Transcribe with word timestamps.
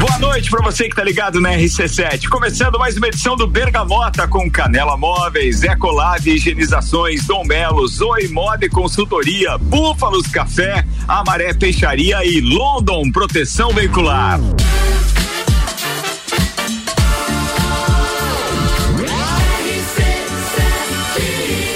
Boa 0.00 0.18
noite 0.18 0.50
para 0.50 0.60
você 0.64 0.88
que 0.88 0.96
tá 0.96 1.04
ligado 1.04 1.40
na 1.40 1.52
RC7. 1.52 2.28
Começando 2.28 2.76
mais 2.76 2.96
uma 2.96 3.06
edição 3.06 3.36
do 3.36 3.46
Bergamota 3.46 4.26
com 4.26 4.50
Canela 4.50 4.96
Móveis, 4.96 5.62
Ecolab 5.62 6.28
Higienizações, 6.28 7.24
Dom 7.24 7.44
Melo, 7.44 7.86
Zoe 7.86 8.26
Moda 8.26 8.66
e 8.66 8.68
Consultoria, 8.68 9.56
Búfalos 9.58 10.26
Café, 10.26 10.84
Amaré 11.06 11.54
Peixaria 11.54 12.24
e 12.24 12.40
London 12.40 13.12
Proteção 13.12 13.70
Veicular. 13.70 14.40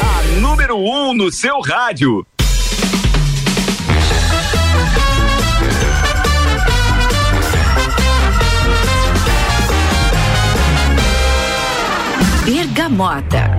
A 0.01 0.41
número 0.41 0.77
1 0.77 1.11
um 1.11 1.15
no 1.15 1.31
seu 1.31 1.61
rádio. 1.61 2.27
Bergamota. 12.77 13.51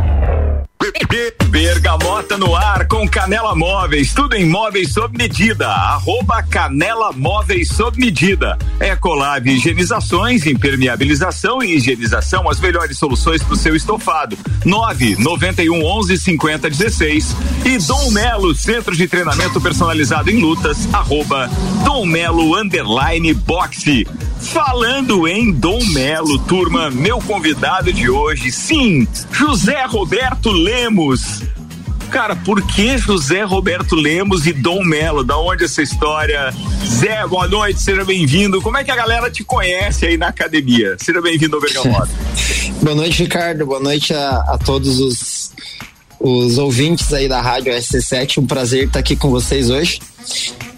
Bergamota 1.49 2.38
no 2.38 2.55
ar 2.55 2.88
com 2.88 3.09
Canela 3.09 3.55
Móveis, 3.55 4.13
tudo 4.13 4.35
em 4.35 4.48
móveis 4.48 4.94
sob 4.94 5.17
medida. 5.17 5.67
Arroba 5.67 6.44
Canela 6.44 7.12
Móveis 7.13 7.70
sob 7.70 7.98
medida. 7.98 8.55
Ecolab 8.80 9.49
Higienizações, 9.49 10.45
impermeabilização 10.45 11.63
e 11.63 11.77
higienização, 11.77 12.48
as 12.48 12.59
melhores 12.59 12.99
soluções 12.99 13.41
para 13.41 13.55
o 13.55 13.58
seu 13.58 13.75
estofado. 13.75 14.38
9 14.63 15.16
91 15.16 15.84
11 15.84 16.17
50 16.20 16.70
16 16.70 17.36
e 17.66 17.77
Dom 17.80 18.11
Melo, 18.11 18.53
centro 18.53 18.95
de 18.95 19.08
treinamento 19.08 19.59
personalizado 19.59 20.30
em 20.30 20.39
lutas. 20.39 20.88
Arroba 20.94 21.49
Dom 21.84 22.05
Melo 22.05 22.55
underline 22.55 23.34
boxe. 23.34 24.06
Falando 24.39 25.27
em 25.27 25.52
Dom 25.52 25.83
Melo, 25.88 26.39
turma, 26.39 26.89
meu 26.89 27.19
convidado 27.19 27.91
de 27.91 28.09
hoje, 28.09 28.52
sim, 28.52 29.07
José 29.31 29.83
Roberto 29.85 30.52
Lemos. 30.52 31.41
Cara, 32.11 32.35
por 32.35 32.61
que 32.61 32.97
José 32.97 33.44
Roberto 33.44 33.95
Lemos 33.95 34.45
e 34.45 34.53
Dom 34.53 34.83
Melo? 34.83 35.23
Da 35.23 35.38
onde 35.38 35.66
essa 35.66 35.81
história? 35.81 36.53
Zé, 36.85 37.27
boa 37.27 37.47
noite, 37.47 37.81
seja 37.81 38.05
bem-vindo. 38.05 38.61
Como 38.61 38.77
é 38.77 38.83
que 38.83 38.91
a 38.91 38.95
galera 38.95 39.29
te 39.29 39.44
conhece 39.44 40.05
aí 40.05 40.17
na 40.17 40.27
academia? 40.27 40.95
Seja 40.99 41.22
bem-vindo 41.22 41.55
ao 41.55 41.61
Bergamota. 41.61 42.09
boa 42.81 42.95
noite, 42.95 43.23
Ricardo. 43.23 43.66
Boa 43.66 43.79
noite 43.79 44.13
a, 44.13 44.29
a 44.47 44.57
todos 44.57 44.99
os, 44.99 45.51
os 46.19 46.57
ouvintes 46.57 47.11
aí 47.11 47.27
da 47.27 47.41
Rádio 47.41 47.73
SC7. 47.73 48.38
Um 48.38 48.47
prazer 48.47 48.88
estar 48.88 48.99
aqui 48.99 49.16
com 49.16 49.29
vocês 49.29 49.69
hoje. 49.69 49.99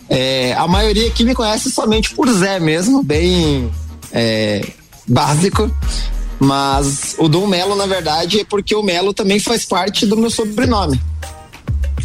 É, 0.10 0.54
a 0.54 0.68
maioria 0.68 1.08
aqui 1.08 1.24
me 1.24 1.36
conhece 1.36 1.72
somente 1.72 2.16
por 2.16 2.28
Zé 2.32 2.60
mesmo, 2.60 3.04
bem 3.04 3.72
é, 4.12 4.68
básico. 5.08 5.72
Mas 6.40 7.16
o 7.18 7.28
Dom 7.28 7.46
Melo, 7.46 7.76
na 7.76 7.86
verdade, 7.86 8.40
é 8.40 8.46
porque 8.46 8.74
o 8.74 8.82
Melo 8.82 9.14
também 9.14 9.40
faz 9.40 9.66
parte 9.66 10.06
do 10.06 10.16
meu 10.18 10.30
sobrenome. 10.30 11.00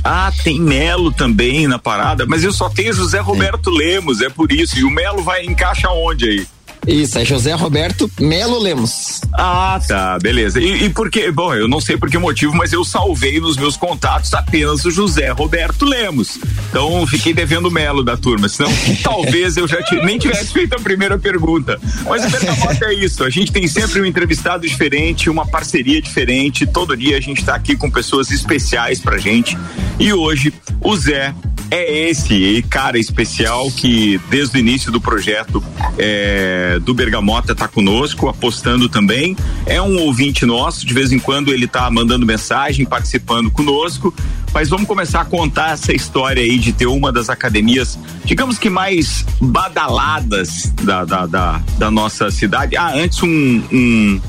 Ah, 0.03 0.31
tem 0.43 0.61
Melo 0.61 1.11
também 1.11 1.67
na 1.67 1.79
parada, 1.79 2.27
mas 2.27 2.45
eu 2.45 2.53
só 2.53 2.69
tenho 2.69 2.93
José 2.93 3.21
Roberto 3.21 3.71
é. 3.71 3.79
Lemos, 3.79 4.21
é 4.21 4.29
por 4.29 4.53
isso. 4.53 4.79
E 4.79 4.85
o 4.85 4.91
Melo 4.91 5.23
vai 5.23 5.47
encaixa 5.47 5.89
onde 5.89 6.29
aí? 6.29 6.47
Isso, 6.87 7.19
é 7.19 7.25
José 7.25 7.53
Roberto 7.55 8.11
Melo 8.21 8.59
Lemos. 8.59 9.21
Ah, 9.33 9.81
tá, 9.87 10.19
beleza. 10.19 10.61
E, 10.61 10.85
e 10.85 10.91
por 10.91 11.11
que? 11.11 11.31
Bom, 11.31 11.55
eu 11.55 11.67
não 11.67 11.81
sei 11.81 11.97
por 11.97 12.11
que 12.11 12.19
motivo, 12.19 12.55
mas 12.55 12.73
eu 12.73 12.85
salvei 12.85 13.41
nos 13.41 13.57
meus 13.57 13.77
contatos 13.77 14.33
apenas 14.35 14.85
o 14.85 14.91
José 14.91 15.31
Roberto 15.31 15.85
Lemos. 15.85 16.39
Então 16.69 17.07
fiquei 17.07 17.33
devendo 17.33 17.71
Melo 17.71 18.03
da 18.03 18.17
turma, 18.17 18.49
senão 18.49 18.71
talvez 19.03 19.57
eu 19.57 19.67
já 19.67 19.79
nem 20.05 20.19
tivesse 20.19 20.53
feito 20.53 20.75
a 20.75 20.79
primeira 20.81 21.19
pergunta. 21.19 21.81
Mas 22.07 22.25
o 22.25 22.31
Bergamota 22.31 22.85
é 22.87 22.95
isso, 22.95 23.25
a 23.25 23.31
gente 23.31 23.51
tem 23.51 23.67
sempre 23.67 24.01
um 24.01 24.05
entrevistado 24.05 24.67
diferente, 24.67 25.31
uma 25.31 25.47
parceria 25.47 26.01
diferente. 26.01 26.67
Todo 26.67 26.97
dia 26.97 27.17
a 27.17 27.21
gente 27.21 27.39
está 27.39 27.55
aqui 27.55 27.77
com 27.77 27.91
pessoas 27.91 28.31
especiais 28.31 29.01
pra 29.01 29.19
gente. 29.19 29.57
E 29.99 30.13
hoje 30.13 30.53
o 30.81 30.97
Zé 30.97 31.35
é 31.71 32.09
esse 32.09 32.65
cara 32.69 32.99
especial 32.99 33.71
que 33.71 34.21
desde 34.29 34.57
o 34.57 34.61
início 34.61 34.93
do 34.93 35.01
projeto 35.01 35.63
é, 35.99 36.79
do 36.81 36.95
Bergamota 36.95 37.53
está 37.53 37.69
conosco, 37.69 38.29
apostando 38.29 38.89
também. 38.89 39.37
É 39.67 39.81
um 39.81 39.99
ouvinte 40.01 40.45
nosso, 40.47 40.87
de 40.87 40.95
vez 40.95 41.13
em 41.13 41.19
quando 41.19 41.53
ele 41.53 41.65
está 41.65 41.91
mandando 41.91 42.27
mensagem, 42.27 42.85
participando 42.85 43.51
conosco. 43.51 44.15
Mas 44.53 44.69
vamos 44.69 44.87
começar 44.87 45.23
a 45.23 45.25
contar 45.25 45.73
essa 45.73 45.93
história 45.93 46.43
aí 46.43 46.59
de 46.59 46.73
ter 46.73 46.87
uma 46.87 47.11
das 47.11 47.29
academias, 47.29 47.99
digamos 48.25 48.57
que 48.57 48.71
mais 48.71 49.25
badaladas 49.41 50.73
da, 50.83 51.05
da, 51.05 51.27
da, 51.27 51.63
da 51.77 51.91
nossa 51.91 52.31
cidade. 52.31 52.77
Ah, 52.77 52.93
antes 52.95 53.21
um, 53.23 53.63
um 53.73 54.21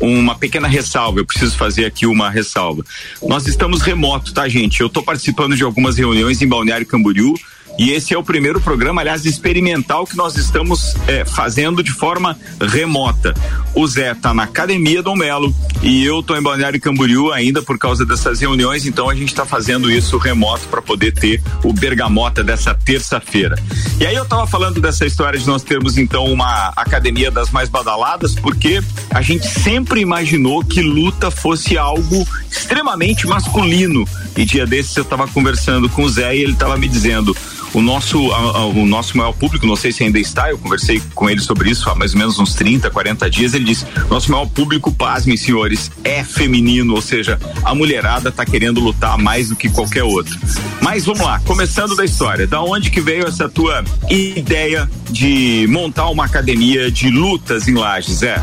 uma 0.00 0.34
pequena 0.34 0.68
ressalva, 0.68 1.20
eu 1.20 1.26
preciso 1.26 1.56
fazer 1.56 1.84
aqui 1.84 2.06
uma 2.06 2.30
ressalva. 2.30 2.84
Nós 3.22 3.46
estamos 3.46 3.82
remoto, 3.82 4.32
tá, 4.32 4.48
gente? 4.48 4.80
Eu 4.80 4.86
estou 4.86 5.02
participando 5.02 5.56
de 5.56 5.62
algumas 5.62 5.96
reuniões 5.96 6.40
em 6.42 6.48
Balneário 6.48 6.86
Camboriú 6.86 7.34
e 7.78 7.90
esse 7.90 8.14
é 8.14 8.18
o 8.18 8.22
primeiro 8.22 8.60
programa, 8.60 9.00
aliás, 9.00 9.24
experimental 9.24 10.06
que 10.06 10.16
nós 10.16 10.36
estamos 10.36 10.94
é, 11.06 11.24
fazendo 11.24 11.82
de 11.82 11.90
forma 11.90 12.38
remota. 12.60 13.34
O 13.74 13.86
Zé 13.86 14.12
está 14.12 14.34
na 14.34 14.44
Academia 14.44 15.02
Dom 15.02 15.16
Melo 15.16 15.54
e 15.82 16.04
eu 16.04 16.20
estou 16.20 16.36
em 16.36 16.42
Balneário 16.42 16.80
Camboriú 16.80 17.32
ainda 17.32 17.62
por 17.62 17.78
causa 17.78 18.04
dessas 18.04 18.40
reuniões, 18.40 18.86
então 18.86 19.08
a 19.08 19.14
gente 19.14 19.28
está 19.28 19.46
fazendo 19.46 19.90
isso 19.90 20.18
remoto 20.18 20.68
para 20.68 20.82
poder 20.82 21.12
ter 21.12 21.42
o 21.64 21.72
Bergamota 21.72 22.44
dessa 22.44 22.74
terça-feira. 22.74 23.56
E 23.98 24.06
aí 24.06 24.14
eu 24.14 24.24
estava 24.24 24.46
falando 24.46 24.80
dessa 24.80 25.06
história 25.06 25.38
de 25.38 25.46
nós 25.46 25.62
termos 25.62 25.96
então 25.96 26.26
uma 26.26 26.72
academia 26.76 27.30
das 27.30 27.50
mais 27.50 27.68
badaladas, 27.68 28.34
porque 28.34 28.82
a 29.10 29.22
gente 29.22 29.46
sempre 29.46 30.00
imaginou 30.00 30.62
que 30.62 30.82
luta 30.82 31.30
fosse 31.30 31.78
algo 31.78 32.26
extremamente 32.50 33.26
masculino. 33.26 34.06
E 34.36 34.44
dia 34.44 34.66
desses 34.66 34.96
eu 34.96 35.02
estava 35.02 35.26
conversando 35.28 35.88
com 35.88 36.04
o 36.04 36.08
Zé 36.08 36.36
e 36.36 36.42
ele 36.42 36.52
estava 36.52 36.76
me 36.76 36.88
dizendo: 36.88 37.36
o 37.74 37.80
nosso, 37.80 38.30
a, 38.32 38.38
a, 38.38 38.66
o 38.66 38.86
nosso 38.86 39.16
maior 39.16 39.32
público, 39.32 39.66
não 39.66 39.76
sei 39.76 39.92
se 39.92 40.04
ainda 40.04 40.18
está, 40.18 40.50
eu 40.50 40.58
conversei 40.58 41.02
com 41.14 41.28
ele 41.28 41.40
sobre 41.40 41.70
isso 41.70 41.88
há 41.88 41.94
mais 41.94 42.12
ou 42.12 42.18
menos 42.18 42.38
uns 42.38 42.54
30, 42.54 42.90
40 42.90 43.30
dias. 43.30 43.54
Ele 43.54 43.64
disse: 43.64 43.86
nosso 44.08 44.30
maior 44.30 44.46
público, 44.46 44.92
pasmem, 44.92 45.36
senhores, 45.36 45.90
é 46.04 46.22
feminino, 46.22 46.94
ou 46.94 47.02
seja, 47.02 47.38
a 47.64 47.74
mulherada 47.74 48.28
está 48.28 48.44
querendo 48.44 48.80
lutar 48.80 49.16
mais 49.18 49.48
do 49.48 49.56
que 49.56 49.68
qualquer 49.68 50.04
outro. 50.04 50.38
Mas 50.80 51.04
vamos 51.04 51.22
lá, 51.22 51.40
começando 51.40 51.96
da 51.96 52.04
história, 52.04 52.46
da 52.46 52.62
onde 52.62 52.90
que 52.90 53.00
veio 53.00 53.26
essa 53.26 53.48
tua 53.48 53.84
ideia 54.10 54.88
de 55.10 55.66
montar 55.70 56.08
uma 56.08 56.24
academia 56.24 56.90
de 56.90 57.10
lutas 57.10 57.68
em 57.68 57.74
Lages, 57.74 58.18
Zé? 58.18 58.42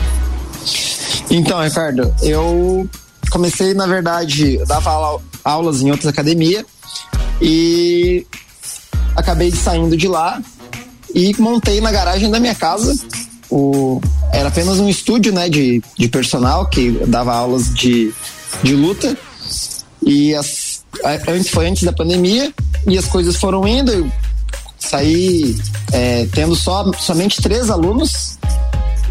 Então, 1.30 1.62
Ricardo, 1.62 2.14
eu 2.22 2.90
comecei, 3.30 3.74
na 3.74 3.86
verdade, 3.86 4.58
dava 4.66 5.20
aulas 5.44 5.82
em 5.82 5.92
outras 5.92 6.08
academias 6.08 6.66
e 7.42 8.26
acabei 9.20 9.52
saindo 9.52 9.96
de 9.96 10.08
lá 10.08 10.42
e 11.14 11.36
montei 11.40 11.82
na 11.82 11.92
garagem 11.92 12.30
da 12.30 12.40
minha 12.40 12.56
casa. 12.56 12.96
O, 13.50 14.00
era 14.32 14.50
apenas 14.50 14.80
um 14.80 14.88
estúdio 14.88 15.34
né, 15.34 15.50
de, 15.50 15.82
de 15.98 16.08
personal 16.08 16.68
que 16.68 16.92
dava 17.08 17.34
aulas 17.34 17.74
de, 17.74 18.14
de 18.64 18.76
luta. 18.76 19.18
E 20.02 20.34
as, 20.36 20.84
antes, 21.28 21.50
foi 21.50 21.68
antes 21.68 21.84
da 21.84 21.92
pandemia 21.92 22.54
e 22.88 22.98
as 22.98 23.06
coisas 23.06 23.36
foram 23.36 23.68
indo. 23.68 23.92
Eu 23.92 24.12
saí 24.78 25.56
é, 25.92 26.28
tendo 26.32 26.56
só, 26.56 26.92
somente 26.94 27.42
três 27.42 27.70
alunos 27.70 28.39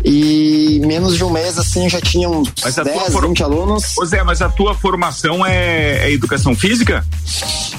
e 0.05 0.81
menos 0.85 1.17
de 1.17 1.25
um 1.25 1.31
mês, 1.31 1.59
assim, 1.59 1.89
já 1.89 2.01
tinha 2.01 2.29
uns 2.29 2.53
mas 2.63 2.75
10, 2.75 3.13
for... 3.13 3.27
20 3.27 3.43
alunos. 3.43 3.97
Ô 3.99 4.05
Zé, 4.05 4.23
mas 4.23 4.41
a 4.41 4.49
tua 4.49 4.75
formação 4.75 5.45
é, 5.45 6.09
é 6.09 6.13
educação 6.13 6.55
física? 6.55 7.05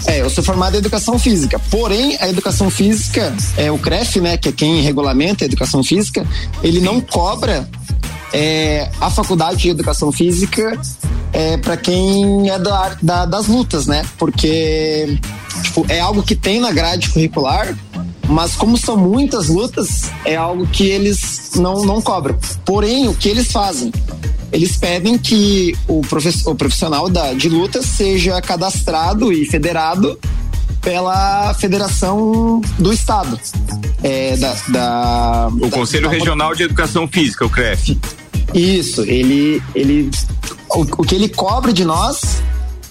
É, 0.06 0.22
eu 0.22 0.30
sou 0.30 0.44
formado 0.44 0.76
em 0.76 0.78
educação 0.78 1.18
física. 1.18 1.60
Porém, 1.70 2.18
a 2.20 2.30
educação 2.30 2.70
física, 2.70 3.34
é 3.58 3.72
o 3.72 3.78
CREF, 3.78 4.20
né, 4.20 4.38
que 4.38 4.50
é 4.50 4.52
quem 4.52 4.82
regulamenta 4.82 5.44
a 5.44 5.48
educação 5.48 5.84
física, 5.84 6.26
ele 6.64 6.80
não 6.80 7.00
cobra 7.02 7.68
é, 8.34 8.90
a 9.00 9.10
faculdade 9.10 9.58
de 9.58 9.70
educação 9.70 10.12
física 10.12 10.80
é, 11.34 11.58
para 11.58 11.78
quem 11.78 12.50
é 12.50 12.60
da, 12.60 12.98
da, 13.02 13.26
das 13.26 13.48
lutas, 13.48 13.88
né? 13.88 14.06
Porque 14.18 15.18
tipo, 15.64 15.86
é 15.90 16.00
algo 16.00 16.24
que 16.24 16.36
tem 16.36 16.60
na 16.60 16.72
grade 16.72 17.10
curricular, 17.10 17.76
mas 18.30 18.56
como 18.56 18.78
são 18.78 18.96
muitas 18.96 19.48
lutas, 19.48 20.12
é 20.24 20.36
algo 20.36 20.68
que 20.68 20.88
eles 20.88 21.52
não, 21.56 21.84
não 21.84 22.00
cobram. 22.00 22.38
Porém, 22.64 23.08
o 23.08 23.14
que 23.16 23.28
eles 23.28 23.52
fazem? 23.52 23.92
Eles 24.52 24.78
pedem 24.78 25.18
que 25.18 25.76
o, 25.88 26.02
o 26.46 26.56
profissional 26.56 27.10
da, 27.10 27.34
de 27.34 27.50
luta 27.50 27.82
seja 27.82 28.40
cadastrado 28.42 29.34
e 29.34 29.46
federado 29.46 30.18
pela 30.80 31.54
Federação 31.56 32.62
do 32.78 32.94
Estado. 32.94 33.40
É, 34.04 34.38
da, 34.38 34.56
da, 34.70 35.48
o 35.52 35.60
da, 35.62 35.70
Conselho 35.70 36.08
da, 36.08 36.12
Regional 36.12 36.54
de 36.54 36.64
Educação 36.64 37.08
Física, 37.08 37.46
o 37.46 37.50
CREF. 37.50 37.98
Isso, 38.54 39.02
ele, 39.02 39.62
ele 39.74 40.10
o, 40.70 40.82
o 40.82 41.04
que 41.04 41.16
ele 41.16 41.30
cobra 41.30 41.74
de 41.74 41.84
nós 41.84 42.42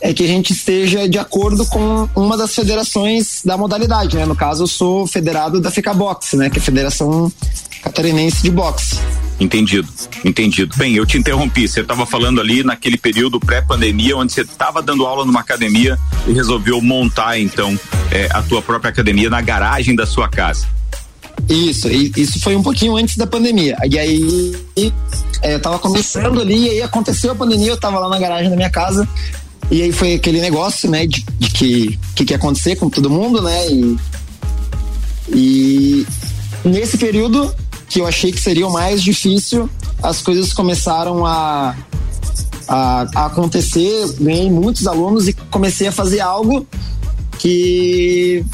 é 0.01 0.13
que 0.13 0.25
a 0.25 0.27
gente 0.27 0.53
esteja 0.53 1.09
de 1.09 1.19
acordo 1.19 1.65
com 1.67 2.09
uma 2.15 2.37
das 2.37 2.55
federações 2.55 3.43
da 3.45 3.57
modalidade, 3.57 4.17
né? 4.17 4.25
No 4.25 4.37
caso, 4.37 4.65
eu 4.65 4.67
sou 4.67 5.07
federado 5.07 5.61
da 5.61 5.71
FICA 5.71 5.93
Boxe, 5.95 6.37
né? 6.37 6.51
Que 6.51 6.59
é 6.59 6.61
a 6.61 6.65
Federação 6.65 7.33
Catarinense 7.83 8.43
de 8.43 8.51
Boxe. 8.51 8.99
Entendido, 9.41 9.89
entendido. 10.25 10.75
Bem, 10.77 10.95
eu 10.95 11.07
te 11.07 11.17
interrompi. 11.17 11.69
Você 11.69 11.81
estava 11.81 12.05
falando 12.05 12.41
ali 12.41 12.65
naquele 12.65 12.97
período 12.97 13.39
pré-pandemia, 13.39 14.17
onde 14.17 14.33
você 14.33 14.41
estava 14.41 14.83
dando 14.83 15.07
aula 15.07 15.25
numa 15.25 15.41
academia 15.41 15.97
e 16.27 16.33
resolveu 16.33 16.81
montar 16.81 17.39
então 17.39 17.79
é, 18.11 18.29
a 18.33 18.43
tua 18.43 18.61
própria 18.61 18.91
academia 18.91 19.31
na 19.31 19.41
garagem 19.41 19.95
da 19.95 20.07
sua 20.07 20.29
casa. 20.29 20.67
Isso, 21.49 21.89
isso 21.89 22.41
foi 22.41 22.57
um 22.57 22.63
pouquinho 22.63 22.97
antes 22.97 23.17
da 23.17 23.27
pandemia. 23.27 23.77
E 23.89 23.97
aí 23.97 24.57
é, 25.41 25.55
eu 25.55 25.61
tava 25.61 25.79
começando 25.79 26.41
ali, 26.41 26.67
e 26.67 26.71
aí 26.71 26.83
aconteceu 26.83 27.31
a 27.31 27.35
pandemia, 27.35 27.71
eu 27.71 27.77
tava 27.77 28.01
lá 28.01 28.09
na 28.09 28.19
garagem 28.19 28.51
da 28.51 28.57
minha 28.57 28.71
casa, 28.71 29.09
e 29.71 29.83
aí 29.83 29.93
foi 29.93 30.15
aquele 30.15 30.41
negócio, 30.41 30.91
né, 30.91 31.07
de, 31.07 31.25
de 31.39 31.51
que 31.51 31.99
que, 32.15 32.33
ia 32.33 32.37
acontecer 32.37 32.77
com 32.77 32.89
todo 32.89 33.11
mundo, 33.11 33.43
né? 33.43 33.71
E, 33.71 33.97
e 35.29 36.07
nesse 36.65 36.97
período 36.97 37.55
que 37.89 38.01
eu 38.01 38.07
achei 38.07 38.33
que 38.33 38.41
seria 38.41 38.67
o 38.67 38.73
mais 38.73 39.03
difícil, 39.03 39.69
as 40.03 40.21
coisas 40.21 40.53
começaram 40.53 41.25
a, 41.25 41.77
a, 42.67 43.07
a 43.15 43.27
acontecer, 43.27 44.13
ganhei 44.21 44.51
muitos 44.51 44.87
alunos 44.87 45.29
e 45.29 45.33
comecei 45.33 45.89
a 45.89 45.93
fazer 45.93 46.21
algo 46.21 46.67
que 47.39 48.45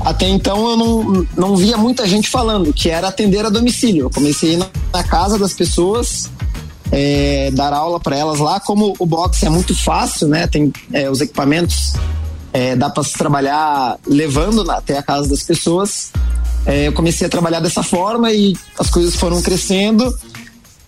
até 0.00 0.28
então 0.28 0.70
eu 0.70 0.76
não, 0.76 1.26
não 1.36 1.56
via 1.56 1.76
muita 1.76 2.06
gente 2.06 2.28
falando, 2.28 2.72
que 2.72 2.88
era 2.88 3.08
atender 3.08 3.44
a 3.44 3.50
domicílio. 3.50 4.06
Eu 4.06 4.10
comecei 4.10 4.56
na, 4.56 4.66
na 4.92 5.04
casa 5.04 5.38
das 5.38 5.52
pessoas, 5.52 6.30
é, 6.90 7.50
dar 7.52 7.72
aula 7.72 8.00
para 8.00 8.16
elas 8.16 8.38
lá. 8.38 8.60
Como 8.60 8.94
o 8.98 9.06
boxe 9.06 9.46
é 9.46 9.50
muito 9.50 9.74
fácil, 9.74 10.28
né? 10.28 10.46
Tem 10.46 10.72
é, 10.92 11.10
os 11.10 11.20
equipamentos, 11.20 11.94
é, 12.52 12.76
dá 12.76 12.90
para 12.90 13.02
se 13.02 13.12
trabalhar 13.12 13.98
levando 14.06 14.64
na, 14.64 14.78
até 14.78 14.98
a 14.98 15.02
casa 15.02 15.28
das 15.28 15.42
pessoas. 15.42 16.10
É, 16.66 16.88
eu 16.88 16.92
comecei 16.92 17.26
a 17.26 17.30
trabalhar 17.30 17.60
dessa 17.60 17.82
forma 17.82 18.32
e 18.32 18.56
as 18.78 18.90
coisas 18.90 19.14
foram 19.14 19.40
crescendo. 19.40 20.12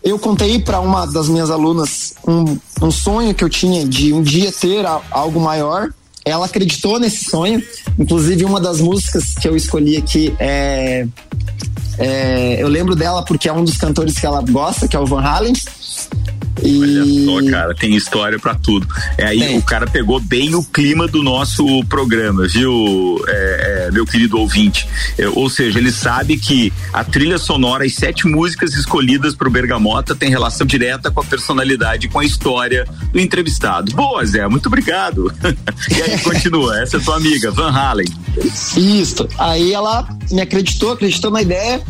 Eu 0.03 0.19
contei 0.19 0.59
para 0.59 0.81
uma 0.81 1.07
das 1.07 1.29
minhas 1.29 1.51
alunas 1.51 2.15
um, 2.27 2.59
um 2.83 2.91
sonho 2.91 3.35
que 3.35 3.45
eu 3.45 3.49
tinha 3.49 3.87
de 3.87 4.13
um 4.13 4.21
dia 4.21 4.51
ter 4.51 4.85
algo 5.11 5.41
maior 5.41 5.91
ela 6.25 6.47
acreditou 6.47 6.99
nesse 6.99 7.25
sonho. 7.25 7.63
Inclusive, 7.99 8.45
uma 8.45 8.61
das 8.61 8.81
músicas 8.81 9.35
que 9.35 9.49
eu 9.49 9.57
escolhi 9.57 9.97
aqui 9.97 10.35
é, 10.39 11.07
é, 11.99 12.63
Eu 12.63 12.69
lembro 12.69 12.95
dela 12.95 13.25
porque 13.25 13.49
é 13.49 13.53
um 13.53 13.65
dos 13.65 13.77
cantores 13.77 14.19
que 14.19 14.27
ela 14.27 14.43
gosta, 14.43 14.89
que 14.89 14.97
é 14.97 14.99
o 14.99 15.07
Van 15.07 15.21
Halen. 15.21 15.55
E... 16.63 16.79
Olha 16.79 17.45
só, 17.45 17.51
cara, 17.51 17.75
tem 17.75 17.95
história 17.97 18.39
para 18.39 18.55
tudo. 18.55 18.87
É 19.19 19.27
aí 19.27 19.41
tem. 19.41 19.59
o 19.59 19.63
cara 19.63 19.87
pegou 19.87 20.21
bem 20.21 20.55
o 20.55 20.63
clima 20.63 21.09
do 21.09 21.23
nosso 21.23 21.65
programa, 21.87 22.47
viu, 22.47 23.23
é, 23.27 23.87
é, 23.87 23.91
meu 23.91 24.07
querido 24.07 24.39
ouvinte? 24.39 24.87
É, 25.19 25.29
ou 25.29 25.49
seja, 25.49 25.79
ele 25.79 25.91
sabe 25.91 26.37
que 26.37 26.73
a 26.93 27.03
trilha 27.03 27.39
sonora, 27.39 27.85
as 27.85 27.95
sete 27.95 28.27
músicas 28.27 28.75
escolhidas 28.75 29.35
para 29.35 29.49
o 29.49 29.51
Bergamota 29.51 30.15
tem 30.15 30.31
relação 30.31 30.67
direta 30.67 31.11
com 31.11 31.21
a 31.21 31.25
personalidade, 31.25 32.09
com 32.09 32.19
a 32.19 32.25
história 32.25 32.87
do 33.13 33.19
entrevistado. 33.19 33.93
Boa, 33.93 34.25
Zé, 34.25 34.47
muito 34.49 34.67
obrigado. 34.67 35.33
e 35.91 36.03
aí 36.03 36.19
continua, 36.21 36.81
essa 36.81 36.99
é 36.99 37.01
tua 37.01 37.17
amiga, 37.17 37.51
Van 37.51 37.71
Halen. 37.71 38.07
Isso. 38.77 39.29
Aí 39.39 39.73
ela 39.73 40.09
me 40.31 40.41
acreditou, 40.41 40.93
acreditou 40.93 41.31
na 41.31 41.43
ideia 41.43 41.83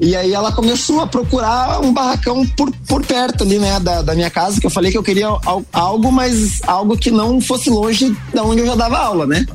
e 0.00 0.16
aí 0.16 0.32
ela 0.32 0.52
começou 0.52 1.00
a 1.00 1.06
procurar 1.06 1.80
um 1.80 1.92
barracão 1.92 2.46
por, 2.48 2.70
por 2.86 3.04
perto 3.04 3.44
ali, 3.44 3.58
né, 3.58 3.78
da, 3.80 4.02
da 4.02 4.14
minha 4.14 4.30
casa, 4.30 4.60
que 4.60 4.66
eu 4.66 4.70
falei 4.70 4.90
que 4.90 4.98
eu 4.98 5.02
queria 5.02 5.28
algo, 5.72 6.12
mas 6.12 6.60
algo 6.66 6.96
que 6.96 7.10
não 7.10 7.40
fosse 7.40 7.70
longe 7.70 8.16
da 8.32 8.42
onde 8.42 8.60
eu 8.60 8.66
já 8.66 8.74
dava 8.74 8.98
aula, 8.98 9.26
né? 9.26 9.46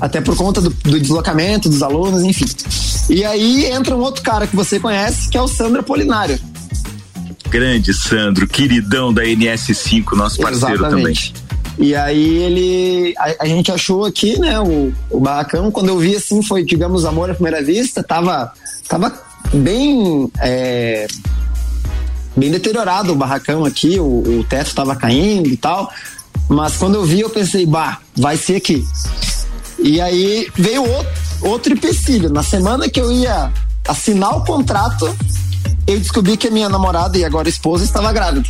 Até 0.00 0.20
por 0.20 0.36
conta 0.36 0.60
do, 0.60 0.70
do 0.70 1.00
deslocamento 1.00 1.68
dos 1.68 1.82
alunos, 1.82 2.22
enfim. 2.22 2.46
E 3.08 3.24
aí 3.24 3.66
entra 3.66 3.96
um 3.96 4.00
outro 4.00 4.22
cara 4.22 4.46
que 4.46 4.56
você 4.56 4.78
conhece, 4.80 5.28
que 5.28 5.38
é 5.38 5.42
o 5.42 5.48
Sandro 5.48 5.80
Apolinário. 5.80 6.38
Grande 7.48 7.94
Sandro, 7.94 8.46
queridão 8.46 9.12
da 9.12 9.22
NS5, 9.22 10.12
nosso 10.12 10.40
parceiro 10.40 10.74
Exatamente. 10.74 11.32
também. 11.32 11.45
E 11.78 11.94
aí 11.94 12.38
ele. 12.38 13.14
A, 13.18 13.44
a, 13.44 13.46
gente 13.46 13.70
achou 13.70 14.04
aqui, 14.04 14.38
né, 14.38 14.58
o, 14.60 14.92
o 15.10 15.20
barracão. 15.20 15.70
Quando 15.70 15.88
eu 15.88 15.98
vi 15.98 16.16
assim, 16.16 16.42
foi, 16.42 16.64
digamos, 16.64 17.04
amor 17.04 17.30
à 17.30 17.34
primeira 17.34 17.62
vista, 17.62 18.02
tava, 18.02 18.52
tava 18.88 19.12
bem. 19.52 20.30
É, 20.38 21.06
bem 22.36 22.50
deteriorado 22.50 23.12
o 23.12 23.16
barracão 23.16 23.64
aqui, 23.64 23.98
o, 23.98 24.40
o 24.40 24.44
teto 24.48 24.68
estava 24.68 24.94
caindo 24.96 25.48
e 25.48 25.56
tal. 25.56 25.90
Mas 26.48 26.76
quando 26.76 26.94
eu 26.94 27.04
vi, 27.04 27.20
eu 27.20 27.30
pensei, 27.30 27.66
bah, 27.66 28.00
vai 28.16 28.36
ser 28.36 28.56
aqui. 28.56 28.84
E 29.78 30.00
aí 30.00 30.48
veio 30.54 30.82
outro, 30.82 31.12
outro 31.42 31.72
empecilho. 31.72 32.30
Na 32.30 32.42
semana 32.42 32.88
que 32.88 33.00
eu 33.00 33.10
ia 33.12 33.52
assinar 33.86 34.36
o 34.36 34.44
contrato, 34.44 35.14
eu 35.86 35.98
descobri 35.98 36.36
que 36.36 36.48
a 36.48 36.50
minha 36.50 36.68
namorada 36.68 37.18
e 37.18 37.24
agora 37.24 37.48
esposa 37.48 37.84
estava 37.84 38.12
grávida. 38.12 38.48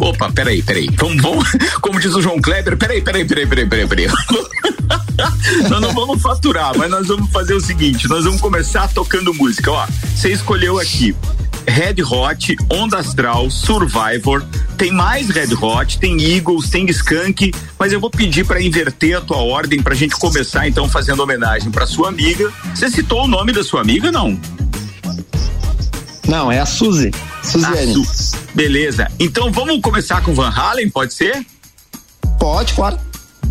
Opa, 0.00 0.30
peraí, 0.32 0.62
peraí. 0.62 0.88
Vamos, 0.96 1.20
vamos, 1.22 1.48
como 1.80 2.00
diz 2.00 2.14
o 2.14 2.22
João 2.22 2.40
Kleber, 2.40 2.76
peraí, 2.76 3.02
peraí, 3.02 3.24
peraí, 3.24 3.46
peraí, 3.46 3.66
peraí, 3.66 3.86
peraí. 3.86 4.06
nós 5.68 5.80
não 5.80 5.92
vamos 5.92 6.20
faturar, 6.20 6.76
mas 6.76 6.90
nós 6.90 7.06
vamos 7.06 7.30
fazer 7.30 7.54
o 7.54 7.60
seguinte: 7.60 8.08
nós 8.08 8.24
vamos 8.24 8.40
começar 8.40 8.88
tocando 8.92 9.32
música. 9.34 9.70
Ó, 9.70 9.86
você 10.14 10.32
escolheu 10.32 10.78
aqui 10.78 11.14
Red 11.66 12.02
Hot, 12.02 12.56
Onda 12.70 12.98
Astral, 12.98 13.50
Survivor, 13.50 14.44
tem 14.76 14.92
mais 14.92 15.28
Red 15.28 15.54
Hot, 15.54 15.98
tem 15.98 16.20
Eagles, 16.22 16.68
tem 16.68 16.88
Skunk, 16.90 17.52
mas 17.78 17.92
eu 17.92 18.00
vou 18.00 18.10
pedir 18.10 18.44
para 18.44 18.62
inverter 18.62 19.16
a 19.16 19.20
tua 19.20 19.38
ordem 19.38 19.82
pra 19.82 19.94
gente 19.94 20.16
começar 20.16 20.68
então 20.68 20.88
fazendo 20.88 21.22
homenagem 21.22 21.70
para 21.70 21.86
sua 21.86 22.08
amiga. 22.08 22.52
Você 22.74 22.90
citou 22.90 23.24
o 23.24 23.28
nome 23.28 23.52
da 23.52 23.64
sua 23.64 23.80
amiga, 23.80 24.12
não? 24.12 24.38
Não, 26.26 26.50
é 26.50 26.58
a 26.58 26.66
Suzy. 26.66 27.10
Suziane. 27.42 27.92
Su 27.92 28.36
Beleza. 28.54 29.10
Então 29.18 29.52
vamos 29.52 29.80
começar 29.80 30.22
com 30.22 30.34
Van 30.34 30.48
Halen, 30.48 30.88
pode 30.88 31.12
ser? 31.14 31.44
Pode, 32.38 32.72
claro. 32.74 32.98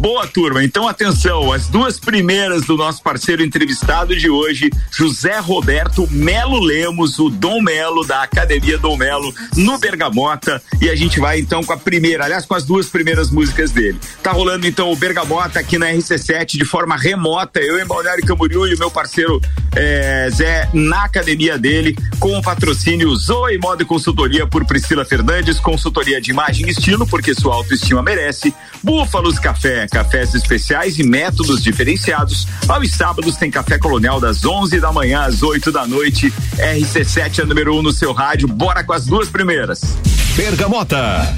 Boa 0.03 0.27
turma, 0.27 0.61
então 0.61 0.85
atenção, 0.85 1.53
as 1.53 1.69
duas 1.69 1.97
primeiras 1.97 2.65
do 2.65 2.75
nosso 2.75 3.01
parceiro 3.01 3.41
entrevistado 3.41 4.13
de 4.13 4.29
hoje, 4.29 4.69
José 4.91 5.39
Roberto 5.39 6.05
Melo 6.11 6.59
Lemos, 6.59 7.17
o 7.19 7.29
Dom 7.29 7.61
Melo 7.61 8.05
da 8.05 8.21
Academia 8.21 8.77
Dom 8.77 8.97
Melo 8.97 9.33
no 9.55 9.77
Bergamota, 9.77 10.61
e 10.81 10.89
a 10.89 10.95
gente 10.95 11.21
vai 11.21 11.39
então 11.39 11.63
com 11.63 11.71
a 11.71 11.77
primeira, 11.77 12.25
aliás, 12.25 12.45
com 12.45 12.53
as 12.53 12.65
duas 12.65 12.89
primeiras 12.89 13.31
músicas 13.31 13.71
dele. 13.71 13.97
Tá 14.21 14.33
rolando 14.33 14.67
então 14.67 14.91
o 14.91 14.95
Bergamota 14.97 15.61
aqui 15.61 15.77
na 15.77 15.85
RC7 15.85 16.57
de 16.57 16.65
forma 16.65 16.97
remota, 16.97 17.61
eu 17.61 17.79
em 17.79 17.85
Balneário 17.85 18.25
Camboriú 18.25 18.67
e 18.67 18.75
o 18.75 18.77
meu 18.77 18.91
parceiro 18.91 19.39
é, 19.73 20.27
Zé 20.33 20.69
na 20.73 21.05
academia 21.05 21.57
dele, 21.57 21.95
com 22.19 22.37
o 22.37 22.41
patrocínio 22.41 23.15
Zoe 23.15 23.57
Moda 23.57 23.83
e 23.83 23.85
Consultoria 23.85 24.45
por 24.45 24.65
Priscila 24.65 25.05
Fernandes, 25.05 25.61
consultoria 25.61 26.19
de 26.19 26.29
imagem 26.29 26.67
e 26.67 26.71
estilo, 26.71 27.07
porque 27.07 27.33
sua 27.33 27.55
autoestima 27.55 28.03
merece, 28.03 28.53
Búfalos 28.83 29.39
Café 29.39 29.87
cafés 29.93 30.33
especiais 30.33 30.97
e 30.97 31.03
métodos 31.03 31.61
diferenciados. 31.61 32.47
Aos 32.67 32.89
sábados 32.91 33.37
tem 33.37 33.51
café 33.51 33.77
colonial 33.77 34.19
das 34.19 34.43
11 34.43 34.79
da 34.79 34.91
manhã 34.91 35.21
às 35.21 35.43
8 35.43 35.71
da 35.71 35.85
noite. 35.85 36.33
RC7 36.57 37.39
é 37.39 37.45
número 37.45 37.75
1 37.75 37.77
um 37.77 37.81
no 37.83 37.91
seu 37.91 38.11
rádio. 38.11 38.47
Bora 38.47 38.83
com 38.83 38.91
as 38.91 39.05
duas 39.05 39.29
primeiras. 39.29 39.81
Bergamota. 40.35 41.31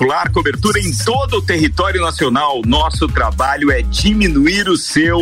Veicular, 0.00 0.32
cobertura 0.32 0.80
em 0.80 0.90
todo 0.94 1.34
o 1.34 1.42
território 1.42 2.00
nacional. 2.00 2.62
Nosso 2.64 3.06
trabalho 3.06 3.70
é 3.70 3.82
diminuir 3.82 4.66
o 4.66 4.74
seu. 4.74 5.18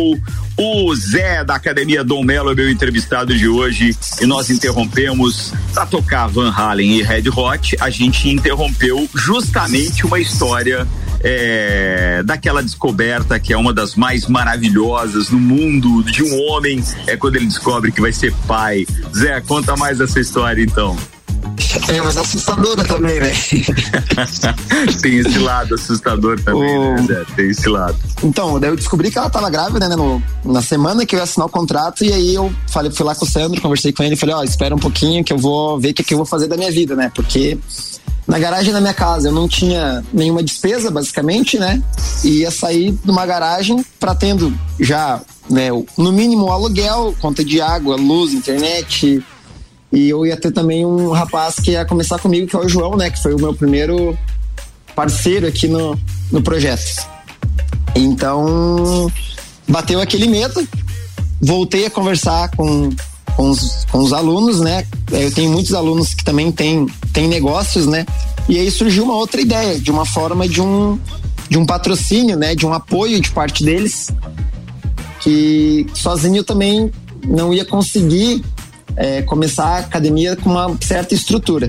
O 0.57 0.95
Zé 0.95 1.43
da 1.43 1.55
Academia 1.55 2.01
Dom 2.01 2.23
Melo 2.23 2.51
é 2.51 2.55
meu 2.55 2.69
entrevistado 2.69 3.35
de 3.37 3.45
hoje 3.45 3.93
e 4.21 4.25
nós 4.25 4.49
interrompemos 4.49 5.53
para 5.73 5.85
tocar 5.85 6.27
Van 6.27 6.49
Halen 6.49 6.95
e 6.95 7.03
Red 7.03 7.29
Hot. 7.29 7.75
A 7.81 7.89
gente 7.89 8.29
interrompeu 8.29 9.05
justamente 9.13 10.05
uma 10.05 10.17
história 10.17 10.87
é, 11.19 12.23
daquela 12.23 12.63
descoberta 12.63 13.37
que 13.37 13.51
é 13.51 13.57
uma 13.57 13.73
das 13.73 13.95
mais 13.95 14.27
maravilhosas 14.27 15.29
no 15.29 15.39
mundo 15.39 16.01
de 16.03 16.23
um 16.23 16.41
homem 16.47 16.81
é 17.05 17.17
quando 17.17 17.35
ele 17.35 17.47
descobre 17.47 17.91
que 17.91 17.99
vai 17.99 18.13
ser 18.13 18.33
pai. 18.47 18.85
Zé, 19.13 19.41
conta 19.41 19.75
mais 19.75 19.99
essa 19.99 20.21
história 20.21 20.63
então. 20.63 20.97
É, 21.87 22.01
mas 22.01 22.17
assustadora 22.17 22.83
também, 22.83 23.19
né? 23.19 23.31
Tem 25.01 25.17
esse 25.19 25.39
lado 25.39 25.75
assustador 25.75 26.39
também, 26.41 26.77
O- 26.77 26.95
né? 27.03 27.25
Tem 27.35 27.49
esse 27.49 27.67
lado. 27.67 27.95
Então, 28.23 28.59
daí 28.59 28.69
eu 28.69 28.75
descobri 28.75 29.09
que 29.11 29.17
ela 29.17 29.29
tava 29.29 29.49
grávida, 29.49 29.87
né? 29.87 29.95
no- 29.95 30.21
na 30.43 30.61
semana 30.61 31.05
que 31.05 31.15
eu 31.15 31.17
ia 31.19 31.23
assinar 31.23 31.47
o 31.47 31.49
contrato, 31.49 32.03
e 32.03 32.11
aí 32.13 32.35
eu 32.35 32.53
falei, 32.67 32.91
fui 32.91 33.05
lá 33.05 33.15
com 33.15 33.25
o 33.25 33.27
Sandro, 33.29 33.61
conversei 33.61 33.91
com 33.91 34.03
ele 34.03 34.13
e 34.13 34.17
falei, 34.17 34.35
ó, 34.35 34.43
espera 34.43 34.75
um 34.75 34.79
pouquinho 34.79 35.23
que 35.23 35.33
eu 35.33 35.37
vou 35.37 35.79
ver 35.79 35.89
o 35.91 35.93
que, 35.93 36.03
que 36.03 36.13
eu 36.13 36.17
vou 36.17 36.25
fazer 36.25 36.47
da 36.47 36.57
minha 36.57 36.71
vida, 36.71 36.95
né? 36.95 37.11
Porque 37.13 37.57
na 38.27 38.37
garagem 38.37 38.71
da 38.71 38.79
minha 38.81 38.93
casa 38.93 39.29
eu 39.29 39.31
não 39.33 39.47
tinha 39.47 40.03
nenhuma 40.13 40.43
despesa, 40.43 40.91
basicamente, 40.91 41.57
né? 41.57 41.81
E 42.23 42.39
ia 42.41 42.51
sair 42.51 42.91
de 42.91 43.09
uma 43.09 43.25
garagem 43.25 43.83
pra 43.99 44.13
tendo 44.13 44.53
já, 44.79 45.19
né, 45.49 45.69
no 45.97 46.11
mínimo 46.11 46.51
aluguel, 46.51 47.15
conta 47.19 47.43
de 47.43 47.59
água, 47.59 47.95
luz, 47.95 48.33
internet. 48.33 49.23
E 49.91 50.09
eu 50.09 50.25
ia 50.25 50.37
ter 50.37 50.51
também 50.51 50.85
um 50.85 51.11
rapaz 51.11 51.55
que 51.55 51.71
ia 51.71 51.83
começar 51.83 52.19
comigo, 52.19 52.47
que 52.47 52.55
é 52.55 52.59
o 52.59 52.69
João, 52.69 52.95
né? 52.95 53.09
Que 53.09 53.21
foi 53.21 53.33
o 53.33 53.39
meu 53.39 53.53
primeiro 53.53 54.17
parceiro 54.95 55.47
aqui 55.47 55.67
no, 55.67 55.97
no 56.31 56.41
projeto. 56.41 57.07
Então, 57.95 59.11
bateu 59.67 59.99
aquele 59.99 60.27
medo. 60.27 60.67
Voltei 61.41 61.85
a 61.85 61.89
conversar 61.89 62.49
com, 62.55 62.89
com, 63.35 63.49
os, 63.49 63.85
com 63.91 63.99
os 63.99 64.13
alunos, 64.13 64.59
né? 64.59 64.85
Eu 65.11 65.31
tenho 65.31 65.51
muitos 65.51 65.73
alunos 65.73 66.13
que 66.13 66.23
também 66.23 66.51
têm, 66.51 66.85
têm 67.11 67.27
negócios, 67.27 67.87
né? 67.87 68.05
E 68.47 68.59
aí 68.59 68.69
surgiu 68.69 69.03
uma 69.03 69.15
outra 69.15 69.41
ideia, 69.41 69.79
de 69.79 69.89
uma 69.89 70.05
forma 70.05 70.47
de 70.47 70.61
um, 70.61 70.99
de 71.49 71.57
um 71.57 71.65
patrocínio, 71.65 72.37
né? 72.37 72.53
De 72.53 72.65
um 72.65 72.73
apoio 72.73 73.19
de 73.19 73.31
parte 73.31 73.63
deles, 73.63 74.09
que 75.19 75.87
sozinho 75.93 76.37
eu 76.37 76.43
também 76.43 76.91
não 77.25 77.53
ia 77.53 77.65
conseguir 77.65 78.43
é, 78.95 79.21
começar 79.21 79.65
a 79.65 79.79
academia 79.79 80.35
com 80.35 80.49
uma 80.51 80.77
certa 80.81 81.13
estrutura. 81.13 81.67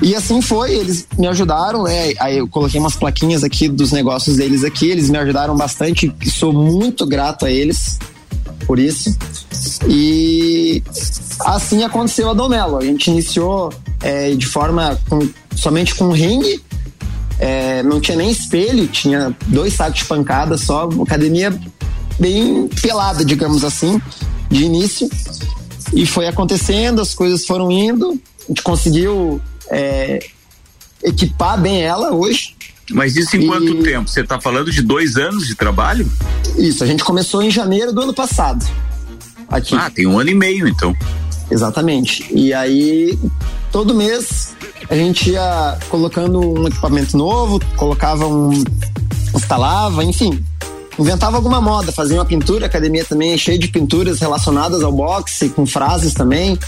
E 0.00 0.14
assim 0.16 0.42
foi, 0.42 0.74
eles 0.74 1.06
me 1.16 1.26
ajudaram, 1.28 1.84
né? 1.84 2.12
Aí 2.18 2.38
eu 2.38 2.48
coloquei 2.48 2.80
umas 2.80 2.96
plaquinhas 2.96 3.44
aqui 3.44 3.68
dos 3.68 3.92
negócios 3.92 4.36
deles 4.36 4.64
aqui, 4.64 4.90
eles 4.90 5.08
me 5.08 5.18
ajudaram 5.18 5.56
bastante, 5.56 6.12
sou 6.26 6.52
muito 6.52 7.06
grato 7.06 7.46
a 7.46 7.50
eles 7.50 7.98
por 8.66 8.78
isso. 8.78 9.16
E 9.88 10.82
assim 11.44 11.84
aconteceu 11.84 12.30
a 12.30 12.34
Domelo. 12.34 12.78
A 12.78 12.84
gente 12.84 13.10
iniciou 13.10 13.72
é, 14.02 14.34
de 14.34 14.46
forma 14.46 14.98
com- 15.08 15.28
somente 15.54 15.94
com 15.94 16.10
ringue, 16.10 16.60
é, 17.38 17.82
não 17.82 18.00
tinha 18.00 18.16
nem 18.16 18.30
espelho, 18.30 18.86
tinha 18.88 19.36
dois 19.46 19.74
sacos 19.74 20.00
de 20.00 20.04
pancada 20.06 20.58
só, 20.58 20.88
academia 21.02 21.52
bem 22.18 22.68
pelada, 22.80 23.24
digamos 23.24 23.64
assim, 23.64 24.00
de 24.50 24.64
início. 24.64 25.08
E 25.92 26.06
foi 26.06 26.26
acontecendo, 26.26 27.00
as 27.00 27.14
coisas 27.14 27.44
foram 27.46 27.70
indo, 27.70 28.18
a 28.44 28.48
gente 28.48 28.62
conseguiu 28.62 29.40
é, 29.70 30.24
equipar 31.02 31.60
bem 31.60 31.82
ela 31.82 32.12
hoje. 32.14 32.56
Mas 32.90 33.16
isso 33.16 33.36
em 33.36 33.42
E- 33.44 33.46
quanto 33.46 33.82
tempo? 33.82 34.08
Você 34.08 34.20
está 34.20 34.40
falando 34.40 34.70
de 34.70 34.82
dois 34.82 35.16
anos 35.16 35.46
de 35.46 35.54
trabalho? 35.54 36.10
Isso, 36.56 36.82
a 36.82 36.86
gente 36.86 37.04
começou 37.04 37.42
em 37.42 37.50
janeiro 37.50 37.92
do 37.92 38.00
ano 38.02 38.14
passado. 38.14 38.64
Aqui. 39.48 39.74
Ah, 39.74 39.90
tem 39.90 40.06
um 40.06 40.18
ano 40.18 40.30
e 40.30 40.34
meio, 40.34 40.66
então. 40.66 40.94
Exatamente. 41.50 42.26
E 42.34 42.52
aí, 42.54 43.18
todo 43.70 43.94
mês, 43.94 44.54
a 44.88 44.94
gente 44.96 45.30
ia 45.30 45.78
colocando 45.90 46.40
um 46.40 46.66
equipamento 46.66 47.16
novo, 47.16 47.60
colocava 47.76 48.26
um. 48.26 48.64
instalava, 49.34 50.02
enfim. 50.04 50.42
Inventava 50.98 51.36
alguma 51.36 51.60
moda, 51.60 51.90
fazia 51.90 52.18
uma 52.18 52.24
pintura, 52.24 52.66
academia 52.66 53.04
também 53.04 53.32
é 53.32 53.38
cheia 53.38 53.58
de 53.58 53.68
pinturas 53.68 54.20
relacionadas 54.20 54.82
ao 54.82 54.92
boxe, 54.92 55.48
com 55.48 55.66
frases 55.66 56.12
também. 56.12 56.58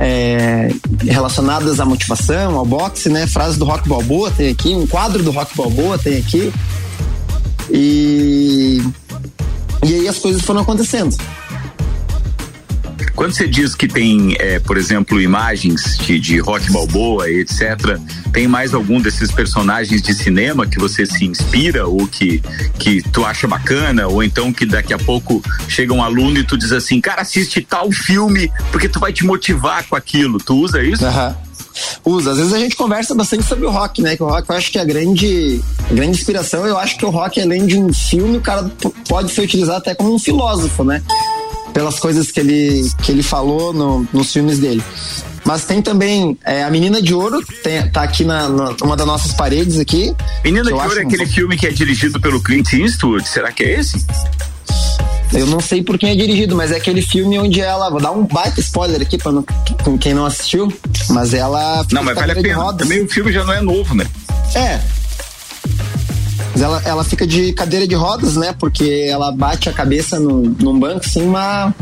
é, 0.00 0.70
relacionadas 1.02 1.78
à 1.78 1.84
motivação, 1.84 2.58
ao 2.58 2.64
boxe, 2.64 3.10
né? 3.10 3.26
Frases 3.26 3.58
do 3.58 3.66
Rock 3.66 3.86
Balboa 3.86 4.30
tem 4.30 4.48
aqui, 4.48 4.74
um 4.74 4.86
quadro 4.86 5.22
do 5.22 5.30
Rock 5.30 5.54
Balboa 5.54 5.98
tem 5.98 6.16
aqui. 6.18 6.50
E. 7.70 8.82
E 9.84 9.94
aí 9.94 10.08
as 10.08 10.18
coisas 10.18 10.42
foram 10.42 10.62
acontecendo. 10.62 11.16
Quando 13.14 13.32
você 13.32 13.46
diz 13.46 13.74
que 13.74 13.88
tem, 13.88 14.36
é, 14.38 14.58
por 14.58 14.76
exemplo, 14.76 15.20
imagens 15.20 15.96
de, 15.98 16.18
de 16.18 16.38
rock 16.38 16.70
balboa 16.70 17.30
etc., 17.30 17.98
tem 18.32 18.46
mais 18.46 18.74
algum 18.74 19.00
desses 19.00 19.30
personagens 19.30 20.00
de 20.02 20.14
cinema 20.14 20.66
que 20.66 20.78
você 20.78 21.04
se 21.04 21.24
inspira 21.24 21.86
ou 21.86 22.06
que, 22.06 22.42
que 22.78 23.02
tu 23.10 23.24
acha 23.24 23.46
bacana? 23.46 24.06
Ou 24.06 24.22
então 24.22 24.52
que 24.52 24.64
daqui 24.64 24.94
a 24.94 24.98
pouco 24.98 25.42
chega 25.68 25.92
um 25.92 26.02
aluno 26.02 26.38
e 26.38 26.44
tu 26.44 26.56
diz 26.56 26.72
assim, 26.72 27.00
cara, 27.00 27.22
assiste 27.22 27.60
tal 27.60 27.90
filme 27.90 28.50
porque 28.70 28.88
tu 28.88 29.00
vai 29.00 29.12
te 29.12 29.24
motivar 29.24 29.86
com 29.88 29.96
aquilo. 29.96 30.38
Tu 30.38 30.54
usa 30.54 30.82
isso? 30.82 31.04
Aham. 31.04 31.36
Usa. 32.04 32.32
Às 32.32 32.38
vezes 32.38 32.52
a 32.52 32.58
gente 32.58 32.76
conversa 32.76 33.14
bastante 33.14 33.44
sobre 33.44 33.66
o 33.66 33.70
rock, 33.70 34.02
né? 34.02 34.16
Que 34.16 34.22
o 34.22 34.26
rock 34.26 34.48
eu 34.48 34.56
acho 34.56 34.70
que 34.70 34.78
é 34.78 34.82
a 34.82 34.84
grande, 34.84 35.60
a 35.88 35.94
grande 35.94 36.18
inspiração. 36.18 36.66
Eu 36.66 36.78
acho 36.78 36.96
que 36.96 37.04
o 37.04 37.10
rock, 37.10 37.40
além 37.40 37.66
de 37.66 37.78
um 37.78 37.92
filme, 37.92 38.38
o 38.38 38.40
cara 38.40 38.70
pode 39.08 39.30
ser 39.30 39.42
utilizado 39.42 39.78
até 39.78 39.94
como 39.94 40.14
um 40.14 40.18
filósofo, 40.18 40.84
né? 40.84 41.02
Pelas 41.72 41.98
coisas 41.98 42.30
que 42.30 42.40
ele, 42.40 42.90
que 43.02 43.12
ele 43.12 43.22
falou 43.22 43.72
no- 43.72 44.06
nos 44.12 44.32
filmes 44.32 44.58
dele. 44.58 44.82
Mas 45.44 45.64
tem 45.64 45.80
também 45.80 46.36
é, 46.44 46.62
a 46.64 46.70
Menina 46.70 47.00
de 47.00 47.14
Ouro, 47.14 47.40
tem, 47.62 47.88
tá 47.90 48.02
aqui 48.02 48.24
na, 48.24 48.48
na- 48.48 48.76
uma 48.82 48.96
das 48.96 49.06
nossas 49.06 49.32
paredes 49.32 49.78
aqui. 49.78 50.14
Menina 50.44 50.64
de 50.64 50.72
Ouro 50.72 50.98
é 50.98 51.02
aquele 51.02 51.26
filme 51.26 51.56
que 51.56 51.66
é 51.66 51.70
dirigido 51.70 52.20
pelo 52.20 52.42
Clint 52.42 52.72
Eastwood. 52.74 53.26
Será 53.26 53.50
que 53.50 53.62
é 53.62 53.80
esse? 53.80 54.04
Eu 55.32 55.46
não 55.46 55.60
sei 55.60 55.82
por 55.82 55.96
quem 55.96 56.10
é 56.10 56.14
dirigido, 56.16 56.56
mas 56.56 56.72
é 56.72 56.76
aquele 56.76 57.00
filme 57.02 57.38
onde 57.38 57.60
ela. 57.60 57.88
Vou 57.88 58.00
dar 58.00 58.10
um 58.10 58.24
baita 58.26 58.58
spoiler 58.60 59.00
aqui 59.00 59.16
pra 59.16 59.30
não, 59.30 59.44
com 59.84 59.96
quem 59.96 60.12
não 60.12 60.26
assistiu. 60.26 60.72
Mas 61.08 61.32
ela. 61.32 61.86
Não, 61.92 62.02
mas 62.02 62.16
vale 62.16 62.32
a 62.32 62.34
pena. 62.34 62.72
Também 62.74 63.02
o 63.04 63.08
filme 63.08 63.32
já 63.32 63.44
não 63.44 63.52
é 63.52 63.60
novo, 63.60 63.94
né? 63.94 64.06
É. 64.56 64.80
Mas 66.60 66.62
ela, 66.62 66.82
ela 66.84 67.04
fica 67.04 67.26
de 67.26 67.54
cadeira 67.54 67.88
de 67.88 67.94
rodas, 67.94 68.36
né? 68.36 68.54
Porque 68.58 69.06
ela 69.08 69.32
bate 69.32 69.70
a 69.70 69.72
cabeça 69.72 70.20
no, 70.20 70.42
num 70.42 70.78
banco 70.78 71.06
assim, 71.06 71.22
uma. 71.22 71.74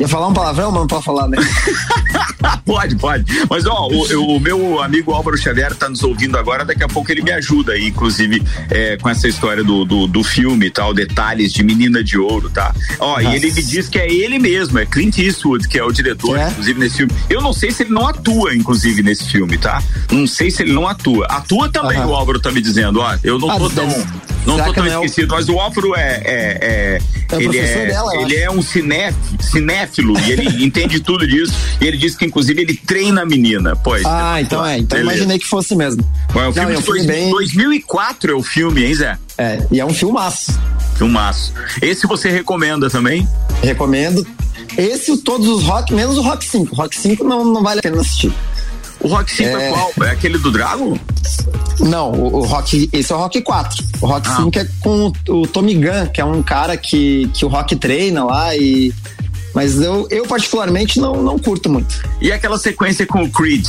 Ia 0.00 0.08
falar 0.08 0.28
um 0.28 0.32
palavrão, 0.32 0.70
mas 0.72 0.80
não 0.80 0.86
pode 0.86 1.04
falar, 1.04 1.28
né? 1.28 1.36
pode, 2.64 2.96
pode. 2.96 3.24
Mas 3.50 3.66
ó, 3.66 3.86
o, 3.88 4.36
o 4.36 4.40
meu 4.40 4.82
amigo 4.82 5.12
Álvaro 5.12 5.36
Xavier 5.36 5.74
tá 5.74 5.88
nos 5.90 6.02
ouvindo 6.02 6.38
agora, 6.38 6.64
daqui 6.64 6.82
a 6.82 6.88
pouco 6.88 7.12
ele 7.12 7.20
me 7.22 7.30
ajuda 7.32 7.72
aí, 7.72 7.88
inclusive, 7.88 8.42
é, 8.70 8.96
com 8.96 9.08
essa 9.10 9.28
história 9.28 9.62
do, 9.62 9.84
do, 9.84 10.06
do 10.06 10.24
filme 10.24 10.66
e 10.66 10.70
tal, 10.70 10.94
detalhes 10.94 11.52
de 11.52 11.62
Menina 11.62 12.02
de 12.02 12.16
Ouro, 12.18 12.48
tá? 12.48 12.74
Ó, 12.98 13.20
e 13.20 13.24
Nossa. 13.24 13.36
ele 13.36 13.52
me 13.52 13.62
diz 13.62 13.88
que 13.90 13.98
é 13.98 14.10
ele 14.10 14.38
mesmo, 14.38 14.78
é 14.78 14.86
Clint 14.86 15.18
Eastwood, 15.18 15.68
que 15.68 15.78
é 15.78 15.84
o 15.84 15.92
diretor, 15.92 16.38
É? 16.38 16.48
inclusive, 16.48 16.80
nesse 16.80 16.96
filme. 16.96 17.12
Eu 17.28 17.42
não 17.42 17.52
sei 17.52 17.70
se 17.70 17.82
ele 17.82 17.92
não 17.92 18.06
atua, 18.08 18.54
inclusive, 18.54 19.02
nesse 19.02 19.24
filme, 19.30 19.58
tá? 19.58 19.82
Não 20.10 20.26
sei 20.26 20.50
se 20.50 20.62
ele 20.62 20.72
não 20.72 20.88
atua. 20.88 21.26
Atua 21.26 21.68
também, 21.68 21.98
Aham. 21.98 22.06
o 22.06 22.14
Álvaro 22.14 22.40
tá 22.40 22.50
me 22.50 22.62
dizendo, 22.62 23.00
ó, 23.00 23.16
eu 23.22 23.38
não 23.38 23.50
Ah, 23.50 23.58
tô 23.58 23.68
tão. 23.68 23.86
Não 24.46 24.54
será 24.54 24.66
tô 24.68 24.72
tão 24.72 24.84
não 24.86 24.92
é 24.92 24.98
o- 24.98 25.04
esquecido, 25.04 25.34
mas 25.34 25.48
o 25.50 25.60
Álvaro 25.60 25.94
é. 25.94 26.00
é, 26.00 26.18
é, 26.24 26.98
É 27.30 27.36
o 27.36 27.40
ele 27.40 27.48
professor 27.50 27.82
é, 27.82 27.86
dela, 27.86 28.16
ele 28.16 28.36
é 28.36 28.50
um 28.50 28.62
cinéf, 28.62 29.14
cinéfilo 29.38 29.89
e 29.98 30.30
ele 30.32 30.46
entende 30.64 31.00
tudo 31.00 31.26
disso. 31.26 31.52
E 31.80 31.86
ele 31.86 31.96
diz 31.96 32.14
que, 32.14 32.24
inclusive, 32.24 32.60
ele 32.62 32.74
treina 32.74 33.22
a 33.22 33.26
menina. 33.26 33.74
Pois. 33.76 34.04
Ah, 34.04 34.40
então 34.40 34.64
é. 34.64 34.78
Então 34.78 34.98
Beleza. 34.98 35.16
imaginei 35.16 35.38
que 35.38 35.46
fosse 35.46 35.74
mesmo. 35.74 36.02
Bom, 36.32 36.40
é 36.40 36.44
Não, 36.46 36.52
filme 36.52 36.74
é 36.74 36.76
um 36.76 36.80
de 36.80 36.86
dois- 36.86 37.06
bem- 37.06 37.30
2004 37.30 38.32
é 38.32 38.34
o 38.34 38.42
filme, 38.42 38.84
hein, 38.84 38.94
Zé? 38.94 39.18
É, 39.38 39.66
e 39.70 39.80
é 39.80 39.84
um 39.86 39.92
filmaço. 39.94 40.58
Filmaço. 40.96 41.52
Esse 41.80 42.06
você 42.06 42.30
recomenda 42.30 42.90
também? 42.90 43.26
Recomendo. 43.62 44.26
Esse, 44.76 45.16
todos 45.18 45.48
os 45.48 45.62
rock, 45.64 45.92
menos 45.94 46.16
o 46.18 46.22
Rock 46.22 46.44
5. 46.44 46.72
O 46.74 46.76
Rock 46.76 46.96
5 46.96 47.24
não, 47.24 47.44
não 47.44 47.62
vale 47.62 47.80
a 47.80 47.82
pena 47.82 48.00
assistir. 48.00 48.32
O 49.00 49.08
Rock 49.08 49.32
5 49.32 49.48
é, 49.56 49.68
É. 49.68 49.72
qual? 49.72 49.92
É 50.02 50.10
aquele 50.10 50.36
do 50.38 50.50
Drago? 50.52 50.98
Não, 51.80 52.12
o, 52.12 52.36
o 52.36 52.44
Rock, 52.44 52.88
esse 52.92 53.10
é 53.10 53.16
o 53.16 53.18
Rock 53.18 53.40
4. 53.40 53.82
O 54.02 54.06
Rock 54.06 54.28
Ah. 54.28 54.36
5 54.36 54.58
é 54.58 54.68
com 54.80 55.06
o, 55.28 55.40
o 55.40 55.46
Tommy 55.46 55.74
Gunn, 55.74 56.06
que 56.12 56.20
é 56.20 56.24
um 56.24 56.42
cara 56.42 56.76
que, 56.76 57.28
que 57.32 57.44
o 57.44 57.48
Rock 57.48 57.74
treina 57.76 58.24
lá 58.24 58.54
e. 58.54 58.92
Mas 59.54 59.80
eu, 59.80 60.06
eu 60.10 60.26
particularmente 60.26 61.00
não, 61.00 61.22
não 61.22 61.38
curto 61.38 61.68
muito. 61.68 61.94
E 62.20 62.30
aquela 62.30 62.58
sequência 62.58 63.06
com 63.06 63.22
o 63.22 63.30
Creed? 63.30 63.66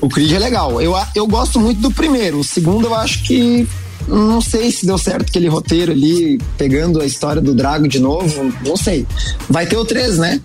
O 0.00 0.08
Creed 0.08 0.32
é 0.32 0.38
legal. 0.38 0.80
Eu, 0.80 0.94
eu 1.14 1.26
gosto 1.26 1.60
muito 1.60 1.80
do 1.80 1.90
primeiro. 1.90 2.40
O 2.40 2.44
segundo 2.44 2.86
eu 2.86 2.94
acho 2.94 3.22
que. 3.22 3.66
Não 4.08 4.40
sei 4.40 4.70
se 4.70 4.86
deu 4.86 4.96
certo 4.98 5.30
aquele 5.30 5.48
roteiro 5.48 5.90
ali, 5.90 6.38
pegando 6.56 7.00
a 7.00 7.06
história 7.06 7.42
do 7.42 7.54
Drago 7.54 7.88
de 7.88 7.98
novo. 7.98 8.52
Não 8.64 8.76
sei. 8.76 9.04
Vai 9.48 9.66
ter 9.66 9.76
o 9.76 9.84
3, 9.84 10.18
né? 10.18 10.40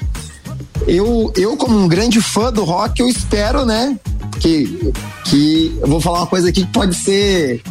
Eu, 0.87 1.31
eu 1.35 1.55
como 1.55 1.77
um 1.77 1.87
grande 1.87 2.19
fã 2.19 2.51
do 2.51 2.63
rock, 2.63 2.99
eu 2.99 3.07
espero, 3.07 3.63
né? 3.63 3.99
Que, 4.39 4.91
que 5.25 5.77
eu 5.79 5.87
vou 5.87 6.01
falar 6.01 6.19
uma 6.21 6.27
coisa 6.27 6.49
aqui 6.49 6.65
que 6.65 6.71
pode 6.71 6.95
ser 6.95 7.61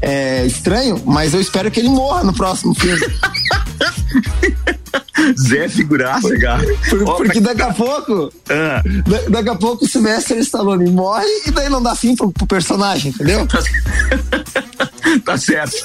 é, 0.00 0.46
estranho, 0.46 1.00
mas 1.04 1.34
eu 1.34 1.40
espero 1.40 1.70
que 1.70 1.78
ele 1.78 1.90
morra 1.90 2.24
no 2.24 2.32
próximo 2.32 2.74
filme. 2.74 3.00
Zé 5.38 5.68
figuraça, 5.68 6.36
cara. 6.38 6.62
Por- 6.88 7.16
porque 7.18 7.40
daqui 7.40 7.62
a 7.62 7.72
pouco. 7.72 8.32
Ah. 8.50 8.82
da- 9.06 9.28
daqui 9.28 9.48
a 9.50 9.54
pouco 9.54 9.84
o 9.84 9.88
Sylvester 9.88 10.36
Stallone 10.38 10.90
morre 10.90 11.26
e 11.46 11.50
daí 11.50 11.68
não 11.68 11.82
dá 11.82 11.94
fim 11.94 12.16
pro, 12.16 12.32
pro 12.32 12.46
personagem, 12.46 13.12
entendeu? 13.12 13.46
tá 15.24 15.36
certo. 15.36 15.76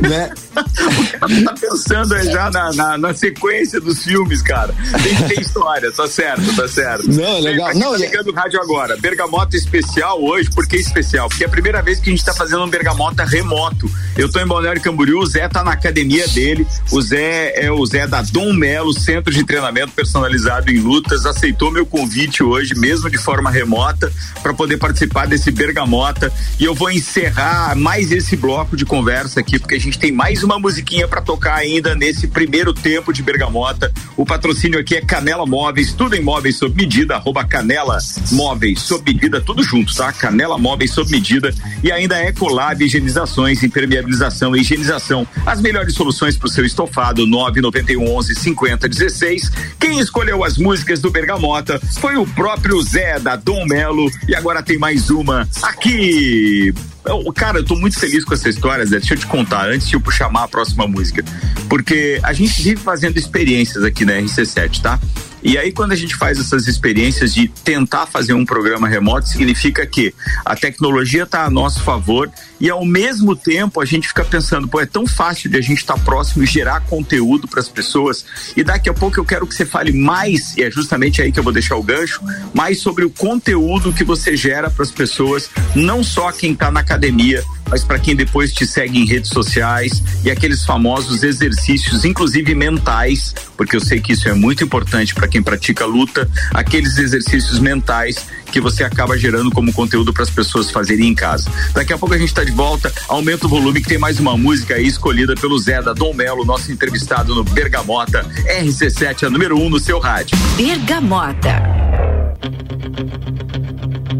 né? 0.00 0.30
O 0.72 1.18
cara 1.18 1.44
tá 1.44 1.54
pensando 1.60 2.14
aí 2.14 2.24
já 2.26 2.50
na, 2.50 2.72
na, 2.72 2.98
na 2.98 3.14
sequência 3.14 3.80
dos 3.80 4.02
filmes, 4.02 4.42
cara. 4.42 4.74
Tem 5.02 5.14
que 5.14 5.34
ter 5.34 5.40
história, 5.40 5.92
tá 5.92 6.06
certo, 6.06 6.56
tá 6.56 6.66
certo. 6.66 7.10
Não, 7.10 7.36
é 7.36 7.40
legal. 7.40 7.66
Pra 7.66 7.72
quem 7.72 7.82
Não, 7.82 7.92
tá 7.92 7.98
ligando 7.98 8.28
o 8.28 8.34
rádio 8.34 8.60
agora. 8.60 8.96
Bergamota 8.96 9.56
especial 9.56 10.22
hoje, 10.22 10.50
por 10.50 10.66
que 10.66 10.76
especial? 10.76 11.28
Porque 11.28 11.44
é 11.44 11.46
a 11.46 11.50
primeira 11.50 11.82
vez 11.82 12.00
que 12.00 12.10
a 12.10 12.12
gente 12.12 12.24
tá 12.24 12.32
fazendo 12.32 12.64
um 12.64 12.68
bergamota 12.68 13.24
remoto. 13.24 13.90
Eu 14.16 14.30
tô 14.30 14.40
em 14.40 14.46
Balneário 14.46 14.80
Camboriú, 14.80 15.20
o 15.20 15.26
Zé 15.26 15.48
tá 15.48 15.62
na 15.62 15.72
academia 15.72 16.26
dele. 16.28 16.66
O 16.90 17.00
Zé 17.00 17.52
é 17.56 17.70
o 17.70 17.84
Zé 17.84 18.06
da 18.06 18.22
Dom 18.22 18.52
Melo, 18.52 18.92
Centro 18.92 19.32
de 19.32 19.44
Treinamento 19.44 19.92
Personalizado 19.92 20.70
em 20.70 20.78
Lutas. 20.78 21.26
Aceitou 21.26 21.70
meu 21.70 21.84
convite 21.84 22.42
hoje, 22.42 22.74
mesmo 22.74 23.10
de 23.10 23.18
forma 23.18 23.50
remota, 23.50 24.12
para 24.42 24.54
poder 24.54 24.78
participar 24.78 25.26
desse 25.26 25.50
bergamota. 25.50 26.32
E 26.58 26.64
eu 26.64 26.74
vou 26.74 26.90
encerrar 26.90 27.74
mais 27.76 28.12
esse 28.12 28.36
bloco 28.36 28.76
de 28.76 28.84
conversa 28.84 29.40
aqui, 29.40 29.58
porque 29.58 29.74
a 29.74 29.80
gente 29.80 29.98
tem 29.98 30.12
mais 30.12 30.42
uma 30.42 30.58
musiquinha 30.62 31.08
para 31.08 31.20
tocar 31.20 31.56
ainda 31.56 31.94
nesse 31.94 32.28
primeiro 32.28 32.72
tempo 32.72 33.12
de 33.12 33.22
bergamota. 33.22 33.92
O 34.16 34.24
patrocínio 34.24 34.78
aqui 34.78 34.94
é 34.94 35.00
Canela 35.00 35.44
Móveis, 35.44 35.92
tudo 35.92 36.14
em 36.14 36.22
móveis 36.22 36.56
sob 36.56 36.74
medida, 36.74 37.16
arroba 37.16 37.44
Canela 37.44 37.98
Móveis 38.30 38.80
sob 38.80 39.12
medida, 39.12 39.40
tudo 39.40 39.62
junto, 39.62 39.94
tá? 39.94 40.12
Canela 40.12 40.56
Móveis 40.56 40.92
sob 40.92 41.10
medida 41.10 41.52
e 41.82 41.90
ainda 41.90 42.22
Ecolab 42.24 42.82
Higienizações, 42.84 43.62
impermeabilização 43.62 44.56
e 44.56 44.60
higienização. 44.60 45.26
As 45.44 45.60
melhores 45.60 45.94
soluções 45.94 46.36
para 46.36 46.46
o 46.46 46.50
seu 46.50 46.64
estofado, 46.64 47.26
991 47.26 48.16
11 48.16 48.34
50 48.36 48.88
16. 48.88 49.50
Quem 49.80 49.98
escolheu 49.98 50.44
as 50.44 50.56
músicas 50.56 51.00
do 51.00 51.10
Bergamota 51.10 51.80
foi 51.98 52.16
o 52.16 52.26
próprio 52.26 52.80
Zé 52.82 53.18
da 53.18 53.34
Dom 53.34 53.66
Melo 53.66 54.08
e 54.28 54.36
agora 54.36 54.62
tem 54.62 54.78
mais 54.78 55.10
uma 55.10 55.48
aqui. 55.62 56.72
Eu- 57.04 57.32
Cara, 57.32 57.58
eu 57.58 57.64
tô 57.64 57.74
muito 57.76 57.98
feliz 57.98 58.24
com 58.24 58.34
essa 58.34 58.48
história, 58.48 58.84
Zé. 58.86 58.98
Deixa 58.98 59.14
eu 59.14 59.18
te 59.18 59.26
contar, 59.26 59.68
antes 59.68 59.88
de 59.88 59.94
eu 59.96 60.10
chamar 60.10 60.44
a 60.44 60.48
próxima 60.48 60.86
música. 60.86 61.24
Porque 61.68 62.20
a 62.22 62.32
gente 62.32 62.62
vive 62.62 62.76
fazendo 62.76 63.16
experiências 63.18 63.82
aqui 63.84 64.04
na 64.04 64.12
RC7, 64.14 64.80
tá? 64.80 65.00
E 65.42 65.58
aí, 65.58 65.72
quando 65.72 65.92
a 65.92 65.96
gente 65.96 66.14
faz 66.14 66.38
essas 66.38 66.68
experiências 66.68 67.34
de 67.34 67.48
tentar 67.48 68.06
fazer 68.06 68.32
um 68.32 68.44
programa 68.44 68.88
remoto, 68.88 69.28
significa 69.28 69.84
que 69.84 70.14
a 70.44 70.54
tecnologia 70.54 71.24
está 71.24 71.44
a 71.44 71.50
nosso 71.50 71.80
favor 71.80 72.30
e, 72.60 72.70
ao 72.70 72.84
mesmo 72.84 73.34
tempo, 73.34 73.80
a 73.80 73.84
gente 73.84 74.06
fica 74.06 74.24
pensando, 74.24 74.68
pô, 74.68 74.80
é 74.80 74.86
tão 74.86 75.04
fácil 75.04 75.50
de 75.50 75.56
a 75.56 75.60
gente 75.60 75.78
estar 75.78 75.98
próximo 75.98 76.44
e 76.44 76.46
gerar 76.46 76.80
conteúdo 76.82 77.48
para 77.48 77.58
as 77.58 77.68
pessoas. 77.68 78.24
E 78.56 78.62
daqui 78.62 78.88
a 78.88 78.94
pouco 78.94 79.18
eu 79.18 79.24
quero 79.24 79.46
que 79.46 79.54
você 79.54 79.66
fale 79.66 79.92
mais, 79.92 80.56
e 80.56 80.62
é 80.62 80.70
justamente 80.70 81.20
aí 81.20 81.32
que 81.32 81.40
eu 81.40 81.44
vou 81.44 81.52
deixar 81.52 81.74
o 81.76 81.82
gancho, 81.82 82.20
mais 82.54 82.80
sobre 82.80 83.04
o 83.04 83.10
conteúdo 83.10 83.92
que 83.92 84.04
você 84.04 84.36
gera 84.36 84.70
para 84.70 84.84
as 84.84 84.92
pessoas, 84.92 85.50
não 85.74 86.04
só 86.04 86.30
quem 86.30 86.52
está 86.52 86.70
na 86.70 86.80
academia, 86.80 87.42
mas 87.68 87.82
para 87.82 87.98
quem 87.98 88.14
depois 88.14 88.52
te 88.52 88.66
segue 88.66 88.98
em 88.98 89.06
redes 89.06 89.30
sociais 89.30 90.02
e 90.22 90.30
aqueles 90.30 90.62
famosos 90.62 91.22
exercícios, 91.22 92.04
inclusive 92.04 92.54
mentais, 92.54 93.34
porque 93.56 93.74
eu 93.74 93.80
sei 93.80 93.98
que 93.98 94.12
isso 94.12 94.28
é 94.28 94.34
muito 94.34 94.62
importante 94.62 95.14
para 95.14 95.26
quem 95.32 95.42
pratica 95.42 95.86
luta, 95.86 96.30
aqueles 96.52 96.98
exercícios 96.98 97.58
mentais 97.58 98.26
que 98.52 98.60
você 98.60 98.84
acaba 98.84 99.16
gerando 99.16 99.50
como 99.50 99.72
conteúdo 99.72 100.12
para 100.12 100.24
as 100.24 100.30
pessoas 100.30 100.70
fazerem 100.70 101.08
em 101.08 101.14
casa. 101.14 101.50
Daqui 101.72 101.94
a 101.94 101.98
pouco 101.98 102.14
a 102.14 102.18
gente 102.18 102.28
está 102.28 102.44
de 102.44 102.52
volta, 102.52 102.92
aumenta 103.08 103.46
o 103.46 103.48
volume 103.48 103.80
que 103.80 103.88
tem 103.88 103.98
mais 103.98 104.20
uma 104.20 104.36
música 104.36 104.74
aí 104.74 104.86
escolhida 104.86 105.34
pelo 105.34 105.58
Zé 105.58 105.80
da 105.80 105.94
Dom 105.94 106.12
Melo, 106.12 106.44
nosso 106.44 106.70
entrevistado 106.70 107.34
no 107.34 107.42
Bergamota, 107.42 108.22
RC7, 108.44 109.26
a 109.26 109.30
número 109.30 109.56
1 109.56 109.64
um 109.64 109.70
no 109.70 109.80
seu 109.80 109.98
rádio. 109.98 110.36
Bergamota. 110.56 111.62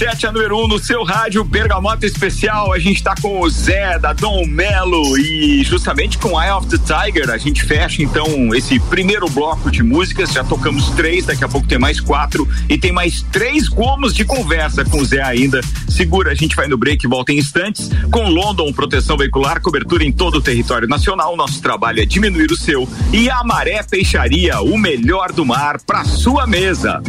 RC7, 0.00 0.24
a 0.24 0.32
número 0.32 0.56
1 0.56 0.64
um 0.64 0.68
no 0.68 0.78
seu 0.78 1.04
rádio 1.04 1.44
Bergamota 1.44 2.06
Especial. 2.06 2.72
A 2.72 2.78
gente 2.78 3.02
tá 3.02 3.14
com 3.20 3.38
o 3.38 3.50
Zé, 3.50 3.98
da 3.98 4.14
Dom 4.14 4.46
Melo 4.46 5.18
e 5.18 5.62
justamente 5.62 6.16
com 6.16 6.40
Eye 6.40 6.50
of 6.52 6.66
the 6.68 6.78
Tiger. 6.78 7.28
A 7.28 7.36
gente 7.36 7.62
fecha 7.64 8.02
então 8.02 8.54
esse 8.54 8.80
primeiro 8.80 9.28
bloco 9.28 9.70
de 9.70 9.82
músicas. 9.82 10.32
Já 10.32 10.42
tocamos 10.42 10.88
três, 10.90 11.26
daqui 11.26 11.44
a 11.44 11.48
pouco 11.48 11.66
tem 11.66 11.78
mais 11.78 12.00
quatro 12.00 12.48
e 12.66 12.78
tem 12.78 12.92
mais 12.92 13.20
três 13.30 13.68
gomos 13.68 14.14
de 14.14 14.24
conversa 14.24 14.86
com 14.86 15.02
o 15.02 15.04
Zé 15.04 15.22
ainda. 15.22 15.60
Segura, 15.86 16.30
a 16.30 16.34
gente 16.34 16.56
vai 16.56 16.66
no 16.66 16.78
break 16.78 17.04
e 17.04 17.08
volta 17.08 17.32
em 17.32 17.38
instantes. 17.38 17.90
Com 18.10 18.30
London, 18.30 18.72
proteção 18.72 19.18
veicular, 19.18 19.60
cobertura 19.60 20.02
em 20.02 20.12
todo 20.12 20.36
o 20.36 20.42
território 20.42 20.88
nacional. 20.88 21.36
Nosso 21.36 21.60
trabalho 21.60 22.00
é 22.00 22.06
diminuir 22.06 22.50
o 22.50 22.56
seu. 22.56 22.88
E 23.12 23.28
a 23.28 23.44
Maré 23.44 23.82
Peixaria, 23.82 24.62
o 24.62 24.78
melhor 24.78 25.30
do 25.30 25.44
mar 25.44 25.78
para 25.84 26.04
sua 26.04 26.46
mesa. 26.46 27.02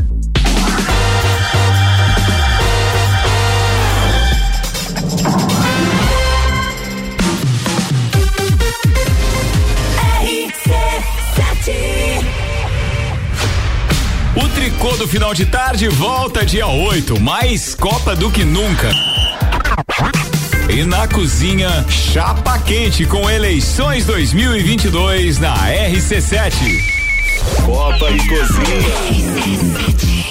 Tricô 14.82 14.98
do 14.98 15.08
final 15.08 15.32
de 15.32 15.46
tarde 15.46 15.88
volta 15.90 16.44
dia 16.44 16.66
8, 16.66 17.20
mais 17.20 17.76
Copa 17.76 18.16
do 18.16 18.32
que 18.32 18.44
nunca. 18.44 18.90
E 20.68 20.84
na 20.84 21.08
cozinha, 21.08 21.86
chapa 21.88 22.58
quente 22.58 23.06
com 23.06 23.30
eleições 23.30 24.08
2022 24.08 25.38
na 25.38 25.56
RC7. 25.56 26.54
Copa 27.64 28.10
e 28.10 28.28
cozinha. 28.28 30.31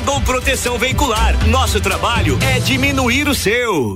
Proteção 0.41 0.77
Veicular. 0.77 1.35
Nosso 1.47 1.79
trabalho 1.79 2.37
é 2.41 2.59
diminuir 2.59 3.27
o 3.27 3.35
seu. 3.35 3.95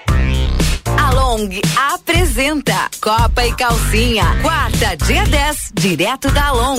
Long 1.13 1.49
apresenta 1.93 2.89
Copa 3.01 3.45
e 3.45 3.53
Calcinha, 3.53 4.25
quarta, 4.41 4.95
dia 5.05 5.23
10, 5.25 5.71
direto 5.73 6.29
da 6.31 6.51
Long. 6.51 6.77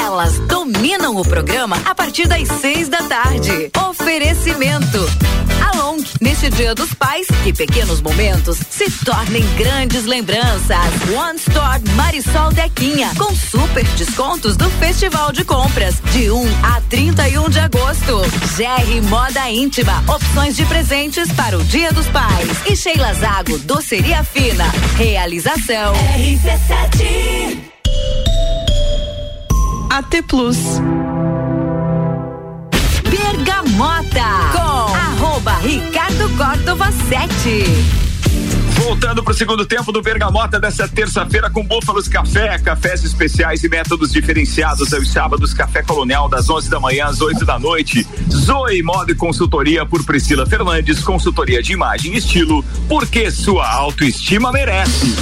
Elas 0.00 0.38
dominam 0.40 1.16
o 1.16 1.24
programa 1.24 1.76
a 1.84 1.94
partir 1.94 2.26
das 2.26 2.46
seis 2.60 2.88
da 2.88 3.02
tarde. 3.02 3.70
Oferecimento. 3.88 4.98
A 5.60 5.76
Long, 5.76 5.98
neste 6.20 6.50
dia 6.50 6.74
dos 6.74 6.94
pais, 6.94 7.26
que 7.42 7.52
pequenos 7.52 8.00
momentos 8.00 8.58
se 8.70 8.90
tornem 9.04 9.44
grandes 9.56 10.04
lembranças. 10.04 10.78
One 11.14 11.38
Store 11.38 11.80
Marisol 11.94 12.52
Dequinha, 12.52 13.10
com 13.16 13.34
super 13.34 13.84
descontos 13.96 14.56
do 14.56 14.68
Festival 14.70 15.32
de 15.32 15.44
Compras, 15.44 15.96
de 16.12 16.30
1 16.30 16.44
a 16.62 16.80
31 16.82 17.48
de 17.50 17.58
agosto. 17.60 18.20
GR 18.56 19.08
Moda 19.08 19.50
Íntima, 19.50 20.02
opções 20.06 20.56
de 20.56 20.64
presentes 20.66 21.30
para 21.32 21.58
o 21.58 21.64
Dia 21.64 21.92
dos 21.92 22.06
Pais. 22.08 22.48
E 22.66 22.76
Sheila 22.76 23.12
Zago, 23.14 23.47
Doceria 23.56 24.22
Fina. 24.22 24.64
Realização 24.96 25.94
RC7. 25.94 27.58
AT 29.90 30.22
Plus. 30.28 30.58
Bergamota 33.08 34.24
com 34.52 34.94
arroba 34.94 35.54
Ricardo 35.60 36.28
Córdova 36.36 36.92
7. 37.08 38.07
Voltando 38.78 39.24
para 39.24 39.32
o 39.32 39.34
segundo 39.34 39.66
tempo 39.66 39.90
do 39.90 40.00
Bergamota 40.00 40.60
dessa 40.60 40.88
terça-feira 40.88 41.50
com 41.50 41.64
Búfalos 41.64 42.06
Café, 42.06 42.56
cafés 42.58 43.02
especiais 43.02 43.64
e 43.64 43.68
métodos 43.68 44.12
diferenciados 44.12 44.92
aos 44.94 45.10
sábados, 45.10 45.52
Café 45.52 45.82
Colonial 45.82 46.28
das 46.28 46.48
11 46.48 46.70
da 46.70 46.78
manhã 46.78 47.06
às 47.06 47.20
8 47.20 47.44
da 47.44 47.58
noite. 47.58 48.06
Zoe 48.30 48.80
Moda 48.82 49.10
e 49.10 49.16
Consultoria 49.16 49.84
por 49.84 50.04
Priscila 50.04 50.46
Fernandes, 50.46 51.02
consultoria 51.02 51.60
de 51.60 51.72
imagem 51.72 52.14
e 52.14 52.18
estilo, 52.18 52.64
porque 52.88 53.30
sua 53.32 53.68
autoestima 53.68 54.52
merece. 54.52 55.12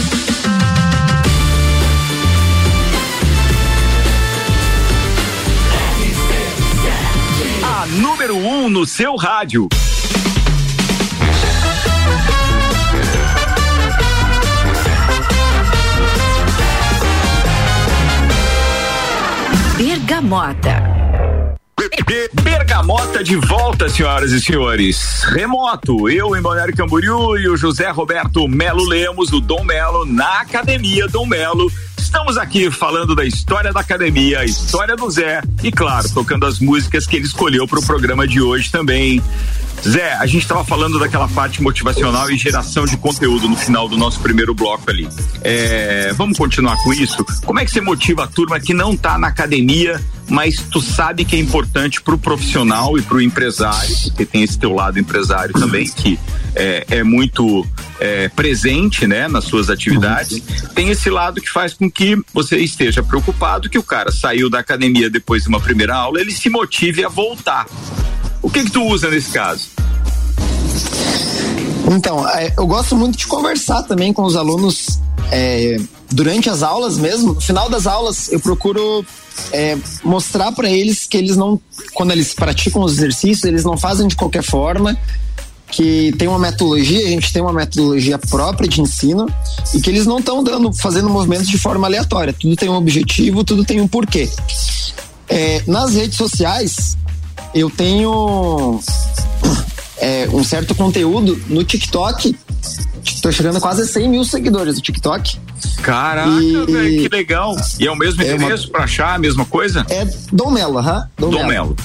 A 7.62 7.86
número 7.86 8.36
1 8.36 8.64
um 8.64 8.68
no 8.68 8.84
seu 8.84 9.16
rádio. 9.16 9.66
Bergamota. 20.06 20.80
Bergamota 22.40 23.24
de 23.24 23.34
volta, 23.34 23.88
senhoras 23.88 24.30
e 24.30 24.40
senhores. 24.40 25.24
Remoto, 25.32 26.08
eu 26.08 26.36
em 26.36 26.40
Balneário 26.40 26.76
Camboriú 26.76 27.36
e 27.36 27.48
o 27.48 27.56
José 27.56 27.90
Roberto 27.90 28.46
Melo 28.46 28.84
Lemos, 28.84 29.32
o 29.32 29.40
Dom 29.40 29.64
Melo, 29.64 30.06
na 30.06 30.42
Academia 30.42 31.08
Dom 31.08 31.26
Melo. 31.26 31.68
Estamos 32.06 32.38
aqui 32.38 32.70
falando 32.70 33.16
da 33.16 33.24
história 33.24 33.72
da 33.72 33.80
academia, 33.80 34.38
a 34.38 34.44
história 34.44 34.94
do 34.94 35.10
Zé 35.10 35.42
e, 35.60 35.72
claro, 35.72 36.08
tocando 36.14 36.46
as 36.46 36.60
músicas 36.60 37.04
que 37.04 37.16
ele 37.16 37.26
escolheu 37.26 37.66
para 37.66 37.80
o 37.80 37.84
programa 37.84 38.28
de 38.28 38.40
hoje 38.40 38.70
também. 38.70 39.20
Zé, 39.86 40.14
a 40.14 40.24
gente 40.24 40.42
estava 40.42 40.64
falando 40.64 41.00
daquela 41.00 41.26
parte 41.26 41.60
motivacional 41.60 42.30
e 42.30 42.36
geração 42.38 42.86
de 42.86 42.96
conteúdo 42.96 43.48
no 43.48 43.56
final 43.56 43.88
do 43.88 43.96
nosso 43.96 44.20
primeiro 44.20 44.54
bloco 44.54 44.88
ali. 44.88 45.08
É, 45.42 46.12
vamos 46.14 46.38
continuar 46.38 46.76
com 46.84 46.94
isso? 46.94 47.24
Como 47.44 47.58
é 47.58 47.64
que 47.64 47.72
você 47.72 47.80
motiva 47.80 48.22
a 48.22 48.28
turma 48.28 48.60
que 48.60 48.72
não 48.72 48.92
está 48.92 49.18
na 49.18 49.26
academia, 49.26 50.00
mas 50.28 50.60
tu 50.70 50.80
sabe 50.80 51.24
que 51.24 51.36
é 51.36 51.38
importante 51.38 52.00
para 52.00 52.14
o 52.14 52.18
profissional 52.18 52.98
e 52.98 53.02
para 53.02 53.16
o 53.16 53.20
empresário, 53.20 53.94
porque 54.04 54.26
tem 54.26 54.42
esse 54.42 54.58
teu 54.58 54.72
lado 54.72 54.98
empresário 54.98 55.54
também, 55.54 55.88
que 55.88 56.18
é, 56.54 56.84
é 56.88 57.02
muito 57.04 57.66
é, 58.00 58.28
presente 58.28 59.06
né, 59.06 59.28
nas 59.28 59.44
suas 59.44 59.70
atividades. 59.70 60.42
Tem 60.74 60.88
esse 60.90 61.10
lado 61.10 61.40
que 61.40 61.50
faz 61.50 61.74
com 61.74 61.90
que 61.90 62.18
você 62.32 62.58
esteja 62.58 63.02
preocupado 63.02 63.70
que 63.70 63.78
o 63.78 63.82
cara 63.82 64.10
saiu 64.10 64.50
da 64.50 64.58
academia 64.58 65.08
depois 65.08 65.44
de 65.44 65.48
uma 65.48 65.60
primeira 65.60 65.94
aula, 65.94 66.20
ele 66.20 66.32
se 66.32 66.48
motive 66.48 67.04
a 67.04 67.08
voltar. 67.08 67.66
O 68.42 68.50
que 68.50 68.64
que 68.64 68.70
tu 68.70 68.82
usa 68.82 69.10
nesse 69.10 69.32
caso? 69.32 69.70
Então, 71.90 72.28
é, 72.28 72.52
eu 72.56 72.66
gosto 72.66 72.96
muito 72.96 73.16
de 73.16 73.26
conversar 73.26 73.82
também 73.84 74.12
com 74.12 74.22
os 74.24 74.36
alunos 74.36 75.00
é, 75.30 75.76
durante 76.10 76.50
as 76.50 76.62
aulas 76.62 76.98
mesmo. 76.98 77.34
No 77.34 77.40
final 77.40 77.68
das 77.68 77.86
aulas, 77.86 78.30
eu 78.32 78.40
procuro 78.40 79.04
é, 79.52 79.76
mostrar 80.02 80.52
para 80.52 80.68
eles 80.68 81.06
que 81.06 81.16
eles 81.16 81.36
não, 81.36 81.60
quando 81.94 82.10
eles 82.10 82.34
praticam 82.34 82.82
os 82.82 82.94
exercícios, 82.94 83.44
eles 83.44 83.64
não 83.64 83.76
fazem 83.76 84.08
de 84.08 84.16
qualquer 84.16 84.42
forma, 84.42 84.98
que 85.68 86.12
tem 86.18 86.28
uma 86.28 86.38
metodologia, 86.38 87.06
a 87.06 87.10
gente 87.10 87.32
tem 87.32 87.42
uma 87.42 87.52
metodologia 87.52 88.18
própria 88.18 88.68
de 88.68 88.80
ensino 88.80 89.26
e 89.74 89.80
que 89.80 89.90
eles 89.90 90.06
não 90.06 90.18
estão 90.18 90.42
dando, 90.42 90.72
fazendo 90.72 91.08
movimentos 91.08 91.48
de 91.48 91.58
forma 91.58 91.86
aleatória. 91.86 92.32
Tudo 92.32 92.56
tem 92.56 92.68
um 92.68 92.76
objetivo, 92.76 93.44
tudo 93.44 93.64
tem 93.64 93.80
um 93.80 93.88
porquê. 93.88 94.28
É, 95.28 95.62
nas 95.66 95.94
redes 95.94 96.16
sociais, 96.16 96.96
eu 97.54 97.68
tenho 97.68 98.80
é, 99.98 100.28
um 100.32 100.42
certo 100.44 100.74
conteúdo 100.74 101.40
no 101.48 101.64
TikTok. 101.64 102.36
Tô 103.22 103.30
chegando 103.30 103.58
a 103.58 103.60
quase 103.60 103.86
100 103.86 104.08
mil 104.08 104.24
seguidores 104.24 104.74
no 104.76 104.80
TikTok. 104.80 105.38
Caraca, 105.82 106.30
E- 106.42 106.66
velho, 106.66 107.02
que 107.02 107.08
legal. 107.08 107.56
E 107.78 107.86
é 107.86 107.90
o 107.90 107.96
mesmo 107.96 108.22
É 108.22 108.26
uma- 108.34 108.44
endereço 108.44 108.70
para 108.70 108.84
achar 108.84 109.14
a 109.14 109.18
mesma 109.18 109.44
coisa? 109.44 109.86
É 109.88 110.04
Dom 110.32 110.50
Melo, 110.50 110.78
aham. 110.78 111.08
Dom, 111.16 111.30
Dom 111.30 111.38
Melo. 111.46 111.48
Melo. 111.48 111.76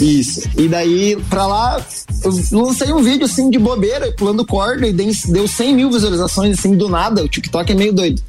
Isso. 0.00 0.42
E 0.58 0.68
daí, 0.68 1.16
pra 1.30 1.46
lá, 1.46 1.80
eu 2.24 2.32
lancei 2.60 2.92
um 2.92 3.02
vídeo 3.02 3.24
assim 3.24 3.48
de 3.50 3.58
bobeira, 3.58 4.12
pulando 4.12 4.44
corda, 4.44 4.86
e 4.86 4.92
deu 4.92 5.46
100 5.48 5.74
mil 5.74 5.90
visualizações, 5.90 6.58
assim, 6.58 6.76
do 6.76 6.88
nada. 6.88 7.22
O 7.22 7.28
TikTok 7.28 7.70
é 7.70 7.74
meio 7.74 7.92
doido. 7.92 8.20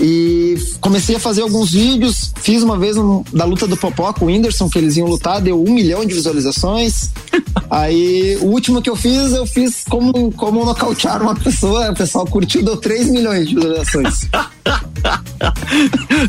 E 0.00 0.56
comecei 0.80 1.16
a 1.16 1.20
fazer 1.20 1.42
alguns 1.42 1.70
vídeos. 1.70 2.32
Fiz 2.36 2.62
uma 2.62 2.76
vez 2.78 2.96
um- 2.96 3.22
da 3.32 3.44
luta 3.44 3.66
do 3.66 3.76
Popó 3.76 4.12
com 4.12 4.24
o 4.24 4.28
Whindersson, 4.28 4.68
que 4.68 4.78
eles 4.78 4.96
iam 4.96 5.06
lutar, 5.06 5.40
deu 5.40 5.62
um 5.62 5.72
milhão 5.72 6.04
de 6.04 6.14
visualizações. 6.14 7.10
Aí 7.70 8.36
o 8.40 8.46
último 8.46 8.82
que 8.82 8.90
eu 8.90 8.96
fiz, 8.96 9.32
eu 9.32 9.46
fiz 9.46 9.84
como, 9.88 10.32
como 10.32 10.64
nocautear 10.64 11.22
uma 11.22 11.34
pessoa. 11.34 11.90
O 11.90 11.94
pessoal 11.96 12.26
curtiu, 12.26 12.62
deu 12.64 12.76
3 12.76 13.08
milhões 13.08 13.48
de 13.48 13.54
visualizações. 13.54 14.28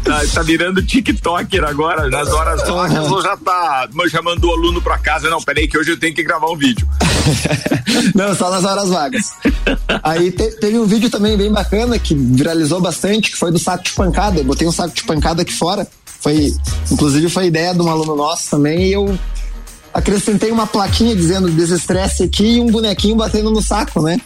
tá, 0.04 0.22
tá 0.34 0.42
virando 0.44 0.84
TikToker 0.84 1.64
agora, 1.64 2.10
nas 2.10 2.28
horas 2.30 2.62
vagas, 2.68 3.12
ou 3.12 3.22
já 3.22 3.38
tá, 3.38 3.88
já 4.08 4.22
mandou 4.22 4.54
aluno 4.54 4.82
pra 4.82 4.98
casa, 4.98 5.30
não, 5.30 5.42
peraí 5.42 5.68
que 5.68 5.78
hoje 5.78 5.92
eu 5.92 6.00
tenho 6.00 6.14
que 6.14 6.24
gravar 6.24 6.50
um 6.50 6.58
vídeo. 6.58 6.88
Não, 8.14 8.36
só 8.36 8.50
nas 8.50 8.64
horas 8.64 8.90
vagas. 8.90 9.32
Aí 10.04 10.32
te- 10.32 10.52
teve 10.60 10.78
um 10.78 10.86
vídeo 10.86 11.10
também 11.10 11.38
bem 11.38 11.52
bacana 11.52 11.98
que 11.98 12.14
viralizou 12.14 12.82
bastante, 12.82 13.32
que 13.32 13.38
foi 13.38 13.52
do 13.52 13.60
saco 13.60 13.84
de 13.84 13.94
pancada. 13.94 14.40
Eu 14.40 14.44
botei 14.44 14.68
um 14.68 14.72
saco 14.72 14.94
de 14.96 15.04
pancada 15.04 15.42
aqui 15.42 15.54
fora. 15.54 15.88
Foi, 16.06 16.54
inclusive 16.92 17.30
foi 17.30 17.48
ideia 17.48 17.74
de 17.74 17.82
um 17.82 17.90
aluno 17.90 18.16
nosso 18.16 18.50
também, 18.50 18.88
e 18.88 18.94
eu 18.94 19.18
acrescentei 19.94 20.52
uma 20.52 20.66
plaquinha 20.68 21.16
dizendo 21.16 21.50
desestresse 21.50 22.24
aqui 22.24 22.56
e 22.56 22.60
um 22.62 22.68
bonequinho 22.68 23.16
batendo 23.16 23.52
no 23.52 23.62
saco, 23.62 24.02
né? 24.02 24.20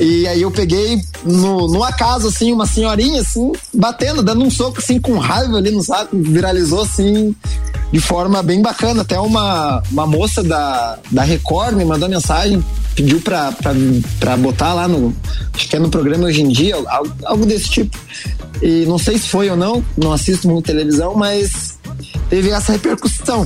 E 0.00 0.26
aí 0.28 0.42
eu 0.42 0.50
peguei 0.50 1.00
no, 1.24 1.66
no 1.66 1.82
acaso, 1.82 2.28
assim, 2.28 2.52
uma 2.52 2.66
senhorinha, 2.66 3.20
assim, 3.20 3.52
batendo, 3.74 4.22
dando 4.22 4.44
um 4.44 4.50
soco, 4.50 4.78
assim, 4.78 5.00
com 5.00 5.18
raiva 5.18 5.56
ali 5.56 5.70
no 5.70 5.82
saco, 5.82 6.16
viralizou, 6.16 6.82
assim, 6.82 7.34
de 7.92 8.00
forma 8.00 8.42
bem 8.42 8.62
bacana. 8.62 9.02
Até 9.02 9.18
uma, 9.18 9.82
uma 9.90 10.06
moça 10.06 10.42
da, 10.42 10.98
da 11.10 11.22
Record 11.22 11.76
me 11.76 11.84
mandou 11.84 12.08
mensagem, 12.08 12.64
pediu 12.94 13.20
pra, 13.20 13.50
pra, 13.52 13.72
pra 14.20 14.36
botar 14.36 14.72
lá 14.74 14.86
no, 14.86 15.14
acho 15.52 15.68
que 15.68 15.76
é 15.76 15.78
no 15.80 15.88
programa 15.88 16.26
Hoje 16.26 16.42
em 16.42 16.48
Dia, 16.48 16.76
algo, 16.76 17.12
algo 17.24 17.46
desse 17.46 17.68
tipo. 17.68 17.98
E 18.62 18.84
não 18.86 18.98
sei 18.98 19.18
se 19.18 19.28
foi 19.28 19.50
ou 19.50 19.56
não, 19.56 19.84
não 19.96 20.12
assisto 20.12 20.48
muito 20.48 20.66
televisão, 20.66 21.14
mas 21.14 21.76
teve 22.30 22.50
essa 22.50 22.72
repercussão. 22.72 23.44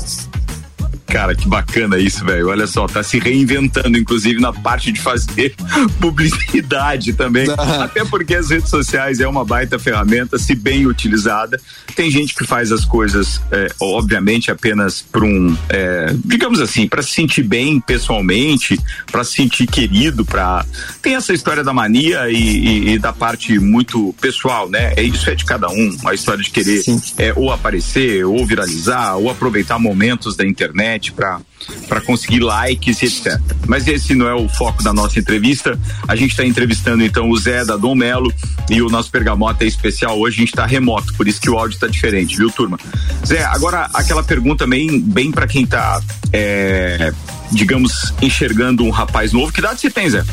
Cara, 1.13 1.35
que 1.35 1.47
bacana 1.47 1.99
isso, 1.99 2.25
velho. 2.25 2.49
Olha 2.49 2.67
só, 2.67 2.87
tá 2.87 3.03
se 3.03 3.19
reinventando, 3.19 3.99
inclusive 3.99 4.41
na 4.41 4.51
parte 4.51 4.91
de 4.91 4.99
fazer 4.99 5.55
publicidade 6.01 7.13
também. 7.13 7.47
Até 7.83 8.03
porque 8.05 8.35
as 8.35 8.49
redes 8.49 8.71
sociais 8.71 9.21
é 9.21 9.29
uma 9.29 9.45
baita 9.45 9.79
ferramenta, 9.79 10.39
se 10.39 10.55
bem 10.55 10.87
utilizada. 10.87 11.61
Tem 11.95 12.11
gente 12.11 12.35
que 12.35 12.47
faz 12.47 12.73
as 12.73 12.87
coisas, 12.87 13.43
é, 13.51 13.69
obviamente, 13.79 14.51
apenas 14.51 15.03
por 15.03 15.23
um, 15.23 15.55
é, 15.69 16.15
digamos 16.25 16.61
assim, 16.61 16.89
para 16.89 17.03
se 17.03 17.11
sentir 17.11 17.43
bem 17.43 17.79
pessoalmente, 17.79 18.79
para 19.11 19.23
se 19.23 19.33
sentir 19.35 19.67
querido, 19.67 20.25
para 20.25 20.65
tem 21.03 21.15
essa 21.15 21.35
história 21.35 21.63
da 21.63 21.75
mania 21.75 22.31
e, 22.31 22.37
e- 22.37 22.89
e 22.95 22.99
da 22.99 23.13
parte 23.13 23.59
muito 23.59 24.15
pessoal, 24.21 24.69
né? 24.71 24.95
É 24.97 25.03
isso 25.03 25.29
é 25.29 25.35
de 25.35 25.45
cada 25.45 25.69
um, 25.69 25.95
a 26.07 26.15
história 26.15 26.43
de 26.43 26.51
querer 26.51 26.83
é, 27.19 27.33
ou 27.37 27.53
aparecer, 27.53 28.25
ou 28.25 28.47
viralizar, 28.47 29.17
ou 29.17 29.31
aproveitar 29.31 29.79
momentos 29.79 30.35
da 30.37 30.47
internet 30.47 31.02
para 31.11 31.41
para 31.89 32.01
conseguir 32.01 32.41
likes 32.41 33.03
e 33.03 33.07
etc. 33.07 33.41
Mas 33.67 33.87
esse 33.87 34.15
não 34.15 34.29
é 34.29 34.35
o 34.35 34.49
foco 34.49 34.83
da 34.83 34.93
nossa 34.93 35.19
entrevista. 35.19 35.79
A 36.07 36.17
gente 36.17 36.31
está 36.31 36.45
entrevistando 36.45 37.05
então 37.05 37.31
o 37.31 37.37
Zé 37.37 37.65
da 37.65 37.77
Dom 37.77 37.95
Melo 37.95 38.33
e 38.69 38.83
o 38.83 38.89
nosso 38.89 39.11
Bergamota 39.11 39.65
é 39.65 39.67
especial 39.67 40.19
hoje. 40.19 40.37
A 40.37 40.41
gente 40.41 40.51
está 40.51 40.67
remoto, 40.67 41.15
por 41.15 41.27
isso 41.29 41.41
que 41.41 41.49
o 41.49 41.57
áudio 41.57 41.75
está 41.75 41.87
diferente, 41.87 42.37
viu, 42.37 42.51
turma? 42.51 42.79
Zé, 43.27 43.45
agora 43.45 43.89
aquela 43.95 44.23
pergunta 44.23 44.67
bem, 44.67 45.01
bem 45.01 45.31
para 45.31 45.47
quem 45.47 45.67
tá, 45.67 46.01
é, 46.33 47.13
digamos, 47.51 48.13
enxergando 48.21 48.85
um 48.85 48.91
rapaz 48.91 49.33
novo. 49.33 49.53
Que 49.53 49.61
idade 49.61 49.81
você 49.81 49.91
tem, 49.91 50.11
Zé? 50.11 50.25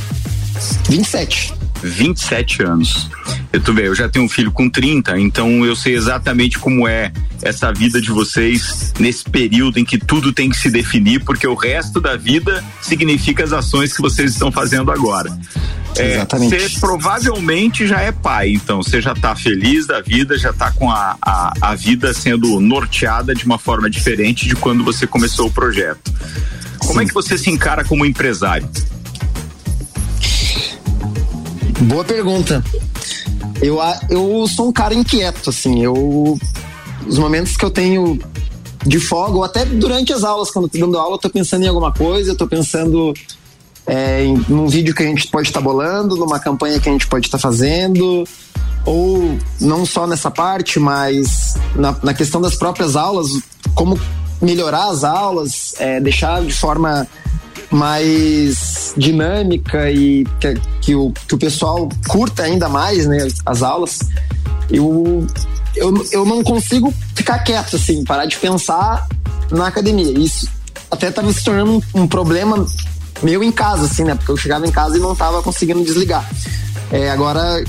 27. 0.89 1.58
27 1.81 2.63
anos. 2.63 3.09
Eu 3.51 3.61
tô 3.61 3.73
bem, 3.73 3.85
eu 3.85 3.95
já 3.95 4.07
tenho 4.07 4.25
um 4.25 4.29
filho 4.29 4.51
com 4.51 4.69
30, 4.69 5.19
então 5.19 5.65
eu 5.65 5.75
sei 5.75 5.95
exatamente 5.95 6.59
como 6.59 6.87
é 6.87 7.11
essa 7.41 7.71
vida 7.71 8.01
de 8.01 8.09
vocês 8.09 8.93
nesse 8.99 9.23
período 9.23 9.79
em 9.79 9.85
que 9.85 9.97
tudo 9.97 10.33
tem 10.33 10.49
que 10.49 10.57
se 10.57 10.69
definir, 10.69 11.23
porque 11.23 11.47
o 11.47 11.55
resto 11.55 11.99
da 11.99 12.15
vida 12.15 12.63
significa 12.81 13.43
as 13.43 13.53
ações 13.53 13.93
que 13.93 14.01
vocês 14.01 14.31
estão 14.31 14.51
fazendo 14.51 14.91
agora. 14.91 15.35
É, 15.97 16.15
Exatamente. 16.15 16.69
Você 16.69 16.79
provavelmente 16.79 17.87
já 17.87 18.01
é 18.01 18.11
pai, 18.11 18.51
então 18.51 18.83
você 18.83 19.01
já 19.01 19.15
tá 19.15 19.35
feliz 19.35 19.87
da 19.87 20.01
vida, 20.01 20.37
já 20.37 20.53
tá 20.53 20.71
com 20.71 20.89
a, 20.91 21.17
a, 21.21 21.53
a 21.61 21.75
vida 21.75 22.13
sendo 22.13 22.59
norteada 22.59 23.33
de 23.33 23.45
uma 23.45 23.57
forma 23.57 23.89
diferente 23.89 24.47
de 24.47 24.55
quando 24.55 24.83
você 24.83 25.07
começou 25.07 25.47
o 25.47 25.51
projeto. 25.51 26.13
Como 26.79 27.01
é 27.01 27.05
que 27.05 27.13
você 27.13 27.37
se 27.37 27.49
encara 27.49 27.83
como 27.83 28.05
empresário? 28.05 28.67
Boa 31.81 32.03
pergunta. 32.03 32.63
Eu, 33.61 33.79
eu 34.09 34.47
sou 34.47 34.67
um 34.67 34.71
cara 34.71 34.93
inquieto, 34.93 35.49
assim. 35.49 35.83
Eu. 35.83 36.37
Os 37.07 37.17
momentos 37.17 37.55
que 37.55 37.63
eu 37.63 37.71
tenho 37.71 38.19
de 38.85 38.99
folga, 38.99 39.37
ou 39.37 39.43
até 39.43 39.65
durante 39.65 40.13
as 40.13 40.23
aulas, 40.23 40.51
quando 40.51 40.65
eu 40.65 40.69
tô 40.69 40.77
dando 40.77 40.97
aula, 40.97 41.15
eu 41.15 41.19
tô 41.19 41.29
pensando 41.29 41.63
em 41.63 41.67
alguma 41.67 41.91
coisa, 41.93 42.31
eu 42.31 42.35
tô 42.35 42.47
pensando 42.47 43.13
é, 43.87 44.23
em, 44.23 44.45
num 44.47 44.67
vídeo 44.67 44.93
que 44.93 45.03
a 45.03 45.05
gente 45.05 45.27
pode 45.27 45.47
estar 45.47 45.61
bolando, 45.61 46.15
numa 46.15 46.39
campanha 46.39 46.79
que 46.79 46.87
a 46.87 46.91
gente 46.91 47.07
pode 47.07 47.27
estar 47.27 47.37
fazendo, 47.37 48.25
ou 48.85 49.37
não 49.59 49.85
só 49.85 50.05
nessa 50.05 50.29
parte, 50.29 50.79
mas 50.79 51.55
na, 51.75 51.95
na 52.03 52.13
questão 52.13 52.39
das 52.39 52.55
próprias 52.55 52.95
aulas, 52.95 53.27
como 53.73 53.99
melhorar 54.41 54.89
as 54.89 55.03
aulas, 55.03 55.73
é, 55.79 55.99
deixar 55.99 56.43
de 56.43 56.53
forma 56.53 57.07
mais 57.71 58.93
dinâmica 58.97 59.91
e 59.91 60.25
que, 60.39 60.53
que, 60.81 60.95
o, 60.95 61.11
que 61.27 61.35
o 61.35 61.37
pessoal 61.37 61.87
curta 62.07 62.43
ainda 62.43 62.67
mais 62.67 63.05
né, 63.05 63.27
as 63.45 63.61
aulas, 63.61 63.99
eu, 64.69 65.25
eu, 65.75 66.05
eu 66.11 66.25
não 66.25 66.43
consigo 66.43 66.93
ficar 67.15 67.39
quieto, 67.39 67.75
assim, 67.75 68.03
parar 68.03 68.25
de 68.25 68.37
pensar 68.37 69.07
na 69.51 69.67
academia. 69.67 70.17
Isso 70.17 70.47
até 70.89 71.09
estava 71.09 71.31
se 71.31 71.43
tornando 71.43 71.83
um, 71.93 72.01
um 72.01 72.07
problema 72.07 72.65
meu 73.21 73.43
em 73.43 73.51
casa, 73.51 73.85
assim, 73.85 74.03
né? 74.03 74.15
Porque 74.15 74.31
eu 74.31 74.37
chegava 74.37 74.65
em 74.65 74.71
casa 74.71 74.97
e 74.97 74.99
não 74.99 75.13
estava 75.13 75.41
conseguindo 75.41 75.83
desligar. 75.83 76.27
É, 76.91 77.11
agora 77.11 77.63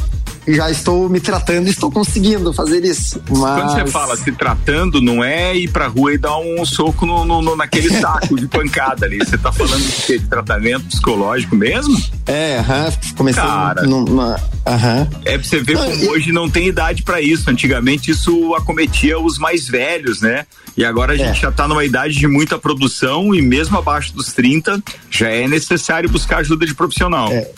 já 0.55 0.71
estou 0.71 1.09
me 1.09 1.21
tratando 1.21 1.67
e 1.67 1.71
estou 1.71 1.91
conseguindo 1.91 2.53
fazer 2.53 2.85
isso. 2.85 3.21
Mas... 3.31 3.63
Quando 3.63 3.73
você 3.73 3.87
fala 3.87 4.17
se 4.17 4.33
tratando, 4.33 5.01
não 5.01 5.23
é 5.23 5.57
ir 5.57 5.69
pra 5.71 5.87
rua 5.87 6.15
e 6.15 6.19
dar 6.19 6.39
um 6.39 6.65
soco 6.65 7.05
no, 7.07 7.25
no- 7.25 7.43
no- 7.43 7.57
naquele 7.57 7.91
saco 8.01 8.37
de 8.37 8.47
pancada 8.47 9.07
ali. 9.07 9.19
Você 9.19 9.37
tá 9.39 9.53
falando 9.53 9.83
de, 9.83 10.03
quê? 10.07 10.19
de 10.19 10.27
tratamento 10.27 10.85
psicológico 10.87 11.55
mesmo? 11.57 11.97
É, 12.27 12.59
aham, 12.59 12.93
comecei 13.17 13.43
Cara. 13.43 13.83
numa. 13.83 14.37
Aham. 14.67 15.09
É 15.25 15.37
pra 15.39 15.47
você 15.47 15.61
ver 15.61 15.75
Não, 15.75 15.91
como 15.91 16.11
hoje 16.11 16.33
não 16.33 16.49
tem 16.49 16.67
idade 16.69 17.03
pra 17.03 17.21
isso. 17.21 17.51
Antigamente 17.51 18.11
isso 18.11 18.55
acometia 18.55 19.19
os 19.19 19.39
mais 19.39 19.67
velhos, 19.69 20.21
né? 20.21 20.47
E 20.77 20.85
agora 20.85 21.15
a 21.15 21.17
gente 21.17 21.31
É. 21.39 21.41
já 21.43 21.51
tá 21.53 21.67
numa 21.67 21.85
idade 21.85 22.15
de 22.15 22.27
muita 22.27 22.59
produção 22.59 23.35
e 23.35 23.43
mesmo 23.43 23.77
abaixo 23.77 24.15
dos 24.15 24.33
30 24.33 24.83
já 25.11 25.29
é 25.29 25.49
necessário 25.49 26.09
buscar 26.09 26.39
ajuda 26.39 26.65
de 26.65 26.75
profissional. 26.75 27.31
É. 27.33 27.51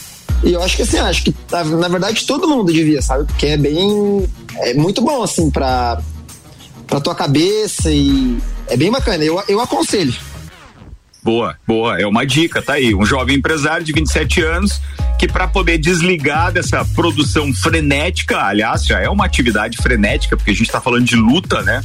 E 0.43 0.53
eu 0.53 0.63
acho 0.63 0.77
que 0.77 0.83
assim, 0.83 0.99
acho 0.99 1.25
que 1.25 1.35
na, 1.51 1.65
na 1.65 1.89
verdade 1.89 2.27
todo 2.27 2.49
mundo 2.49 2.73
devia, 2.73 3.01
sabe? 3.01 3.25
Porque 3.25 3.47
é 3.47 3.57
bem. 3.57 4.29
É 4.57 4.75
muito 4.75 5.01
bom, 5.01 5.23
assim, 5.23 5.51
pra, 5.51 6.01
pra 6.87 7.01
tua 7.01 7.15
cabeça 7.15 7.91
e. 7.91 8.39
É 8.67 8.77
bem 8.77 8.91
bacana. 8.91 9.23
Eu, 9.25 9.43
eu 9.49 9.61
aconselho. 9.61 10.15
Boa, 11.23 11.57
boa. 11.67 12.01
É 12.01 12.07
uma 12.07 12.27
dica, 12.27 12.61
tá 12.61 12.75
aí. 12.75 12.95
Um 12.95 13.07
jovem 13.07 13.37
empresário 13.37 13.85
de 13.85 13.93
27 13.93 14.43
anos 14.43 14.81
que 15.19 15.29
para 15.29 15.47
poder 15.47 15.79
desligar 15.79 16.51
dessa 16.51 16.85
produção 16.85 17.55
frenética, 17.55 18.39
aliás, 18.45 18.85
já 18.85 18.99
é 18.99 19.09
uma 19.09 19.25
atividade 19.25 19.79
frenética, 19.79 20.37
porque 20.37 20.51
a 20.51 20.55
gente 20.55 20.69
tá 20.69 20.81
falando 20.81 21.05
de 21.05 21.15
luta, 21.15 21.63
né? 21.63 21.81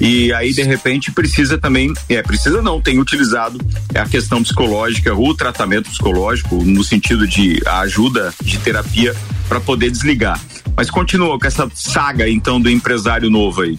E 0.00 0.32
aí, 0.32 0.54
de 0.54 0.62
repente, 0.62 1.12
precisa 1.12 1.58
também, 1.58 1.92
é, 2.08 2.22
precisa 2.22 2.62
não, 2.62 2.80
tem 2.80 2.98
utilizado 2.98 3.60
a 3.94 4.08
questão 4.08 4.42
psicológica, 4.42 5.14
o 5.14 5.34
tratamento 5.34 5.90
psicológico, 5.90 6.64
no 6.64 6.82
sentido 6.82 7.26
de 7.28 7.60
ajuda 7.66 8.32
de 8.42 8.58
terapia 8.58 9.14
para 9.50 9.60
poder 9.60 9.90
desligar. 9.90 10.40
Mas 10.74 10.90
continua 10.90 11.38
com 11.38 11.46
essa 11.46 11.70
saga, 11.74 12.26
então, 12.26 12.58
do 12.58 12.70
empresário 12.70 13.28
novo 13.28 13.60
aí. 13.60 13.78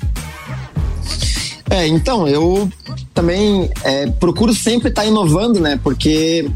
É, 1.69 1.87
então, 1.87 2.27
eu 2.27 2.69
também 3.13 3.69
é, 3.83 4.07
procuro 4.07 4.53
sempre 4.53 4.89
estar 4.89 5.05
inovando, 5.05 5.59
né? 5.59 5.79
Porque 5.83 6.49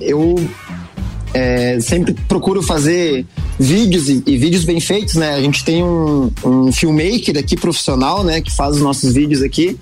eu 0.00 0.36
é, 1.34 1.80
sempre 1.80 2.14
procuro 2.14 2.62
fazer 2.62 3.26
vídeos 3.58 4.08
e, 4.08 4.22
e 4.26 4.38
vídeos 4.38 4.64
bem 4.64 4.80
feitos, 4.80 5.14
né? 5.14 5.34
A 5.34 5.40
gente 5.40 5.64
tem 5.64 5.82
um, 5.82 6.30
um 6.44 6.72
filmmaker 6.72 7.36
aqui 7.36 7.56
profissional, 7.56 8.22
né? 8.22 8.40
Que 8.40 8.54
faz 8.54 8.76
os 8.76 8.82
nossos 8.82 9.12
vídeos 9.12 9.42
aqui. 9.42 9.78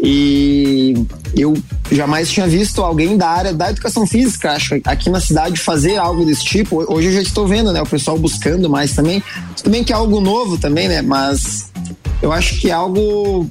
E 0.00 0.94
eu 1.36 1.54
jamais 1.90 2.30
tinha 2.30 2.46
visto 2.46 2.82
alguém 2.82 3.16
da 3.16 3.28
área 3.28 3.52
da 3.52 3.70
educação 3.70 4.06
física, 4.06 4.52
acho, 4.52 4.80
aqui 4.84 5.10
na 5.10 5.20
cidade 5.20 5.58
fazer 5.58 5.96
algo 5.96 6.24
desse 6.24 6.44
tipo. 6.44 6.84
Hoje 6.92 7.08
eu 7.08 7.12
já 7.14 7.22
estou 7.22 7.46
vendo, 7.48 7.72
né? 7.72 7.82
O 7.82 7.86
pessoal 7.86 8.18
buscando 8.18 8.68
mais 8.70 8.94
também. 8.94 9.22
Tudo 9.56 9.70
bem 9.70 9.82
que 9.82 9.92
é 9.92 9.96
algo 9.96 10.20
novo 10.20 10.56
também, 10.56 10.88
né? 10.88 11.02
Mas 11.02 11.70
eu 12.22 12.32
acho 12.32 12.60
que 12.60 12.70
é 12.70 12.72
algo 12.72 13.48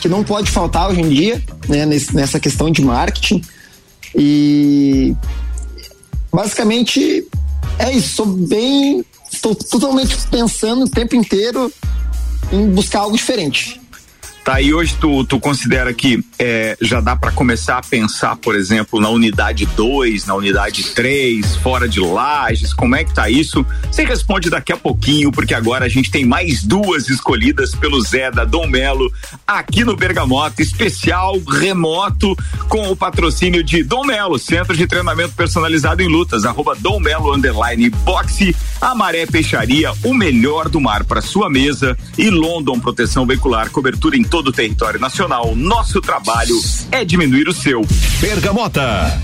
que 0.00 0.08
não 0.08 0.22
pode 0.24 0.50
faltar 0.50 0.90
hoje 0.90 1.00
em 1.00 1.08
dia, 1.08 1.42
né? 1.68 1.86
nessa 1.86 2.38
questão 2.38 2.70
de 2.70 2.82
marketing. 2.82 3.42
E 4.14 5.14
basicamente 6.32 7.26
é 7.78 7.92
isso. 7.92 8.16
Sou 8.16 8.26
bem. 8.26 9.04
Estou 9.32 9.54
totalmente 9.54 10.16
pensando 10.30 10.84
o 10.84 10.88
tempo 10.88 11.14
inteiro 11.14 11.72
em 12.52 12.70
buscar 12.70 13.00
algo 13.00 13.16
diferente. 13.16 13.80
Tá, 14.46 14.60
e 14.60 14.72
hoje 14.72 14.96
tu, 15.00 15.24
tu 15.24 15.40
considera 15.40 15.92
que 15.92 16.24
é, 16.38 16.78
já 16.80 17.00
dá 17.00 17.16
para 17.16 17.32
começar 17.32 17.78
a 17.78 17.82
pensar, 17.82 18.36
por 18.36 18.54
exemplo, 18.54 19.00
na 19.00 19.08
unidade 19.08 19.66
2, 19.66 20.24
na 20.24 20.36
unidade 20.36 20.84
3, 20.94 21.56
fora 21.56 21.88
de 21.88 21.98
lajes, 21.98 22.72
como 22.72 22.94
é 22.94 23.02
que 23.02 23.12
tá 23.12 23.28
isso? 23.28 23.66
Você 23.90 24.04
responde 24.04 24.48
daqui 24.48 24.72
a 24.72 24.76
pouquinho, 24.76 25.32
porque 25.32 25.52
agora 25.52 25.84
a 25.84 25.88
gente 25.88 26.12
tem 26.12 26.24
mais 26.24 26.62
duas 26.62 27.08
escolhidas 27.08 27.74
pelo 27.74 28.00
Zé 28.00 28.30
da 28.30 28.44
Dom 28.44 28.68
Melo 28.68 29.12
aqui 29.44 29.82
no 29.82 29.96
Bergamota, 29.96 30.62
especial 30.62 31.36
remoto 31.40 32.36
com 32.68 32.88
o 32.88 32.94
patrocínio 32.94 33.64
de 33.64 33.82
Dom 33.82 34.04
Melo, 34.04 34.38
Centro 34.38 34.76
de 34.76 34.86
Treinamento 34.86 35.34
Personalizado 35.34 36.02
em 36.02 36.08
Lutas, 36.08 36.44
arroba 36.44 36.76
Dom 36.76 37.00
Melo 37.00 37.34
Underline 37.34 37.90
Boxe, 37.90 38.54
Amaré 38.80 39.26
Peixaria, 39.26 39.92
o 40.04 40.14
melhor 40.14 40.68
do 40.68 40.80
mar 40.80 41.02
para 41.02 41.20
sua 41.20 41.50
mesa 41.50 41.98
e 42.16 42.30
London 42.30 42.78
Proteção 42.78 43.26
Veicular, 43.26 43.70
cobertura 43.70 44.16
em 44.16 44.22
todo 44.22 44.35
o 44.44 44.52
território 44.52 45.00
nacional. 45.00 45.54
Nosso 45.56 46.00
trabalho 46.00 46.60
é 46.90 47.04
diminuir 47.04 47.48
o 47.48 47.54
seu. 47.54 47.82
Bergamota. 48.20 49.20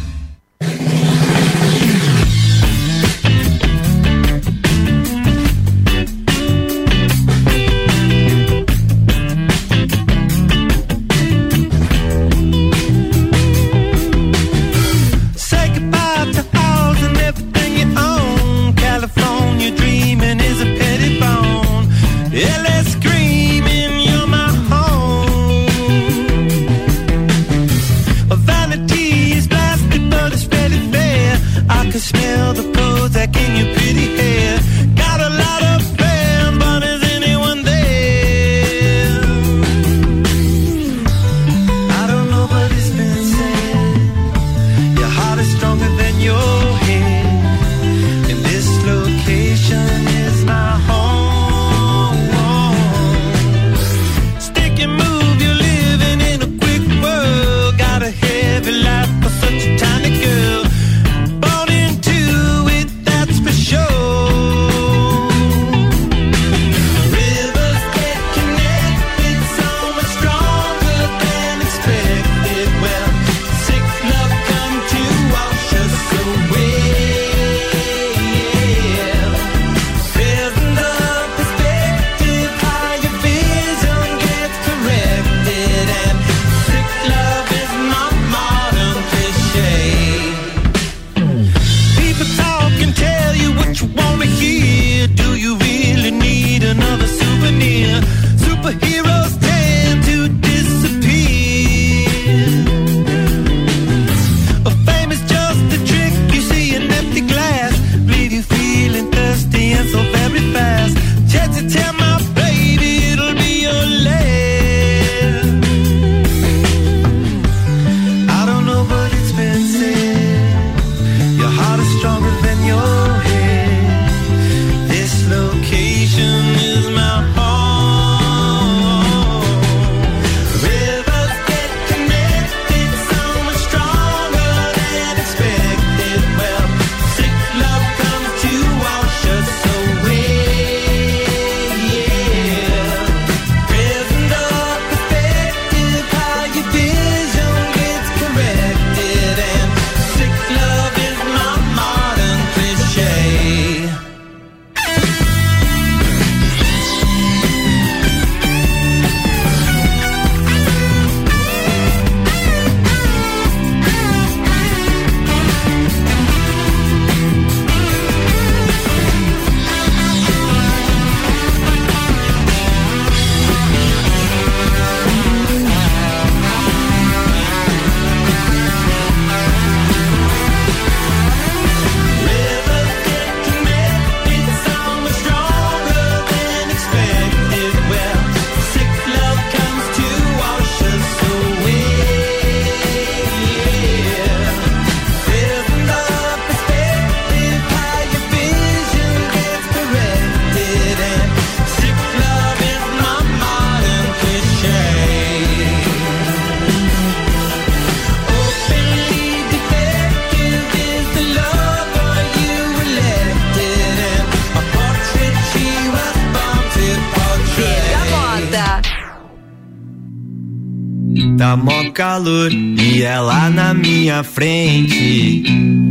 Tá 221.53 221.57
mó 221.59 221.91
calor 221.93 222.51
e 222.51 223.03
ela 223.03 223.51
na 223.51 223.75
minha 223.75 224.25
frente, 224.25 225.43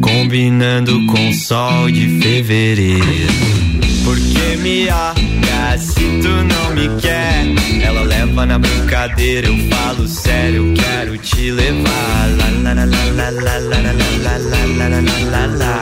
combinando 0.01 1.05
com 1.05 1.31
sol 1.33 1.91
de 1.91 2.19
fevereiro. 2.19 3.05
Porque 4.03 4.57
me 4.57 4.87
olha 4.89 5.77
se 5.77 6.01
tu 6.19 6.29
não 6.29 6.73
me 6.73 6.99
quer. 6.99 7.45
Ela 7.79 8.01
leva 8.01 8.43
na 8.47 8.57
brincadeira, 8.57 9.49
eu 9.49 9.57
falo 9.69 10.07
sério, 10.07 10.65
eu 10.65 10.73
quero 10.73 11.15
te 11.19 11.51
levar. 11.51 12.27
Lá, 12.39 12.49
lá, 12.63 12.73
lá, 12.73 12.85
lá, 12.85 13.29
lá, 13.29 13.29
lá, 13.29 13.59
lá, 13.59 13.91
lá, 14.23 14.37
lá, 14.79 14.87
lá, 14.89 15.29
lá, 15.29 15.45
lá. 15.57 15.81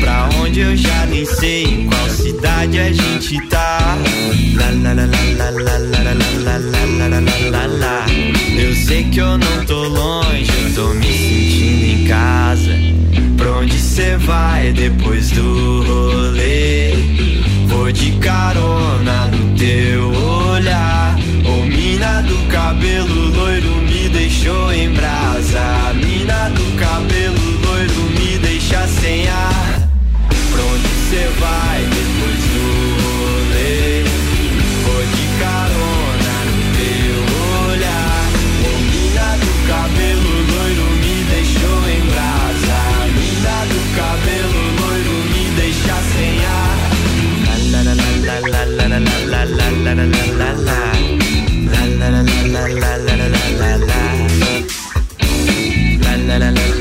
Pra 0.00 0.28
onde 0.38 0.60
eu 0.60 0.76
já 0.76 1.06
nem 1.06 1.24
sei, 1.24 1.64
em 1.64 1.86
qual 1.86 2.10
cidade 2.10 2.78
a 2.78 2.92
gente 2.92 3.40
tá. 3.48 3.96
Lá, 4.54 4.66
lá, 4.82 4.92
lá, 4.92 5.06
lá, 5.38 5.50
lá, 5.50 5.50
lá, 5.50 5.78
lá, 5.78 6.12
lá, 6.12 6.28
lá, 6.44 6.58
lá, 6.58 7.08
lá, 7.08 7.20
lá, 7.20 7.50
lá, 7.50 7.66
lá. 7.66 8.23
Eu 8.56 8.72
sei 8.74 9.02
que 9.04 9.18
eu 9.18 9.36
não 9.36 9.64
tô 9.66 9.88
longe, 9.88 10.72
tô 10.76 10.88
me 10.94 11.06
sentindo 11.06 11.84
em 11.84 12.06
casa. 12.06 12.70
Pra 13.36 13.50
onde 13.58 13.76
cê 13.78 14.16
vai 14.16 14.72
depois 14.72 15.30
do 15.32 15.82
rolê? 15.82 16.92
Vou 17.66 17.90
de 17.90 18.12
carona 18.18 19.26
no 19.26 19.58
teu 19.58 20.08
olhar. 20.52 21.18
Ô 21.44 21.64
mina 21.66 22.22
do 22.22 22.36
cabelo 22.48 23.30
loiro 23.34 23.74
me 23.82 24.08
deixou 24.08 24.72
em 24.72 24.90
brasa. 24.90 25.92
Mina 25.94 26.48
do 26.50 26.78
cabelo 26.78 27.60
loiro 27.66 28.02
me 28.18 28.38
deixa 28.38 28.86
sem 28.86 29.26
ar. 29.26 29.88
Pra 30.52 30.62
onde 30.62 30.88
cê 31.10 31.28
vai 31.40 31.73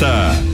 Bergamota. 0.00 0.50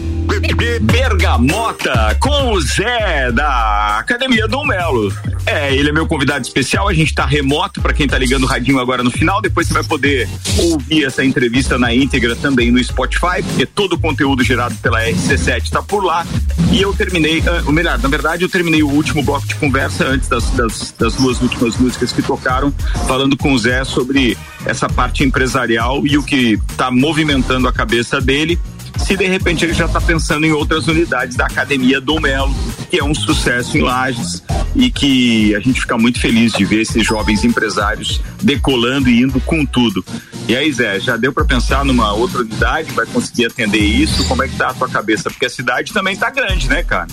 Bergamota 0.80 2.16
com 2.18 2.52
o 2.52 2.60
Zé 2.60 3.30
da 3.30 3.98
Academia 3.98 4.48
Dom 4.48 4.66
Melo. 4.66 5.12
É, 5.46 5.72
ele 5.72 5.90
é 5.90 5.92
meu 5.92 6.04
convidado 6.04 6.44
especial. 6.44 6.88
A 6.88 6.92
gente 6.92 7.14
tá 7.14 7.24
remoto 7.24 7.80
para 7.80 7.92
quem 7.92 8.08
tá 8.08 8.18
ligando 8.18 8.42
o 8.42 8.46
radinho 8.46 8.80
agora 8.80 9.04
no 9.04 9.10
final. 9.10 9.40
Depois 9.40 9.68
você 9.68 9.74
vai 9.74 9.84
poder 9.84 10.28
ouvir 10.58 11.04
essa 11.04 11.24
entrevista 11.24 11.78
na 11.78 11.94
íntegra 11.94 12.34
também 12.34 12.72
no 12.72 12.82
Spotify, 12.82 13.40
porque 13.46 13.64
todo 13.64 13.92
o 13.92 13.98
conteúdo 13.98 14.42
gerado 14.42 14.74
pela 14.76 15.00
RC7 15.00 15.70
tá 15.70 15.80
por 15.80 16.04
lá. 16.04 16.26
E 16.72 16.82
eu 16.82 16.92
terminei, 16.92 17.40
ah, 17.46 17.62
ou 17.64 17.72
melhor, 17.72 17.96
na 17.96 18.08
verdade, 18.08 18.42
eu 18.42 18.48
terminei 18.48 18.82
o 18.82 18.88
último 18.88 19.22
bloco 19.22 19.46
de 19.46 19.54
conversa 19.54 20.06
antes 20.06 20.28
das, 20.28 20.50
das, 20.50 20.94
das 20.98 21.14
duas 21.14 21.40
últimas 21.40 21.76
músicas 21.76 22.10
que 22.10 22.20
tocaram, 22.20 22.72
falando 23.06 23.36
com 23.36 23.52
o 23.52 23.58
Zé 23.58 23.84
sobre 23.84 24.36
essa 24.64 24.88
parte 24.88 25.22
empresarial 25.22 26.04
e 26.04 26.18
o 26.18 26.22
que 26.24 26.58
tá 26.76 26.90
movimentando 26.90 27.68
a 27.68 27.72
cabeça 27.72 28.20
dele 28.20 28.58
se 28.98 29.16
de 29.16 29.26
repente 29.26 29.64
ele 29.64 29.74
já 29.74 29.86
está 29.86 30.00
pensando 30.00 30.46
em 30.46 30.52
outras 30.52 30.86
unidades 30.86 31.36
da 31.36 31.46
Academia 31.46 32.00
Dom 32.00 32.20
Melo, 32.20 32.54
que 32.90 32.98
é 32.98 33.04
um 33.04 33.14
sucesso 33.14 33.76
em 33.76 33.82
Lages 33.82 34.42
e 34.74 34.90
que 34.90 35.54
a 35.54 35.60
gente 35.60 35.80
fica 35.80 35.96
muito 35.96 36.20
feliz 36.20 36.52
de 36.52 36.64
ver 36.64 36.82
esses 36.82 37.04
jovens 37.06 37.44
empresários 37.44 38.20
decolando 38.42 39.08
e 39.08 39.22
indo 39.22 39.40
com 39.40 39.64
tudo. 39.64 40.04
E 40.48 40.54
aí, 40.54 40.72
Zé, 40.72 41.00
já 41.00 41.16
deu 41.16 41.32
para 41.32 41.44
pensar 41.44 41.84
numa 41.84 42.12
outra 42.12 42.40
unidade? 42.40 42.92
Vai 42.92 43.06
conseguir 43.06 43.46
atender 43.46 43.80
isso? 43.80 44.24
Como 44.28 44.42
é 44.42 44.48
que 44.48 44.56
tá 44.56 44.68
a 44.70 44.74
tua 44.74 44.88
cabeça? 44.88 45.30
Porque 45.30 45.46
a 45.46 45.50
cidade 45.50 45.92
também 45.92 46.16
tá 46.16 46.30
grande, 46.30 46.68
né, 46.68 46.82
cara? 46.84 47.08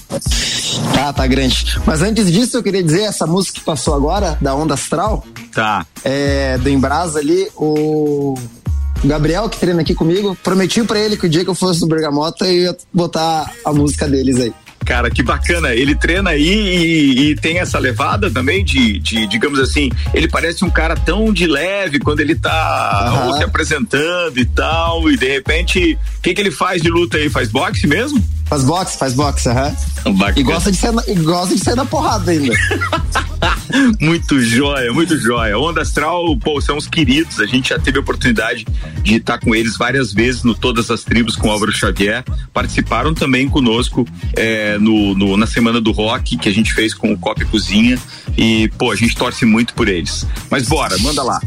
Tá, 0.94 1.14
tá 1.14 1.26
grande. 1.28 1.80
Mas 1.86 2.02
antes 2.02 2.32
disso, 2.32 2.58
eu 2.58 2.64
queria 2.64 2.84
dizer, 2.84 3.02
essa 3.04 3.26
música 3.26 3.60
que 3.60 3.66
passou 3.66 3.96
agora, 3.96 4.38
da 4.42 4.54
Onda 4.56 4.74
Astral, 4.76 5.26
Tá. 5.52 5.86
é, 6.04 6.58
do 6.58 6.70
Embrasa 6.70 7.20
ali, 7.20 7.48
o 7.56 8.36
Gabriel, 9.04 9.50
que 9.50 9.60
treina 9.60 9.82
aqui 9.82 9.94
comigo, 9.94 10.38
prometi 10.44 10.84
pra 10.84 11.00
ele 11.00 11.18
que 11.18 11.26
o 11.26 11.30
dia 11.30 11.44
que 11.44 11.50
eu 11.50 11.56
fosse 11.56 11.82
no 11.82 11.88
Bergamota, 11.88 12.46
eu 12.46 12.64
ia 12.64 12.78
botar 12.94 13.52
a 13.66 13.74
música 13.74 14.08
deles 14.08 14.40
aí. 14.40 14.54
Cara, 14.86 15.10
que 15.10 15.24
bacana. 15.24 15.74
Ele 15.74 15.96
treina 15.96 16.32
aí 16.32 16.42
e, 16.42 17.32
e 17.32 17.36
tem 17.36 17.60
essa 17.60 17.80
levada 17.80 18.30
também 18.30 18.64
de, 18.64 19.00
de, 19.00 19.28
digamos 19.28 19.60
assim, 19.60 19.90
ele 20.14 20.28
parece 20.28 20.64
um 20.66 20.70
cara 20.70 20.96
tão 20.96 21.32
de 21.32 21.48
leve 21.48 22.00
quando 22.00 22.20
ele 22.20 22.36
tá 22.36 23.26
ou 23.26 23.38
se 23.38 23.44
apresentando 23.44 24.38
e 24.38 24.46
tal, 24.46 25.10
e 25.10 25.18
de 25.18 25.28
repente, 25.28 25.98
o 26.18 26.22
que 26.22 26.34
que 26.34 26.42
ele 26.42 26.52
faz 26.52 26.82
de 26.82 26.90
luta 26.90 27.18
aí? 27.18 27.30
Faz 27.30 27.50
boxe 27.50 27.88
mesmo? 27.88 28.24
Faz 28.54 28.64
boxe, 28.66 28.98
faz 29.00 29.14
boxe, 29.16 29.50
aham. 29.50 29.76
Bacana. 30.16 30.40
E 30.40 30.44
gosta 30.44 30.72
de 30.72 30.78
ser 30.78 30.92
na, 30.92 31.04
e 31.08 31.16
gosta 31.16 31.56
de 31.56 31.64
sair 31.64 31.74
na 31.76 31.86
porrada 31.86 32.30
ainda. 32.30 32.54
Muito 34.00 34.40
joia, 34.40 34.94
muito 34.94 35.18
joia. 35.18 35.58
Onda 35.58 35.82
Astral, 35.82 36.38
pô, 36.38 36.62
são 36.62 36.78
os 36.78 36.86
queridos. 36.86 37.40
A 37.40 37.48
gente 37.48 37.70
já 37.70 37.80
teve 37.80 37.98
a 37.98 38.02
oportunidade 38.02 38.66
de 39.02 39.16
estar 39.16 39.40
com 39.40 39.56
eles 39.56 39.76
várias 39.76 40.14
vezes 40.14 40.44
no 40.44 40.54
Todas 40.54 40.92
as 40.92 41.04
Tribos 41.04 41.36
com 41.36 41.48
o 41.48 41.52
Álvaro 41.52 41.72
Xavier. 41.72 42.24
Participaram 42.54 43.14
também 43.16 43.50
conosco 43.50 44.08
é, 44.36 44.78
no, 44.78 45.16
no- 45.16 45.36
na 45.36 45.48
Semana 45.48 45.82
do 45.82 45.92
Rock, 45.92 46.38
que 46.38 46.48
a 46.48 46.54
gente 46.54 46.72
fez 46.74 46.94
com 46.94 47.12
o 47.12 47.18
Copa 47.18 47.42
e 47.42 47.46
Cozinha. 47.46 47.98
E, 48.38 48.68
pô, 48.78 48.92
a 48.92 48.96
gente 48.96 49.16
torce 49.16 49.46
muito 49.46 49.74
por 49.74 49.88
eles. 49.90 50.28
Mas 50.52 50.68
bora, 50.68 50.96
manda 51.00 51.24
lá. 51.24 51.42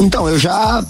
Então, 0.00 0.28
eu 0.28 0.38
já. 0.40 0.84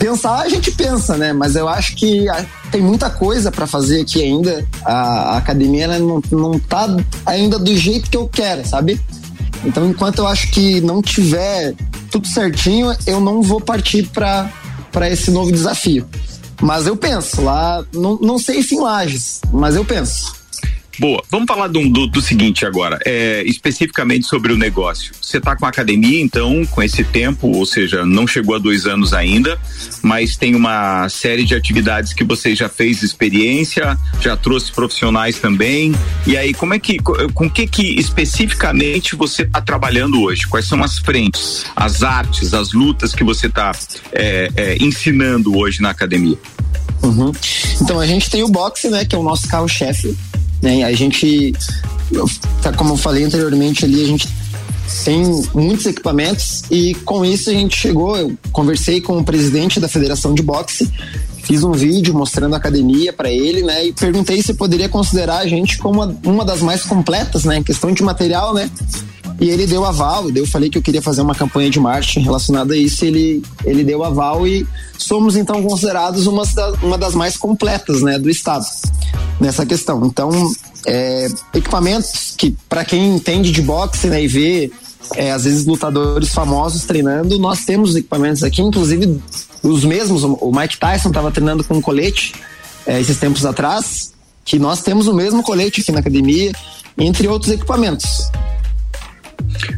Pensar 0.00 0.40
a 0.40 0.48
gente 0.48 0.70
pensa, 0.72 1.14
né? 1.18 1.30
Mas 1.34 1.54
eu 1.54 1.68
acho 1.68 1.94
que 1.94 2.26
a- 2.30 2.44
tem 2.72 2.80
muita 2.80 3.10
coisa 3.10 3.52
pra 3.52 3.66
fazer 3.66 4.00
aqui 4.00 4.22
ainda. 4.22 4.66
A, 4.82 4.94
a 5.34 5.36
academia 5.36 5.84
ela 5.84 5.98
não, 5.98 6.22
não 6.32 6.58
tá 6.58 6.88
ainda 7.26 7.58
do 7.58 7.76
jeito 7.76 8.08
que 8.10 8.16
eu 8.16 8.26
quero, 8.26 8.66
sabe? 8.66 8.98
Então, 9.62 9.86
enquanto 9.90 10.20
eu 10.20 10.26
acho 10.26 10.50
que 10.52 10.80
não 10.80 11.02
tiver 11.02 11.74
tudo 12.10 12.26
certinho, 12.26 12.96
eu 13.06 13.20
não 13.20 13.42
vou 13.42 13.60
partir 13.60 14.08
para 14.08 14.50
esse 15.10 15.30
novo 15.30 15.52
desafio. 15.52 16.08
Mas 16.62 16.86
eu 16.86 16.96
penso, 16.96 17.42
lá, 17.42 17.84
não, 17.92 18.16
não 18.20 18.38
sei 18.38 18.62
se 18.62 18.74
em 18.76 18.80
Lages, 18.80 19.40
mas 19.52 19.76
eu 19.76 19.84
penso. 19.84 20.32
Boa, 21.00 21.24
vamos 21.30 21.46
falar 21.46 21.68
do, 21.68 21.88
do, 21.88 22.06
do 22.06 22.20
seguinte 22.20 22.66
agora, 22.66 22.98
é, 23.06 23.42
especificamente 23.46 24.26
sobre 24.26 24.52
o 24.52 24.56
negócio. 24.58 25.14
Você 25.18 25.38
está 25.38 25.56
com 25.56 25.64
a 25.64 25.70
academia, 25.70 26.20
então, 26.20 26.62
com 26.66 26.82
esse 26.82 27.02
tempo, 27.02 27.48
ou 27.48 27.64
seja, 27.64 28.04
não 28.04 28.26
chegou 28.26 28.54
a 28.54 28.58
dois 28.58 28.84
anos 28.84 29.14
ainda, 29.14 29.58
mas 30.02 30.36
tem 30.36 30.54
uma 30.54 31.08
série 31.08 31.42
de 31.44 31.54
atividades 31.54 32.12
que 32.12 32.22
você 32.22 32.54
já 32.54 32.68
fez 32.68 33.02
experiência, 33.02 33.98
já 34.20 34.36
trouxe 34.36 34.70
profissionais 34.72 35.38
também. 35.38 35.94
E 36.26 36.36
aí, 36.36 36.52
como 36.52 36.74
é 36.74 36.78
que, 36.78 36.98
com 36.98 37.48
que 37.48 37.66
que 37.66 37.98
especificamente 37.98 39.16
você 39.16 39.44
está 39.44 39.62
trabalhando 39.62 40.20
hoje? 40.20 40.46
Quais 40.46 40.66
são 40.66 40.84
as 40.84 40.98
frentes, 40.98 41.64
as 41.74 42.02
artes, 42.02 42.52
as 42.52 42.74
lutas 42.74 43.14
que 43.14 43.24
você 43.24 43.46
está 43.46 43.72
é, 44.12 44.50
é, 44.54 44.76
ensinando 44.76 45.56
hoje 45.56 45.80
na 45.80 45.88
academia? 45.88 46.36
Uhum. 47.02 47.32
Então 47.80 47.98
a 47.98 48.06
gente 48.06 48.28
tem 48.28 48.42
o 48.42 48.48
boxe, 48.48 48.90
né, 48.90 49.06
que 49.06 49.14
é 49.14 49.18
o 49.18 49.22
nosso 49.22 49.48
carro-chefe. 49.48 50.14
Né? 50.62 50.84
A 50.84 50.92
gente, 50.92 51.52
tá, 52.62 52.72
como 52.72 52.94
eu 52.94 52.96
falei 52.96 53.24
anteriormente 53.24 53.84
ali, 53.84 54.02
a 54.02 54.06
gente 54.06 54.28
tem 55.04 55.22
muitos 55.54 55.86
equipamentos 55.86 56.64
e 56.70 56.94
com 57.04 57.24
isso 57.24 57.48
a 57.48 57.52
gente 57.52 57.76
chegou, 57.76 58.16
eu 58.16 58.36
conversei 58.52 59.00
com 59.00 59.18
o 59.18 59.24
presidente 59.24 59.78
da 59.78 59.88
Federação 59.88 60.34
de 60.34 60.42
Boxe, 60.42 60.90
fiz 61.44 61.62
um 61.62 61.72
vídeo 61.72 62.12
mostrando 62.12 62.54
a 62.54 62.58
academia 62.58 63.12
para 63.12 63.30
ele, 63.30 63.62
né, 63.62 63.86
e 63.86 63.92
perguntei 63.92 64.42
se 64.42 64.54
poderia 64.54 64.88
considerar 64.88 65.38
a 65.38 65.46
gente 65.46 65.78
como 65.78 66.02
uma, 66.24 66.44
das 66.44 66.60
mais 66.60 66.82
completas, 66.82 67.44
né, 67.44 67.58
em 67.58 67.62
questão 67.62 67.92
de 67.92 68.02
material, 68.02 68.52
né, 68.52 68.70
e 69.40 69.48
ele 69.48 69.66
deu 69.66 69.86
aval, 69.86 70.28
eu 70.30 70.46
falei 70.46 70.68
que 70.68 70.76
eu 70.76 70.82
queria 70.82 71.00
fazer 71.00 71.22
uma 71.22 71.34
campanha 71.34 71.70
de 71.70 71.80
marketing 71.80 72.20
relacionada 72.20 72.74
a 72.74 72.76
isso, 72.76 73.02
ele, 73.06 73.42
ele 73.64 73.82
deu 73.82 74.04
aval 74.04 74.46
e 74.46 74.68
somos 74.98 75.34
então 75.34 75.62
considerados 75.62 76.26
uma, 76.26 76.42
uma 76.82 76.98
das 76.98 77.14
mais 77.14 77.38
completas, 77.38 78.02
né, 78.02 78.18
do 78.18 78.28
estado 78.28 78.66
nessa 79.40 79.64
questão. 79.64 80.04
Então, 80.04 80.30
é, 80.86 81.26
equipamentos 81.54 82.34
que 82.36 82.54
para 82.68 82.84
quem 82.84 83.16
entende 83.16 83.50
de 83.50 83.62
boxe, 83.62 84.08
né, 84.08 84.22
e 84.22 84.28
vê 84.28 84.70
é, 85.16 85.32
às 85.32 85.44
vezes 85.44 85.64
lutadores 85.64 86.28
famosos 86.34 86.84
treinando, 86.84 87.38
nós 87.38 87.64
temos 87.64 87.96
equipamentos 87.96 88.44
aqui, 88.44 88.60
inclusive 88.60 89.22
os 89.62 89.84
mesmos, 89.84 90.22
o 90.22 90.52
Mike 90.52 90.78
Tyson 90.78 91.08
estava 91.08 91.30
treinando 91.30 91.64
com 91.64 91.74
um 91.74 91.80
colete 91.80 92.34
é, 92.86 93.00
esses 93.00 93.16
tempos 93.16 93.46
atrás, 93.46 94.12
que 94.44 94.58
nós 94.58 94.82
temos 94.82 95.06
o 95.06 95.14
mesmo 95.14 95.42
colete 95.42 95.80
aqui 95.80 95.92
na 95.92 96.00
academia, 96.00 96.52
entre 96.98 97.26
outros 97.26 97.50
equipamentos. 97.50 98.30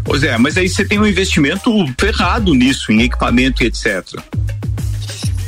Ô 0.08 0.16
Zé, 0.16 0.36
mas 0.38 0.56
aí 0.56 0.68
você 0.68 0.84
tem 0.84 0.98
um 0.98 1.06
investimento 1.06 1.70
ferrado 1.98 2.54
nisso, 2.54 2.92
em 2.92 3.02
equipamento 3.02 3.62
e 3.62 3.66
etc. 3.66 4.20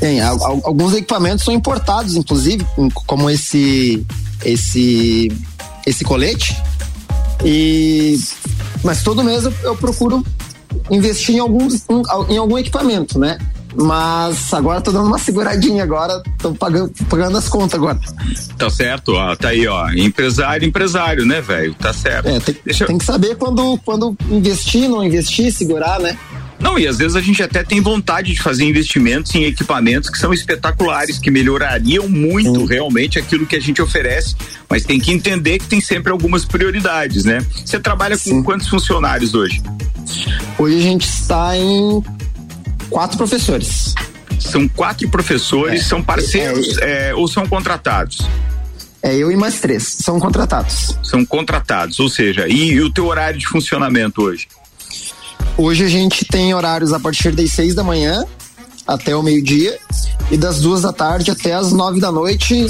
Tem, 0.01 0.21
alguns 0.21 0.95
equipamentos 0.95 1.45
são 1.45 1.55
importados, 1.55 2.17
inclusive, 2.17 2.67
como 3.07 3.31
esse 3.31 4.05
esse 4.45 5.33
esse 5.87 6.05
colete. 6.05 6.57
E 7.45 8.19
mas 8.83 9.03
todo 9.03 9.25
mês 9.25 9.45
eu, 9.45 9.55
eu 9.63 9.77
procuro 9.77 10.25
investir 10.91 11.37
em 11.37 11.39
algum, 11.39 11.69
em 12.29 12.37
algum 12.37 12.59
equipamento, 12.59 13.19
né? 13.19 13.39
Mas 13.75 14.55
agora 14.55 14.81
tô 14.81 14.93
dando 14.93 15.07
uma 15.07 15.19
seguradinha 15.19 15.83
agora, 15.83 16.23
tô 16.39 16.55
pagando, 16.55 16.93
pagando 17.09 17.37
as 17.37 17.49
contas 17.49 17.75
agora. 17.75 17.99
Tá 18.57 18.71
certo, 18.71 19.15
ó, 19.15 19.35
tá 19.35 19.49
aí, 19.49 19.67
ó. 19.67 19.91
Empresário, 19.91 20.67
empresário, 20.67 21.27
né, 21.27 21.41
velho? 21.41 21.75
Tá 21.75 21.93
certo. 21.93 22.29
É, 22.29 22.39
tem, 22.41 22.57
Deixa... 22.65 22.87
tem 22.87 22.99
que 22.99 23.05
saber 23.05 23.37
quando, 23.37 23.79
quando 23.85 24.17
investir, 24.31 24.89
não 24.89 25.03
investir, 25.03 25.53
segurar, 25.53 25.99
né? 25.99 26.17
Não, 26.61 26.79
e 26.79 26.87
às 26.87 26.99
vezes 26.99 27.17
a 27.17 27.21
gente 27.21 27.43
até 27.43 27.63
tem 27.63 27.81
vontade 27.81 28.33
de 28.33 28.41
fazer 28.41 28.65
investimentos 28.65 29.35
em 29.35 29.45
equipamentos 29.45 30.09
que 30.09 30.17
são 30.17 30.33
espetaculares, 30.33 31.19
que 31.19 31.31
melhorariam 31.31 32.09
muito 32.09 32.61
Sim. 32.61 32.67
realmente 32.67 33.19
aquilo 33.19 33.45
que 33.45 33.57
a 33.57 33.61
gente 33.61 33.83
oferece, 33.83 34.37
mas 34.69 34.85
tem 34.85 34.99
que 34.99 35.13
entender 35.13 35.59
que 35.59 35.67
tem 35.67 35.81
sempre 35.81 36.13
algumas 36.13 36.45
prioridades, 36.45 37.25
né? 37.25 37.45
Você 37.65 37.79
trabalha 37.79 38.17
Sim. 38.17 38.37
com 38.37 38.45
quantos 38.45 38.69
funcionários 38.69 39.35
hoje? 39.35 39.61
Hoje 40.59 40.79
a 40.79 40.81
gente 40.81 41.07
está 41.07 41.57
em 41.57 42.03
quatro 42.91 43.17
professores. 43.17 43.95
São 44.39 44.69
quatro 44.69 45.09
professores, 45.09 45.81
é, 45.81 45.85
são 45.85 46.03
parceiros 46.03 46.79
é, 46.79 47.11
é, 47.11 47.15
ou 47.15 47.27
são 47.27 47.47
contratados? 47.47 48.19
É 49.03 49.15
eu 49.15 49.31
e 49.31 49.37
mais 49.37 49.61
três, 49.61 49.97
são 50.01 50.19
contratados. 50.19 50.97
São 51.03 51.25
contratados, 51.25 52.01
ou 52.01 52.09
seja, 52.09 52.49
e, 52.49 52.73
e 52.73 52.81
o 52.81 52.91
teu 52.91 53.07
horário 53.07 53.39
de 53.39 53.47
funcionamento 53.47 54.23
hoje? 54.23 54.49
Hoje 55.57 55.85
a 55.85 55.89
gente 55.89 56.25
tem 56.25 56.55
horários 56.55 56.93
a 56.93 56.99
partir 56.99 57.33
das 57.33 57.53
seis 57.53 57.75
da 57.75 57.85
manhã 57.85 58.25
até 58.87 59.15
o 59.15 59.23
meio-dia 59.23 59.79
e 60.31 60.37
das 60.37 60.61
duas 60.61 60.83
da 60.83 60.93
tarde 60.93 61.31
até 61.31 61.55
as 61.55 61.73
nove 61.73 62.01
da 62.01 62.11
noite 62.11 62.67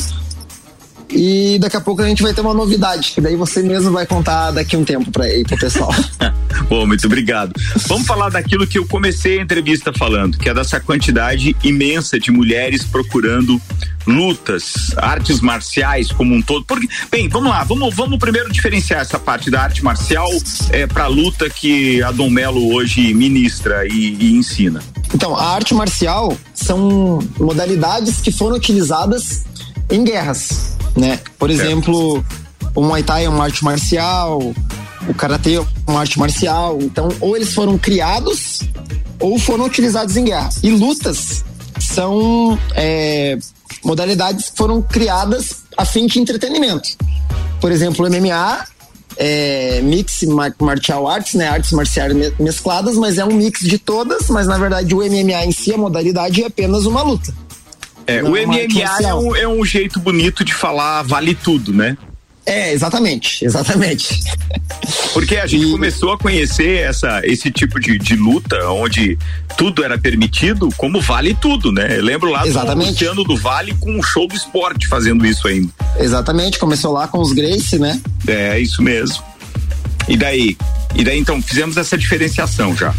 e 1.11 1.59
daqui 1.59 1.77
a 1.77 1.81
pouco 1.81 2.03
a 2.03 2.09
gente 2.09 2.23
vai 2.23 2.33
ter 2.33 2.41
uma 2.41 2.55
novidade, 2.55 3.13
que 3.13 3.21
daí 3.21 3.37
você 3.37 3.63
mesmo 3.63 3.93
vai 3.93 4.07
contar 4.07 4.51
daqui 4.51 4.77
a 4.77 4.79
um 4.79 4.85
tempo 4.85 5.11
para 5.11 5.25
aí 5.25 5.45
pro 5.45 5.57
pessoal. 5.57 5.95
Bom, 6.69 6.87
muito 6.87 7.07
obrigado. 7.07 7.53
Vamos 7.89 8.07
falar 8.07 8.31
daquilo 8.31 8.67
que 8.67 8.79
eu 8.79 8.87
comecei 8.87 9.39
a 9.39 9.43
entrevista 9.43 9.93
falando, 9.93 10.39
que 10.39 10.49
é 10.49 10.55
dessa 10.55 10.81
quantidade 10.81 11.57
imensa 11.63 12.19
de 12.19 12.31
mulheres 12.31 12.85
procurando 12.85 13.61
lutas, 14.07 14.95
artes 14.97 15.41
marciais 15.41 16.13
como 16.13 16.35
um 16.35 16.43
todo. 16.43 16.65
Porque, 16.65 16.89
bem, 17.11 17.29
vamos 17.29 17.51
lá, 17.51 17.65
vamos, 17.65 17.95
vamos 17.95 18.19
primeiro 18.19 18.53
diferenciar 18.53 19.01
essa 19.01 19.19
parte 19.19 19.51
da 19.51 19.63
arte 19.63 19.83
marcial 19.83 20.29
é, 20.71 20.87
para 20.87 21.05
a 21.05 21.09
luta 21.09 21.49
que 21.49 22.03
a 22.03 22.11
Dom 22.11 22.31
Melo 22.31 22.75
hoje 22.75 23.13
ministra 23.15 23.87
e, 23.87 24.17
e 24.21 24.35
ensina. 24.35 24.81
Então, 25.15 25.37
a 25.37 25.55
arte 25.55 25.75
marcial 25.75 26.37
são 26.55 27.19
modalidades 27.39 28.21
que 28.21 28.33
foram 28.33 28.57
utilizadas 28.57 29.45
em 29.91 30.05
guerras 30.05 30.75
né? 30.97 31.19
Por 31.39 31.51
exemplo, 31.51 32.25
o 32.75 32.83
Muay 32.83 33.03
Thai 33.03 33.25
é 33.25 33.29
uma 33.29 33.45
arte 33.45 33.65
marcial, 33.65 34.55
o 35.09 35.15
Karatê 35.15 35.57
é 35.57 35.67
uma 35.87 36.01
arte 36.01 36.19
marcial. 36.19 36.79
Então, 36.81 37.09
ou 37.21 37.37
eles 37.37 37.53
foram 37.53 37.77
criados 37.77 38.61
ou 39.19 39.39
foram 39.39 39.65
utilizados 39.65 40.17
em 40.17 40.25
guerra. 40.25 40.49
E 40.63 40.71
lutas 40.71 41.45
são 41.81 42.59
é, 42.75 43.39
modalidades 43.85 44.51
que 44.51 44.57
foram 44.57 44.81
criadas 44.81 45.65
a 45.77 45.85
fim 45.85 46.07
de 46.07 46.19
entretenimento. 46.21 46.91
Por 47.61 47.73
exemplo, 47.73 48.07
o 48.07 48.11
MMA 48.11 48.67
é 49.17 49.81
mix 49.83 50.25
martial 50.61 51.09
arts, 51.09 51.35
né? 51.35 51.49
Artes 51.49 51.73
marciais 51.73 52.13
mescladas, 52.39 52.97
mas 52.97 53.19
é 53.19 53.25
um 53.25 53.33
mix 53.33 53.61
de 53.61 53.79
todas, 53.79 54.29
mas 54.29 54.47
na 54.47 54.59
verdade 54.59 54.95
o 54.95 54.99
MMA 54.99 55.47
em 55.47 55.53
si, 55.53 55.73
a 55.73 55.79
modalidade 55.79 56.43
é 56.43 56.47
apenas 56.47 56.85
uma 56.85 57.03
luta. 57.03 57.33
É, 58.07 58.23
o 58.23 58.31
MMA 58.31 59.03
é 59.03 59.15
um, 59.15 59.37
é 59.37 59.49
um 59.49 59.65
jeito 59.65 59.99
bonito 59.99 60.45
de 60.45 60.53
falar 60.55 61.03
vale 61.03 61.35
tudo, 61.35 61.73
né? 61.73 61.97
É, 62.47 62.73
exatamente, 62.73 63.43
exatamente. 63.45 64.21
Porque 65.15 65.37
a 65.37 65.47
gente 65.47 65.67
e... 65.67 65.71
começou 65.73 66.13
a 66.13 66.19
conhecer 66.19 66.81
essa, 66.81 67.23
esse 67.25 67.51
tipo 67.51 67.81
de, 67.81 67.99
de 67.99 68.17
luta, 68.17 68.69
onde 68.69 69.19
tudo 69.57 69.83
era 69.83 69.97
permitido, 69.97 70.69
como 70.77 71.01
vale 71.01 71.35
tudo, 71.35 71.73
né? 71.73 71.97
Eu 71.99 72.03
lembro 72.03 72.31
lá 72.31 72.47
exatamente. 72.47 72.89
do 72.89 72.93
Luciano 72.93 73.25
do 73.25 73.37
Vale 73.37 73.75
com 73.81 73.97
um 73.99 74.03
show 74.03 74.29
do 74.29 74.35
esporte 74.35 74.87
fazendo 74.89 75.25
isso 75.25 75.49
ainda. 75.49 75.71
Exatamente, 75.99 76.59
começou 76.59 76.93
lá 76.93 77.09
com 77.09 77.19
os 77.19 77.33
Grace, 77.33 77.79
né? 77.79 77.99
É, 78.27 78.59
isso 78.59 78.83
mesmo. 78.83 79.25
E 80.07 80.17
daí? 80.17 80.57
E 80.95 81.03
daí 81.03 81.19
então, 81.19 81.41
fizemos 81.41 81.79
essa 81.79 81.97
diferenciação 81.97 82.77
já. 82.77 82.95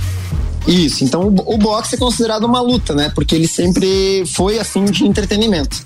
Isso, 0.68 1.04
então 1.04 1.28
o, 1.28 1.54
o 1.56 1.58
boxe 1.58 1.96
é 1.96 1.98
considerado 1.98 2.44
uma 2.44 2.62
luta, 2.62 2.94
né? 2.94 3.12
Porque 3.14 3.36
ele 3.36 3.48
sempre 3.48 4.24
foi 4.34 4.60
assim 4.60 4.86
de 4.86 5.06
entretenimento. 5.06 5.84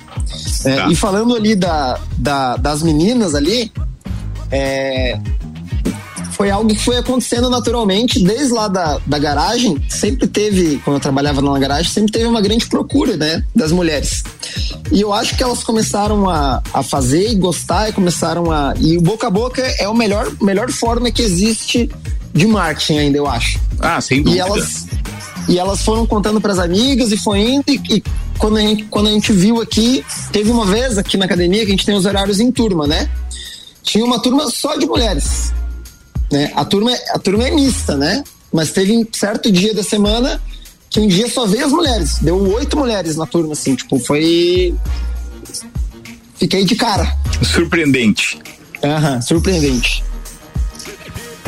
É, 0.65 0.75
tá. 0.75 0.87
E 0.89 0.95
falando 0.95 1.35
ali 1.35 1.55
da, 1.55 1.99
da, 2.17 2.55
das 2.57 2.81
meninas 2.81 3.35
ali, 3.35 3.71
é, 4.51 5.19
foi 6.39 6.49
algo 6.49 6.73
que 6.73 6.79
foi 6.79 6.95
acontecendo 6.95 7.49
naturalmente 7.49 8.23
desde 8.23 8.53
lá 8.53 8.69
da, 8.69 8.97
da 9.05 9.19
garagem. 9.19 9.77
Sempre 9.89 10.25
teve, 10.25 10.77
quando 10.85 10.95
eu 10.95 11.01
trabalhava 11.01 11.41
na 11.41 11.59
garagem, 11.59 11.91
sempre 11.91 12.13
teve 12.13 12.25
uma 12.27 12.39
grande 12.39 12.65
procura, 12.67 13.17
né? 13.17 13.43
Das 13.53 13.73
mulheres. 13.73 14.23
E 14.89 15.01
eu 15.01 15.11
acho 15.11 15.35
que 15.35 15.43
elas 15.43 15.65
começaram 15.65 16.29
a, 16.29 16.63
a 16.73 16.81
fazer 16.81 17.29
e 17.29 17.35
gostar 17.35 17.89
e 17.89 17.91
começaram 17.91 18.49
a. 18.49 18.73
E 18.79 18.97
o 18.97 19.01
boca 19.01 19.27
a 19.27 19.29
boca 19.29 19.61
é 19.61 19.83
a 19.83 19.93
melhor, 19.93 20.31
melhor 20.41 20.71
forma 20.71 21.11
que 21.11 21.21
existe 21.21 21.89
de 22.33 22.47
marketing 22.47 22.97
ainda, 22.97 23.17
eu 23.17 23.27
acho. 23.27 23.59
Ah, 23.79 23.99
sem 24.01 24.21
dúvida. 24.21 24.37
E 24.37 24.39
elas, 24.39 24.87
e 25.47 25.59
elas 25.59 25.81
foram 25.81 26.05
contando 26.05 26.39
para 26.39 26.53
as 26.53 26.59
amigas 26.59 27.11
e 27.11 27.17
foi 27.17 27.39
indo 27.39 27.63
e, 27.67 27.81
e, 27.89 28.03
quando 28.37 28.57
a, 28.57 28.61
gente, 28.61 28.83
quando 28.85 29.07
a 29.07 29.11
gente 29.11 29.33
viu 29.33 29.61
aqui, 29.61 30.03
teve 30.31 30.49
uma 30.49 30.65
vez 30.65 30.97
aqui 30.97 31.17
na 31.17 31.25
academia 31.25 31.61
que 31.65 31.67
a 31.67 31.71
gente 31.71 31.85
tem 31.85 31.95
os 31.95 32.05
horários 32.05 32.39
em 32.39 32.51
turma, 32.51 32.87
né? 32.87 33.09
Tinha 33.83 34.05
uma 34.05 34.19
turma 34.21 34.49
só 34.49 34.75
de 34.75 34.85
mulheres, 34.85 35.53
né? 36.31 36.51
A 36.55 36.63
turma, 36.63 36.91
a 37.09 37.19
turma 37.19 37.47
é 37.47 37.51
mista, 37.51 37.97
né? 37.97 38.23
Mas 38.51 38.71
teve 38.71 38.95
um 38.95 39.05
certo 39.11 39.51
dia 39.51 39.73
da 39.73 39.83
semana 39.83 40.41
que 40.89 40.99
um 40.99 41.07
dia 41.07 41.29
só 41.29 41.45
veio 41.45 41.65
as 41.65 41.71
mulheres. 41.71 42.19
Deu 42.19 42.37
oito 42.53 42.77
mulheres 42.77 43.15
na 43.15 43.25
turma, 43.25 43.53
assim, 43.53 43.75
tipo, 43.75 43.99
foi. 43.99 44.73
Fiquei 46.35 46.63
de 46.63 46.75
cara. 46.75 47.15
Surpreendente. 47.43 48.39
Aham, 48.83 49.15
uhum, 49.15 49.21
surpreendente. 49.21 50.03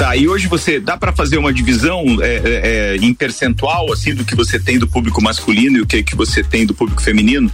Tá, 0.02 0.16
e 0.16 0.28
hoje 0.28 0.48
você 0.48 0.80
dá 0.80 0.98
para 0.98 1.12
fazer 1.12 1.38
uma 1.38 1.54
divisão 1.54 2.04
é, 2.24 2.34
é, 2.34 2.42
é, 2.44 2.96
em 2.96 3.14
percentual, 3.14 3.94
assim, 3.94 4.16
do 4.16 4.26
que 4.26 4.36
você 4.36 4.60
tem 4.60 4.80
do 4.80 4.88
público 4.88 5.22
masculino 5.22 5.78
e 5.78 5.82
o 5.82 5.86
que, 5.86 6.02
que 6.02 6.16
você 6.16 6.44
tem 6.44 6.66
do 6.66 6.74
público 6.74 7.00
feminino? 7.04 7.52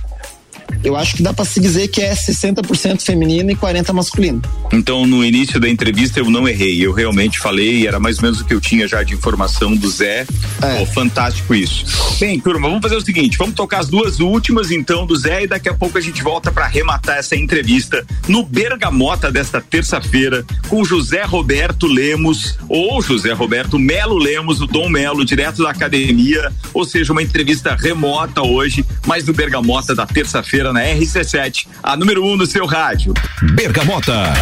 Eu 0.83 0.95
acho 0.95 1.15
que 1.15 1.23
dá 1.23 1.33
para 1.33 1.45
se 1.45 1.59
dizer 1.59 1.87
que 1.87 2.01
é 2.01 2.13
60% 2.13 3.01
feminino 3.01 3.51
e 3.51 3.55
40% 3.55 3.93
masculino. 3.93 4.41
Então, 4.71 5.05
no 5.05 5.23
início 5.23 5.59
da 5.59 5.67
entrevista, 5.67 6.19
eu 6.19 6.29
não 6.29 6.47
errei. 6.47 6.85
Eu 6.85 6.93
realmente 6.93 7.39
falei, 7.39 7.87
era 7.87 7.99
mais 7.99 8.17
ou 8.17 8.23
menos 8.23 8.41
o 8.41 8.45
que 8.45 8.53
eu 8.53 8.61
tinha 8.61 8.87
já 8.87 9.03
de 9.03 9.13
informação 9.13 9.75
do 9.75 9.89
Zé. 9.89 10.25
É. 10.61 10.79
Pô, 10.79 10.85
fantástico 10.85 11.53
isso. 11.55 11.85
Bem, 12.19 12.39
turma, 12.39 12.67
vamos 12.67 12.81
fazer 12.81 12.95
o 12.95 13.01
seguinte: 13.01 13.37
vamos 13.37 13.55
tocar 13.55 13.79
as 13.79 13.89
duas 13.89 14.19
últimas, 14.19 14.71
então, 14.71 15.05
do 15.05 15.15
Zé, 15.15 15.43
e 15.43 15.47
daqui 15.47 15.69
a 15.69 15.73
pouco 15.73 15.97
a 15.97 16.01
gente 16.01 16.21
volta 16.21 16.51
para 16.51 16.65
arrematar 16.65 17.17
essa 17.17 17.35
entrevista 17.35 18.05
no 18.27 18.43
Bergamota 18.43 19.31
desta 19.31 19.61
terça-feira, 19.61 20.45
com 20.67 20.83
José 20.83 21.23
Roberto 21.23 21.87
Lemos, 21.87 22.57
ou 22.69 23.01
José 23.01 23.33
Roberto 23.33 23.79
Melo 23.79 24.17
Lemos, 24.17 24.61
o 24.61 24.67
Dom 24.67 24.89
Melo, 24.89 25.25
direto 25.25 25.63
da 25.63 25.71
academia. 25.71 26.51
Ou 26.73 26.85
seja, 26.85 27.11
uma 27.11 27.23
entrevista 27.23 27.75
remota 27.75 28.41
hoje, 28.41 28.85
mas 29.05 29.23
do 29.23 29.33
Bergamota 29.33 29.95
da 29.95 30.05
terça-feira 30.05 30.56
na 30.63 30.81
RC7, 30.81 31.67
a 31.81 31.95
número 31.95 32.23
um 32.23 32.35
no 32.35 32.45
seu 32.45 32.65
rádio. 32.65 33.13
Bergamota. 33.53 34.33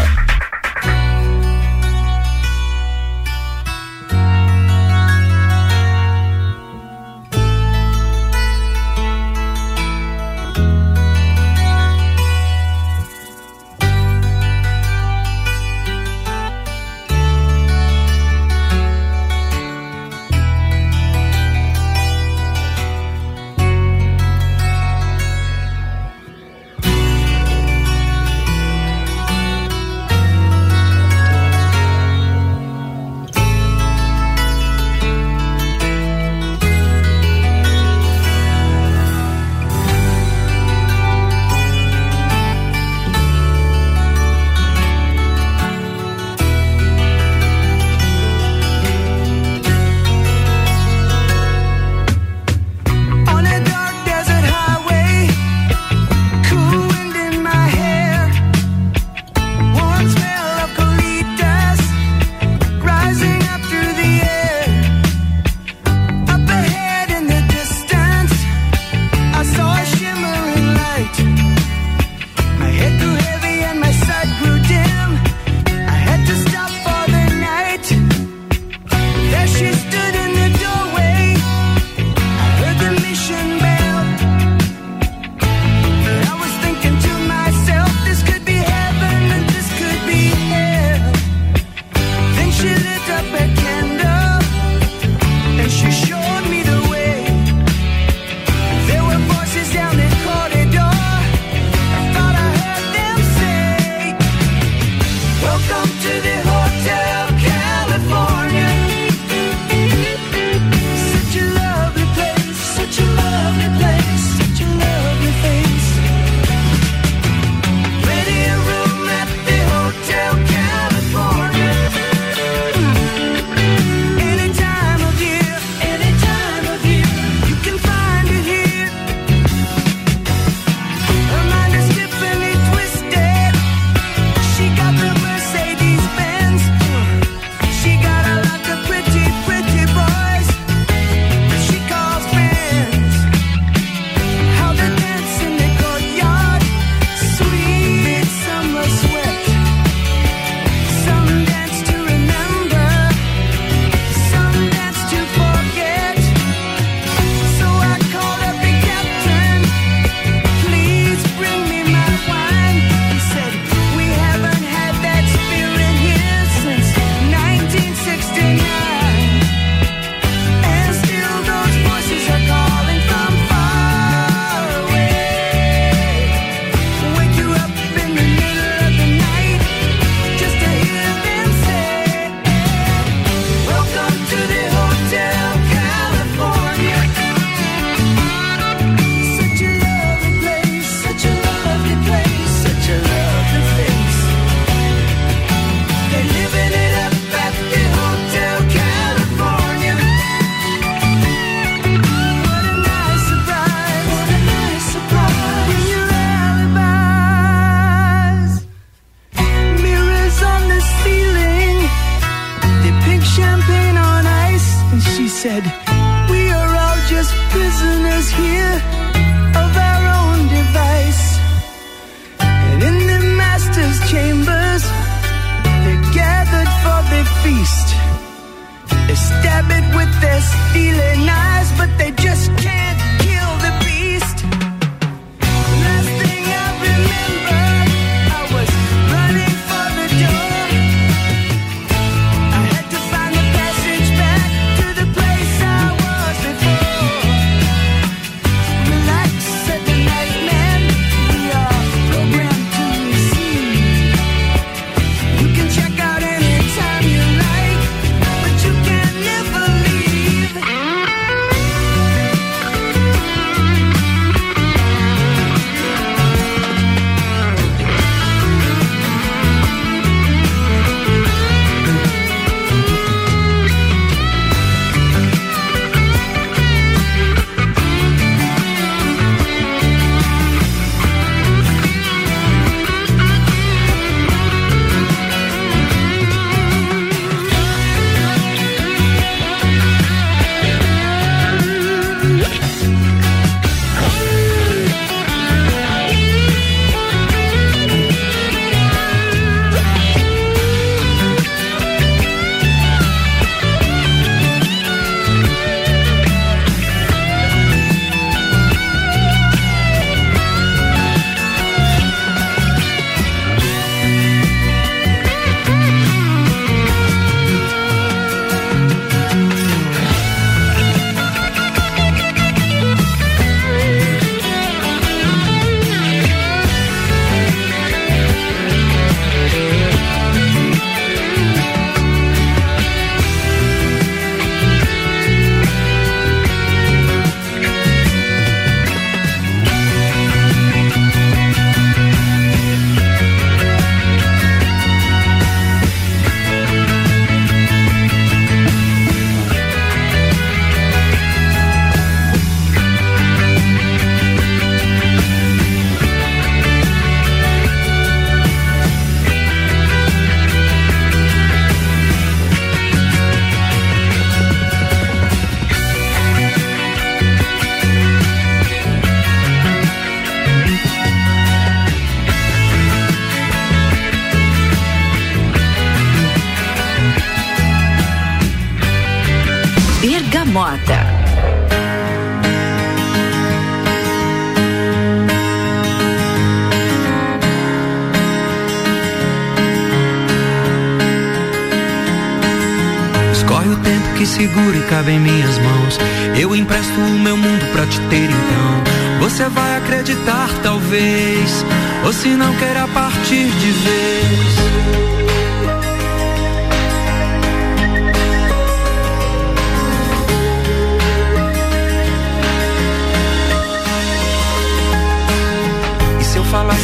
Cabe 395.05 395.11
em 395.11 395.19
minhas 395.19 395.57
mãos. 395.59 395.99
Eu 396.39 396.55
empresto 396.55 396.99
o 396.99 397.19
meu 397.19 397.37
mundo 397.37 397.71
pra 397.71 397.85
te 397.85 397.99
ter 398.09 398.25
então. 398.25 399.19
Você 399.19 399.47
vai 399.49 399.77
acreditar, 399.77 400.49
talvez. 400.63 401.65
Ou 402.03 402.11
se 402.11 402.29
não 402.29 402.53
queira 402.55 402.87
partir 402.87 403.49
de 403.49 403.71
vez. 403.71 404.64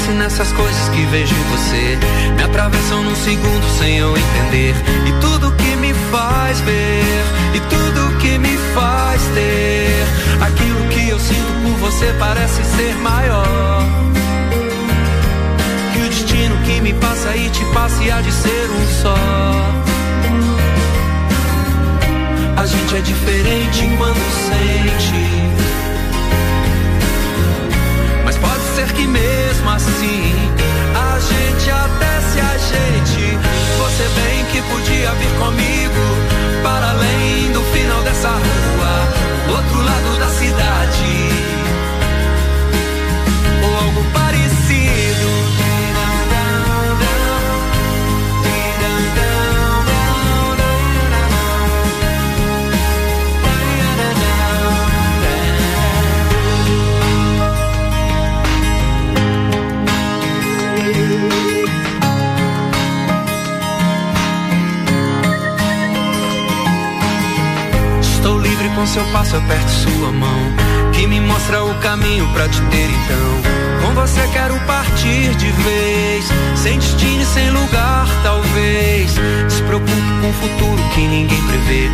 Se 0.01 0.09
eu 0.09 0.11
falasse 0.11 0.11
nessas 0.11 0.51
coisas 0.53 0.89
que 0.89 1.05
vejo 1.05 1.33
em 1.33 1.43
você, 1.51 1.97
me 2.35 2.43
atravessam 2.43 3.03
num 3.03 3.15
segundo 3.15 3.77
sem 3.77 3.97
eu 3.97 4.15
entender. 4.17 4.75
E 5.07 5.11
tudo 5.21 5.51
que 5.53 5.75
me 5.75 5.93
faz 6.11 6.59
ver, 6.61 7.23
e 7.53 7.59
tudo 7.59 8.17
que 8.17 8.37
me 8.37 8.57
faz 8.73 9.21
ter, 9.33 10.05
aquilo 10.41 10.87
que 10.89 11.09
eu 11.09 11.19
sinto 11.19 11.53
por 11.63 11.91
você 11.91 12.13
parece 12.19 12.63
ser 12.63 12.95
maior. 12.95 13.83
Que 15.93 15.99
o 15.99 16.09
destino 16.09 16.57
que 16.65 16.81
me 16.81 16.93
passa 16.93 17.35
e 17.35 17.49
te 17.49 17.65
passa 17.65 18.01
há 18.15 18.21
de 18.21 18.31
ser 18.31 18.69
um 18.69 19.01
só. 19.01 19.15
A 22.57 22.65
gente 22.65 22.95
é 22.95 23.01
diferente 23.01 23.89
quando 23.97 24.19
sente. 24.49 25.60
Ser 28.75 28.91
que 28.93 29.05
mesmo 29.05 29.69
assim 29.69 30.33
a 30.95 31.19
gente 31.19 31.71
até 31.71 32.21
se 32.21 32.39
ajeite. 32.39 33.37
Você 33.77 34.07
bem 34.19 34.45
que 34.45 34.61
podia 34.61 35.11
vir 35.11 35.39
comigo 35.39 36.03
para 36.63 36.91
além 36.91 37.51
do 37.51 37.61
final 37.73 38.01
dessa 38.03 38.29
rua, 38.29 39.57
outro 39.57 39.83
lado 39.83 40.19
da 40.19 40.29
cidade. 40.29 41.30
Com 68.81 68.87
seu 68.87 69.03
passo, 69.13 69.35
aperto 69.35 69.69
sua 69.69 70.11
mão. 70.11 70.39
Que 70.91 71.05
me 71.05 71.21
mostra 71.21 71.63
o 71.63 71.73
caminho 71.81 72.27
pra 72.33 72.49
te 72.49 72.59
ter 72.63 72.89
então. 72.89 73.85
Com 73.85 73.93
você 73.93 74.27
quero 74.33 74.59
partir 74.61 75.35
de 75.35 75.51
vez. 75.51 76.25
Sem 76.55 76.79
destino 76.79 77.21
e 77.21 77.25
sem 77.25 77.51
lugar, 77.51 78.07
talvez. 78.23 79.13
Despreocupe 79.47 79.91
com 80.21 80.29
o 80.29 80.33
futuro 80.33 80.83
que 80.95 81.01
ninguém 81.01 81.41
prevê. 81.43 81.89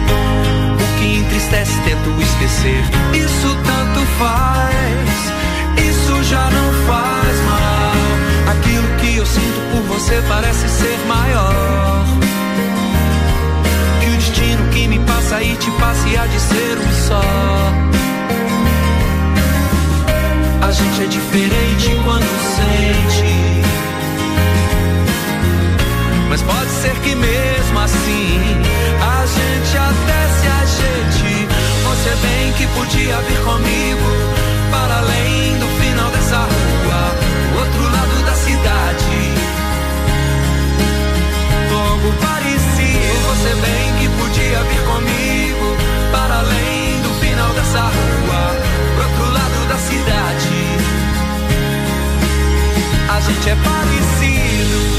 O 0.75 0.99
que 0.99 1.17
entristece, 1.17 1.77
tento 1.81 2.21
esquecer. 2.21 2.81
Isso 3.13 3.57
tanto 3.65 4.05
faz. 4.17 5.89
Isso 5.89 6.23
já 6.23 6.49
não 6.49 6.73
faz 6.87 7.37
mal. 7.49 8.55
Aquilo 8.55 8.87
que 8.99 9.17
eu 9.17 9.25
sinto 9.25 9.59
por 9.71 9.81
você 9.93 10.23
parece 10.29 10.69
ser 10.69 10.97
maior 11.05 12.06
passa 15.07 15.41
e 15.41 15.55
te 15.55 15.71
passa 15.71 16.07
e 16.07 16.17
há 16.17 16.25
de 16.27 16.39
ser 16.39 16.77
um 16.77 16.91
só. 17.07 17.21
A 20.61 20.71
gente 20.71 21.03
é 21.03 21.07
diferente 21.07 21.87
quando 22.03 22.29
sente. 22.55 23.33
Mas 26.29 26.41
pode 26.43 26.69
ser 26.81 26.95
que 27.03 27.15
mesmo 27.15 27.79
assim 27.79 28.39
a 29.01 29.25
gente 29.25 29.77
até 29.89 30.21
se 30.37 30.47
ajeite. 30.61 31.47
Você 31.87 32.11
bem 32.27 32.53
que 32.53 32.67
podia 32.67 33.17
vir 33.21 33.39
comigo 33.43 34.09
para 34.69 34.97
além 34.97 35.57
do 35.57 35.67
final 35.81 36.11
dessa 36.11 36.37
rua, 36.37 37.01
o 37.55 37.59
outro 37.59 37.83
lado 37.83 38.25
da 38.25 38.35
cidade 38.35 39.37
algo 41.97 42.13
parecido. 42.21 43.17
Você 43.29 43.55
bem 43.55 43.93
que 43.99 44.07
podia 44.47 44.63
vir 44.63 44.81
comigo 44.85 45.77
para 46.11 46.39
além 46.39 47.01
do 47.01 47.09
final 47.19 47.53
dessa 47.53 47.81
rua, 47.81 48.55
pro 48.95 49.03
outro 49.03 49.33
lado 49.33 49.67
da 49.67 49.77
cidade. 49.77 50.49
A 53.09 53.19
gente 53.19 53.49
é 53.49 53.55
parecido. 53.55 54.97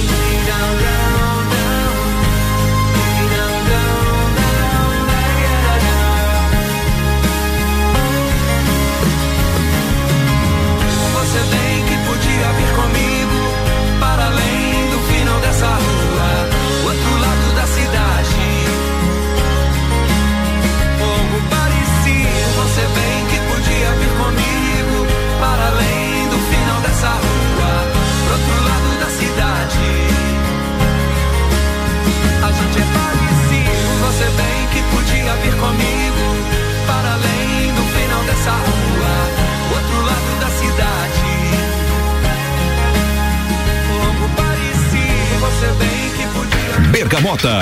Bergamota. 47.29 47.59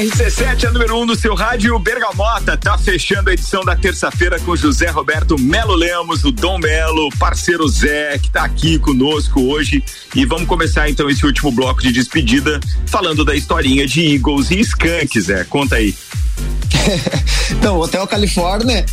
RC7 0.00 0.64
é 0.64 0.70
número 0.70 0.96
1 0.96 1.00
um 1.00 1.06
no 1.06 1.14
seu 1.14 1.34
rádio 1.34 1.78
Bergamota. 1.78 2.56
Tá 2.56 2.78
fechando 2.78 3.28
a 3.28 3.34
edição 3.34 3.62
da 3.62 3.76
terça-feira 3.76 4.40
com 4.40 4.56
José 4.56 4.88
Roberto 4.88 5.38
Melo 5.38 5.74
Lemos, 5.74 6.24
o 6.24 6.32
Dom 6.32 6.58
Melo, 6.58 7.10
parceiro 7.18 7.68
Zé, 7.68 8.18
que 8.18 8.30
tá 8.30 8.44
aqui 8.44 8.78
conosco 8.78 9.42
hoje. 9.42 9.84
E 10.14 10.24
vamos 10.24 10.46
começar 10.46 10.88
então 10.88 11.10
esse 11.10 11.26
último 11.26 11.52
bloco 11.52 11.82
de 11.82 11.92
despedida 11.92 12.58
falando 12.86 13.22
da 13.22 13.34
historinha 13.34 13.86
de 13.86 14.14
Eagles 14.14 14.50
e 14.50 14.60
Skanks, 14.60 15.24
Zé. 15.24 15.44
Conta 15.44 15.76
aí. 15.76 15.94
Então, 17.48 17.76
o 17.76 17.80
Hotel 17.80 18.04
Califórnia, 18.08 18.84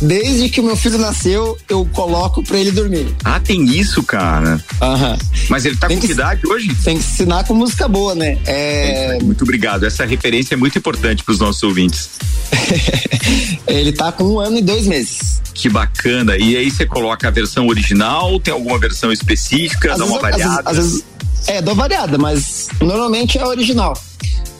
desde 0.00 0.48
que 0.48 0.60
o 0.60 0.64
meu 0.64 0.76
filho 0.76 0.98
nasceu, 0.98 1.56
eu 1.68 1.84
coloco 1.92 2.42
pra 2.42 2.58
ele 2.58 2.70
dormir. 2.70 3.14
Ah, 3.24 3.40
tem 3.40 3.64
isso, 3.64 4.02
cara. 4.02 4.62
Aham. 4.80 5.16
Mas 5.48 5.64
ele 5.64 5.76
tá 5.76 5.86
Tem 5.88 5.98
com 5.98 6.06
que- 6.06 6.12
idade 6.12 6.40
hoje? 6.46 6.68
Tem 6.84 6.96
que 6.98 7.04
ensinar 7.04 7.44
com 7.44 7.54
música 7.54 7.86
boa, 7.88 8.14
né? 8.14 8.38
É, 8.46 9.18
Muito 9.22 9.42
obrigado. 9.42 9.84
Essa 9.84 10.04
referência 10.04 10.54
é 10.54 10.56
muito 10.56 10.78
importante 10.78 11.22
para 11.22 11.32
os 11.32 11.38
nossos 11.40 11.62
ouvintes. 11.62 12.10
ele 13.66 13.92
tá 13.92 14.12
com 14.12 14.24
um 14.24 14.38
ano 14.40 14.58
e 14.58 14.62
dois 14.62 14.86
meses. 14.86 15.40
Que 15.52 15.68
bacana. 15.68 16.36
E 16.36 16.56
aí 16.56 16.70
você 16.70 16.84
coloca 16.86 17.28
a 17.28 17.30
versão 17.30 17.66
original, 17.68 18.38
tem 18.40 18.52
alguma 18.52 18.78
versão 18.78 19.12
específica, 19.12 19.92
Às 19.92 19.98
dá 19.98 20.04
uma 20.04 20.20
vezes- 20.20 20.24
às 20.24 20.36
vezes- 20.36 20.54
variada? 20.54 20.70
às 20.70 20.76
vezes- 20.76 21.04
é, 21.46 21.62
dou 21.62 21.74
variada, 21.74 22.18
mas 22.18 22.68
normalmente 22.80 23.38
é 23.38 23.42
a 23.42 23.46
original. 23.48 23.94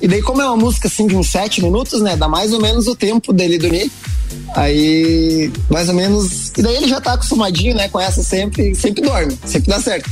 E 0.04 0.06
daí, 0.06 0.20
como 0.20 0.42
é 0.42 0.46
uma 0.46 0.58
música 0.58 0.86
assim 0.86 1.06
de 1.06 1.16
uns 1.16 1.30
sete 1.30 1.62
minutos, 1.62 2.02
né? 2.02 2.14
Dá 2.14 2.28
mais 2.28 2.52
ou 2.52 2.60
menos 2.60 2.86
o 2.86 2.94
tempo 2.94 3.32
dele 3.32 3.56
dormir. 3.56 3.90
Aí, 4.54 5.50
mais 5.70 5.88
ou 5.88 5.94
menos. 5.94 6.52
E 6.58 6.60
daí 6.60 6.76
ele 6.76 6.88
já 6.88 7.00
tá 7.00 7.14
acostumadinho, 7.14 7.74
né? 7.74 7.88
Com 7.88 7.98
essa 7.98 8.22
sempre, 8.22 8.74
sempre 8.74 9.02
dorme, 9.02 9.34
sempre 9.46 9.70
dá 9.70 9.80
certo. 9.80 10.10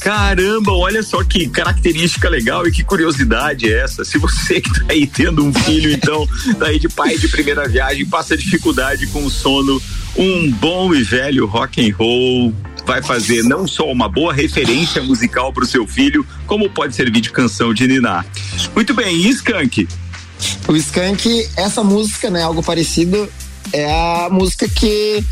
Caramba, 0.00 0.72
olha 0.72 1.00
só 1.00 1.22
que 1.22 1.48
característica 1.48 2.28
legal 2.28 2.66
e 2.66 2.72
que 2.72 2.82
curiosidade 2.82 3.72
é 3.72 3.84
essa. 3.84 4.04
Se 4.04 4.18
você 4.18 4.60
que 4.60 4.80
tá 4.80 4.86
aí 4.88 5.06
tendo 5.06 5.44
um 5.44 5.54
filho, 5.54 5.92
então, 5.92 6.26
tá 6.58 6.66
aí 6.66 6.80
de 6.80 6.88
pai 6.88 7.16
de 7.16 7.28
primeira 7.28 7.68
viagem, 7.68 8.04
passa 8.06 8.36
dificuldade 8.36 9.06
com 9.06 9.24
o 9.24 9.30
sono, 9.30 9.80
um 10.16 10.50
bom 10.52 10.94
e 10.94 11.02
velho 11.02 11.46
rock 11.46 11.86
and 11.86 11.94
roll 11.94 12.54
vai 12.86 13.02
fazer 13.02 13.42
não 13.42 13.66
só 13.66 13.90
uma 13.90 14.08
boa 14.08 14.32
referência 14.32 15.02
musical 15.02 15.52
para 15.52 15.64
o 15.64 15.66
seu 15.66 15.86
filho, 15.86 16.26
como 16.46 16.68
pode 16.68 16.94
servir 16.94 17.20
de 17.20 17.30
canção 17.30 17.72
de 17.72 17.88
ninar. 17.88 18.26
Muito 18.74 18.92
bem, 18.92 19.16
e 19.16 19.28
Skank? 19.30 19.88
O 20.68 20.76
Skank, 20.76 21.48
essa 21.56 21.82
música, 21.82 22.30
né, 22.30 22.42
algo 22.42 22.62
parecido, 22.62 23.28
é 23.72 23.90
a 23.90 24.28
música 24.30 24.68
que, 24.68 25.24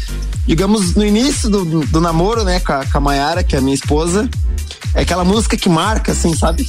digamos, 0.46 0.94
no 0.94 1.04
início 1.04 1.48
do, 1.48 1.64
do 1.86 2.00
namoro, 2.00 2.44
né, 2.44 2.60
com 2.60 2.72
a, 2.72 2.84
com 2.86 2.98
a 2.98 3.00
Mayara, 3.00 3.42
que 3.42 3.54
é 3.54 3.58
a 3.58 3.62
minha 3.62 3.74
esposa, 3.74 4.28
é 4.94 5.02
aquela 5.02 5.24
música 5.24 5.56
que 5.56 5.68
marca, 5.68 6.12
assim, 6.12 6.34
sabe? 6.34 6.68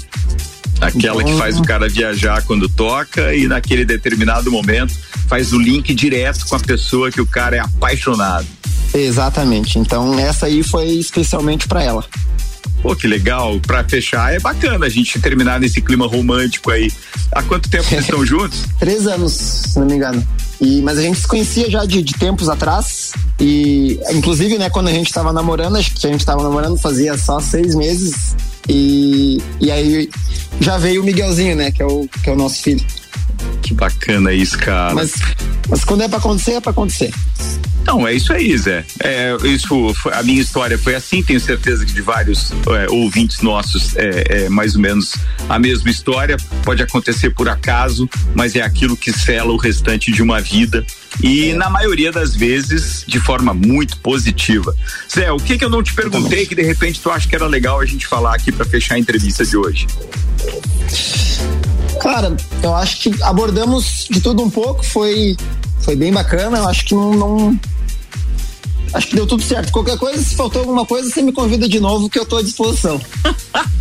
Aquela 0.81 1.21
Então- 1.21 1.33
que 1.33 1.39
faz 1.39 1.57
o 1.57 1.63
cara 1.63 1.87
viajar 1.87 2.43
quando 2.43 2.67
toca 2.67 3.33
e 3.33 3.47
naquele 3.47 3.85
determinado 3.85 4.51
momento 4.51 4.93
faz 5.27 5.53
o 5.53 5.59
link 5.59 5.93
direto 5.93 6.45
com 6.47 6.55
a 6.55 6.59
pessoa 6.59 7.09
que 7.11 7.21
o 7.21 7.25
cara 7.25 7.55
é 7.55 7.59
apaixonado. 7.59 8.45
Exatamente. 8.93 9.79
Então, 9.79 10.19
essa 10.19 10.45
aí 10.47 10.61
foi 10.61 10.87
especialmente 10.91 11.67
pra 11.67 11.81
ela. 11.81 12.05
Pô, 12.81 12.95
que 12.95 13.07
legal. 13.07 13.59
Pra 13.61 13.83
fechar, 13.83 14.33
é 14.33 14.39
bacana 14.39 14.85
a 14.85 14.89
gente 14.89 15.19
terminar 15.19 15.59
nesse 15.59 15.81
clima 15.81 16.05
romântico 16.05 16.69
aí. 16.69 16.91
Há 17.31 17.41
quanto 17.43 17.69
tempo 17.69 17.85
vocês 17.85 18.01
estão 18.05 18.25
juntos? 18.25 18.63
Três 18.79 19.07
anos, 19.07 19.31
se 19.33 19.79
não 19.79 19.85
me 19.87 19.93
engano. 19.95 20.25
E, 20.61 20.81
mas 20.81 20.97
a 20.97 21.01
gente 21.01 21.19
se 21.19 21.27
conhecia 21.27 21.69
já 21.69 21.85
de, 21.85 22.01
de 22.01 22.13
tempos 22.13 22.49
atrás. 22.49 23.11
E, 23.39 23.99
inclusive, 24.11 24.57
né, 24.57 24.69
quando 24.69 24.87
a 24.87 24.91
gente 24.91 25.11
tava 25.11 25.33
namorando, 25.33 25.77
acho 25.77 25.93
que 25.93 26.07
a 26.07 26.11
gente 26.11 26.25
tava 26.25 26.43
namorando 26.43 26.77
fazia 26.77 27.17
só 27.17 27.39
seis 27.39 27.75
meses. 27.75 28.35
E, 28.69 29.41
e 29.59 29.71
aí 29.71 30.09
já 30.59 30.77
veio 30.77 31.01
o 31.01 31.05
Miguelzinho, 31.05 31.55
né, 31.55 31.71
que 31.71 31.81
é 31.81 31.85
o, 31.85 32.07
que 32.21 32.29
é 32.29 32.33
o 32.33 32.35
nosso 32.35 32.61
filho. 32.61 32.85
Que 33.61 33.73
bacana 33.73 34.31
isso, 34.31 34.57
cara. 34.57 34.93
Mas, 34.93 35.13
mas 35.69 35.83
quando 35.83 36.03
é 36.03 36.07
pra 36.07 36.17
acontecer, 36.17 36.53
é 36.53 36.61
pra 36.61 36.71
acontecer. 36.71 37.13
Não, 37.85 38.07
é 38.07 38.13
isso 38.13 38.31
aí, 38.31 38.57
Zé. 38.57 38.85
É, 38.99 39.35
isso 39.43 39.93
a 40.13 40.23
minha 40.23 40.41
história 40.41 40.77
foi 40.77 40.95
assim, 40.95 41.21
tenho 41.21 41.39
certeza 41.39 41.85
que 41.85 41.91
de 41.93 42.01
vários 42.01 42.51
é, 42.51 42.89
ouvintes 42.89 43.41
nossos 43.41 43.95
é, 43.97 44.45
é 44.45 44.49
mais 44.49 44.75
ou 44.75 44.81
menos 44.81 45.15
a 45.49 45.59
mesma 45.59 45.89
história. 45.89 46.37
Pode 46.63 46.81
acontecer 46.81 47.31
por 47.31 47.49
acaso, 47.49 48.09
mas 48.33 48.55
é 48.55 48.61
aquilo 48.61 48.95
que 48.95 49.11
sela 49.11 49.51
o 49.51 49.57
restante 49.57 50.11
de 50.11 50.21
uma 50.21 50.39
vida. 50.39 50.85
E 51.21 51.53
na 51.53 51.69
maioria 51.69 52.11
das 52.11 52.35
vezes, 52.35 53.03
de 53.07 53.19
forma 53.19 53.53
muito 53.53 53.97
positiva. 53.97 54.73
Zé, 55.13 55.31
o 55.31 55.37
que 55.37 55.57
que 55.57 55.65
eu 55.65 55.69
não 55.69 55.83
te 55.83 55.93
perguntei 55.93 56.45
que 56.45 56.55
de 56.55 56.63
repente 56.63 56.99
tu 57.01 57.11
acha 57.11 57.27
que 57.27 57.35
era 57.35 57.45
legal 57.47 57.79
a 57.79 57.85
gente 57.85 58.07
falar 58.07 58.33
aqui 58.35 58.51
para 58.51 58.65
fechar 58.65 58.95
a 58.95 58.99
entrevista 58.99 59.45
de 59.45 59.55
hoje? 59.57 59.85
Cara, 62.01 62.35
eu 62.61 62.73
acho 62.75 62.99
que 62.99 63.23
abordamos 63.23 64.07
de 64.09 64.19
tudo 64.19 64.41
um 64.43 64.49
pouco, 64.49 64.83
foi, 64.85 65.37
foi 65.81 65.95
bem 65.95 66.11
bacana. 66.11 66.57
Eu 66.57 66.67
acho 66.67 66.85
que 66.85 66.93
não, 66.95 67.13
não- 67.13 67.59
Acho 68.93 69.07
que 69.07 69.15
deu 69.15 69.25
tudo 69.25 69.41
certo. 69.43 69.71
Qualquer 69.71 69.97
coisa, 69.97 70.21
se 70.21 70.35
faltou 70.35 70.61
alguma 70.61 70.85
coisa, 70.85 71.09
você 71.09 71.21
me 71.21 71.31
convida 71.31 71.67
de 71.67 71.79
novo, 71.79 72.09
que 72.09 72.19
eu 72.19 72.25
tô 72.25 72.37
à 72.37 72.43
disposição. 72.43 73.01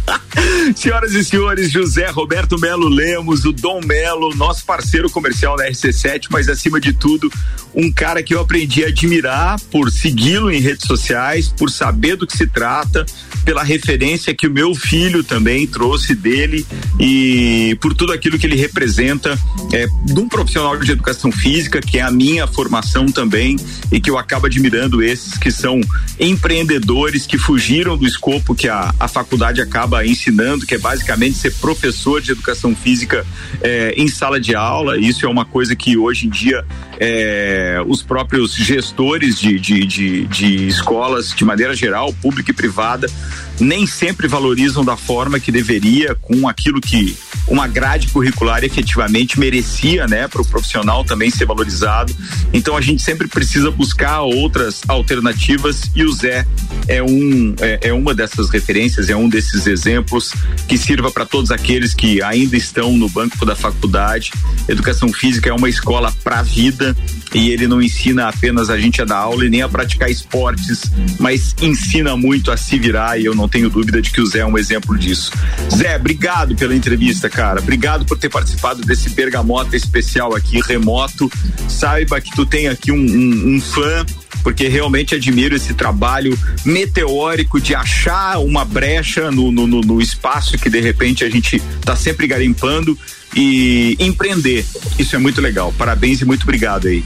Senhoras 0.74 1.12
e 1.12 1.24
senhores, 1.24 1.70
José 1.70 2.08
Roberto 2.08 2.58
Melo 2.58 2.88
Lemos, 2.88 3.44
o 3.44 3.52
Dom 3.52 3.80
Melo, 3.84 4.34
nosso 4.34 4.64
parceiro 4.64 5.10
comercial 5.10 5.56
da 5.56 5.68
RC7, 5.68 6.26
mas 6.30 6.48
acima 6.48 6.80
de 6.80 6.92
tudo, 6.92 7.30
um 7.74 7.92
cara 7.92 8.22
que 8.22 8.34
eu 8.34 8.40
aprendi 8.40 8.84
a 8.84 8.88
admirar 8.88 9.60
por 9.70 9.90
segui-lo 9.90 10.50
em 10.50 10.60
redes 10.60 10.86
sociais, 10.86 11.48
por 11.48 11.70
saber 11.70 12.16
do 12.16 12.26
que 12.26 12.36
se 12.36 12.46
trata, 12.46 13.04
pela 13.44 13.62
referência 13.62 14.34
que 14.34 14.46
o 14.46 14.50
meu 14.50 14.74
filho 14.74 15.24
também 15.24 15.66
trouxe 15.66 16.14
dele 16.14 16.64
e 16.98 17.76
por 17.80 17.94
tudo 17.94 18.12
aquilo 18.12 18.38
que 18.38 18.46
ele 18.46 18.56
representa 18.56 19.38
é, 19.72 19.86
de 20.04 20.18
um 20.18 20.28
profissional 20.28 20.76
de 20.78 20.92
educação 20.92 21.30
física, 21.32 21.80
que 21.80 21.98
é 21.98 22.02
a 22.02 22.10
minha 22.10 22.46
formação 22.46 23.06
também, 23.06 23.56
e 23.90 24.00
que 24.00 24.10
eu 24.10 24.18
acabo 24.18 24.46
admirando 24.46 25.01
esses 25.02 25.36
que 25.38 25.50
são 25.50 25.80
empreendedores 26.18 27.26
que 27.26 27.38
fugiram 27.38 27.96
do 27.96 28.06
escopo 28.06 28.54
que 28.54 28.68
a, 28.68 28.94
a 28.98 29.08
faculdade 29.08 29.60
acaba 29.60 30.06
ensinando, 30.06 30.66
que 30.66 30.74
é 30.74 30.78
basicamente 30.78 31.36
ser 31.36 31.52
professor 31.54 32.20
de 32.20 32.32
educação 32.32 32.74
física 32.74 33.26
é, 33.60 33.94
em 33.96 34.08
sala 34.08 34.40
de 34.40 34.54
aula. 34.54 34.98
Isso 34.98 35.26
é 35.26 35.28
uma 35.28 35.44
coisa 35.44 35.74
que 35.74 35.96
hoje 35.96 36.26
em 36.26 36.30
dia 36.30 36.64
é, 37.04 37.82
os 37.88 38.00
próprios 38.00 38.54
gestores 38.54 39.36
de, 39.36 39.58
de, 39.58 39.84
de, 39.84 40.24
de 40.28 40.68
escolas, 40.68 41.34
de 41.34 41.44
maneira 41.44 41.74
geral, 41.74 42.12
pública 42.22 42.52
e 42.52 42.54
privada, 42.54 43.10
nem 43.58 43.88
sempre 43.88 44.28
valorizam 44.28 44.84
da 44.84 44.96
forma 44.96 45.40
que 45.40 45.50
deveria, 45.50 46.14
com 46.14 46.48
aquilo 46.48 46.80
que 46.80 47.16
uma 47.48 47.66
grade 47.66 48.06
curricular 48.08 48.62
efetivamente 48.62 49.38
merecia, 49.38 50.06
né, 50.06 50.28
para 50.28 50.42
o 50.42 50.46
profissional 50.46 51.04
também 51.04 51.28
ser 51.28 51.44
valorizado. 51.44 52.14
Então 52.52 52.76
a 52.76 52.80
gente 52.80 53.02
sempre 53.02 53.26
precisa 53.26 53.68
buscar 53.70 54.20
outras 54.22 54.82
alternativas 54.86 55.90
e 55.96 56.04
o 56.04 56.12
Zé 56.12 56.46
é 56.86 57.02
um 57.02 57.54
é, 57.60 57.88
é 57.88 57.92
uma 57.92 58.14
dessas 58.14 58.48
referências, 58.48 59.10
é 59.10 59.16
um 59.16 59.28
desses 59.28 59.66
exemplos 59.66 60.32
que 60.68 60.78
sirva 60.78 61.10
para 61.10 61.26
todos 61.26 61.50
aqueles 61.50 61.94
que 61.94 62.22
ainda 62.22 62.56
estão 62.56 62.92
no 62.96 63.08
banco 63.08 63.44
da 63.44 63.56
faculdade. 63.56 64.30
Educação 64.68 65.12
física 65.12 65.50
é 65.50 65.52
uma 65.52 65.68
escola 65.68 66.12
para 66.22 66.38
a 66.38 66.42
vida 66.42 66.91
e 67.34 67.50
ele 67.50 67.66
não 67.66 67.80
ensina 67.80 68.28
apenas 68.28 68.70
a 68.70 68.78
gente 68.78 69.00
a 69.00 69.04
dar 69.04 69.18
aula 69.18 69.46
e 69.46 69.50
nem 69.50 69.62
a 69.62 69.68
praticar 69.68 70.10
esportes, 70.10 70.82
mas 71.18 71.54
ensina 71.60 72.16
muito 72.16 72.50
a 72.50 72.56
se 72.56 72.78
virar 72.78 73.18
e 73.18 73.24
eu 73.24 73.34
não 73.34 73.48
tenho 73.48 73.70
dúvida 73.70 74.02
de 74.02 74.10
que 74.10 74.20
o 74.20 74.26
Zé 74.26 74.40
é 74.40 74.46
um 74.46 74.58
exemplo 74.58 74.98
disso. 74.98 75.32
Zé, 75.74 75.96
obrigado 75.96 76.54
pela 76.54 76.74
entrevista, 76.74 77.30
cara. 77.30 77.60
Obrigado 77.60 78.04
por 78.04 78.18
ter 78.18 78.28
participado 78.28 78.82
desse 78.82 79.10
bergamota 79.10 79.76
especial 79.76 80.34
aqui, 80.34 80.60
remoto. 80.60 81.30
Saiba 81.68 82.20
que 82.20 82.30
tu 82.34 82.44
tem 82.44 82.68
aqui 82.68 82.92
um, 82.92 82.96
um, 82.96 83.54
um 83.56 83.60
fã 83.60 84.04
porque 84.42 84.68
realmente 84.68 85.14
admiro 85.14 85.54
esse 85.54 85.74
trabalho 85.74 86.38
meteórico 86.64 87.60
de 87.60 87.74
achar 87.74 88.38
uma 88.38 88.64
brecha 88.64 89.30
no, 89.30 89.50
no, 89.50 89.66
no, 89.66 90.00
espaço 90.00 90.58
que 90.58 90.68
de 90.68 90.80
repente 90.80 91.24
a 91.24 91.30
gente 91.30 91.56
está 91.56 91.96
sempre 91.96 92.26
garimpando 92.26 92.98
e 93.34 93.96
empreender. 93.98 94.64
Isso 94.98 95.16
é 95.16 95.18
muito 95.18 95.40
legal. 95.40 95.72
Parabéns 95.76 96.20
e 96.20 96.24
muito 96.24 96.42
obrigado 96.42 96.88
aí. 96.88 97.04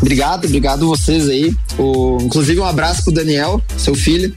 Obrigado, 0.00 0.44
obrigado 0.46 0.86
vocês 0.86 1.28
aí. 1.28 1.54
O, 1.78 2.18
inclusive 2.20 2.60
um 2.60 2.64
abraço 2.64 3.04
pro 3.04 3.12
Daniel, 3.12 3.62
seu 3.76 3.94
filho. 3.94 4.34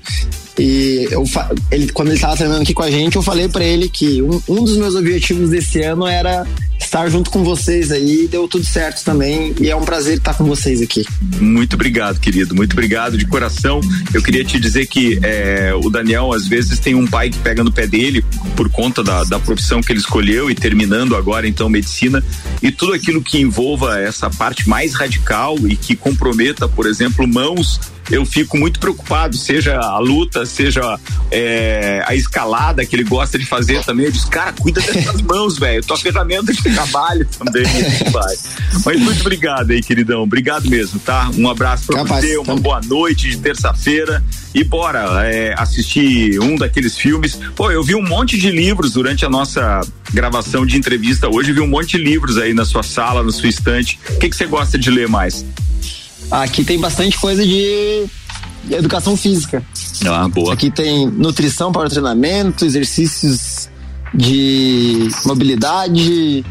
E 0.60 1.08
eu, 1.12 1.24
ele, 1.72 1.90
quando 1.90 2.10
ele 2.10 2.20
tava 2.20 2.36
treinando 2.36 2.64
aqui 2.64 2.74
com 2.74 2.82
a 2.82 2.90
gente, 2.90 3.16
eu 3.16 3.22
falei 3.22 3.48
pra 3.48 3.64
ele 3.64 3.90
que 3.90 4.22
um, 4.24 4.42
um 4.48 4.64
dos 4.64 4.78
meus 4.78 4.96
objetivos 4.96 5.52
desse 5.52 5.82
ano 5.84 6.08
era 6.08 6.46
estar 6.80 7.10
junto 7.10 7.30
com 7.30 7.44
vocês 7.44 7.92
aí. 7.92 8.28
Deu 8.28 8.48
tudo 8.48 8.66
certo 8.66 9.04
também. 9.04 9.54
E 9.60 9.70
é 9.70 9.76
um 9.76 9.84
prazer 9.84 10.18
estar 10.18 10.34
com 10.34 10.46
vocês 10.46 10.82
aqui. 10.82 11.06
Muito 11.40 11.74
obrigado, 11.74 12.20
querido. 12.20 12.56
Muito 12.56 12.74
obrigado 12.74 13.18
de 13.18 13.26
coração. 13.26 13.82
Eu 14.14 14.22
queria 14.22 14.44
te 14.44 14.60
dizer 14.60 14.88
que 14.88 15.20
é, 15.22 15.74
o 15.76 15.90
Daniel, 15.90 16.34
às 16.34 16.48
vezes, 16.48 16.80
tem 16.80 16.96
um 16.96 17.06
pai 17.06 17.30
que 17.30 17.38
pega 17.40 17.64
no 17.64 17.72
pé 17.72 17.86
dele 17.86 18.24
por 18.56 18.70
conta 18.70 19.04
da, 19.04 19.24
da 19.26 19.40
profissão 19.40 19.82
que 19.82 19.92
ele 19.92 20.00
escolheu 20.00 20.50
e 20.50 20.56
terminando 20.56 21.16
agora, 21.16 21.48
então, 21.48 21.70
medicina. 21.70 22.24
E 22.62 22.72
tudo 22.72 22.94
aquilo 22.94 23.22
que 23.22 23.40
envolva 23.40 24.00
essa 24.00 24.30
parte 24.30 24.68
mais 24.68 24.94
radical 24.94 25.58
e 25.68 25.76
que 25.76 25.96
comprometa, 25.96 26.68
por 26.68 26.88
exemplo, 26.88 27.27
mãos. 27.28 27.80
Eu 28.10 28.26
fico 28.26 28.58
muito 28.58 28.80
preocupado, 28.80 29.36
seja 29.36 29.78
a 29.78 30.00
luta, 30.00 30.46
seja 30.46 30.98
é, 31.30 32.02
a 32.08 32.16
escalada 32.16 32.86
que 32.86 32.96
ele 32.96 33.04
gosta 33.04 33.38
de 33.38 33.46
fazer 33.46 33.84
também. 33.84 34.06
Eu 34.06 34.12
disse, 34.14 34.28
cara, 34.30 34.54
cuida 34.54 34.80
dessas 34.80 35.20
mãos, 35.24 35.60
velho. 35.60 35.84
Tua 35.84 35.98
ferramenta 35.98 36.54
de 36.54 36.64
trabalho 36.64 37.28
também. 37.38 37.66
vai. 38.12 38.36
Mas 38.86 39.02
muito 39.02 39.20
obrigado 39.22 39.72
aí, 39.72 39.82
queridão. 39.82 40.24
Obrigado 40.24 40.70
mesmo, 40.70 41.00
tá? 41.02 41.30
Um 41.38 41.50
abraço 41.50 41.88
pra 41.88 41.98
Capaz, 41.98 42.24
você, 42.24 42.38
uma 42.38 42.56
tá. 42.56 42.62
boa 42.62 42.82
noite 42.82 43.30
de 43.30 43.38
terça-feira. 43.38 44.24
E 44.56 44.64
bora 44.64 45.28
é, 45.28 45.54
assistir 45.58 46.40
um 46.40 46.56
daqueles 46.56 46.98
filmes. 46.98 47.38
Pô, 47.56 47.70
eu 47.70 47.84
vi 47.84 47.94
um 47.94 48.02
monte 48.02 48.38
de 48.38 48.50
livros 48.50 48.94
durante 48.94 49.26
a 49.26 49.30
nossa 49.30 49.82
gravação 50.14 50.66
de 50.66 50.78
entrevista 50.78 51.28
hoje. 51.28 51.52
Vi 51.52 51.60
um 51.60 51.68
monte 51.68 51.98
de 51.98 52.04
livros 52.04 52.38
aí 52.38 52.54
na 52.54 52.64
sua 52.64 52.84
sala, 52.84 53.22
na 53.22 53.32
sua 53.32 53.50
estante. 53.50 54.00
O 54.12 54.20
que 54.20 54.30
que 54.30 54.36
você 54.36 54.46
gosta 54.46 54.78
de 54.78 54.90
ler 54.90 55.10
mais? 55.10 55.46
Aqui 56.30 56.64
tem 56.64 56.80
bastante 56.80 57.18
coisa 57.18 57.46
de 57.46 58.06
educação 58.70 59.16
física. 59.16 59.64
Ah, 60.06 60.28
boa. 60.28 60.54
Aqui 60.54 60.70
tem 60.70 61.08
nutrição 61.08 61.72
para 61.72 61.88
o 61.88 61.90
treinamento, 61.90 62.66
exercícios 62.66 63.70
de 64.14 65.08
mobilidade, 65.26 66.46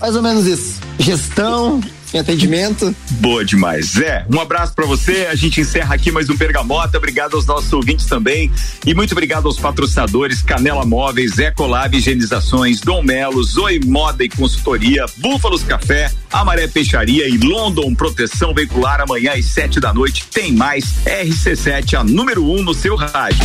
mais 0.00 0.14
ou 0.14 0.22
menos 0.22 0.46
isso. 0.46 0.80
Gestão 0.98 1.80
e 2.12 2.18
atendimento. 2.18 2.94
Boa 3.12 3.44
demais. 3.44 3.86
Zé, 3.92 4.26
um 4.32 4.40
abraço 4.40 4.74
pra 4.74 4.86
você. 4.86 5.28
A 5.30 5.34
gente 5.34 5.60
encerra 5.60 5.94
aqui 5.94 6.10
mais 6.10 6.28
um 6.28 6.36
Bergamota. 6.36 6.98
Obrigado 6.98 7.34
aos 7.34 7.46
nossos 7.46 7.72
ouvintes 7.72 8.06
também. 8.06 8.50
E 8.86 8.94
muito 8.94 9.12
obrigado 9.12 9.46
aos 9.46 9.58
patrocinadores 9.58 10.42
Canela 10.42 10.84
Móveis, 10.84 11.38
Ecolab 11.38 11.96
Higienizações, 11.96 12.80
Dom 12.80 13.02
Melo, 13.02 13.42
Zoe 13.42 13.80
Moda 13.84 14.24
e 14.24 14.28
Consultoria, 14.28 15.06
Búfalos 15.18 15.62
Café, 15.62 16.10
Amaré 16.32 16.66
Peixaria 16.66 17.28
e 17.28 17.38
London 17.38 17.94
Proteção 17.94 18.52
Veicular. 18.54 19.00
Amanhã 19.00 19.32
às 19.32 19.46
sete 19.46 19.80
da 19.80 19.92
noite 19.92 20.26
tem 20.32 20.52
mais 20.52 20.84
RC7, 21.04 21.98
a 21.98 22.04
número 22.04 22.44
um 22.44 22.62
no 22.62 22.74
seu 22.74 22.96
rádio. 22.96 23.44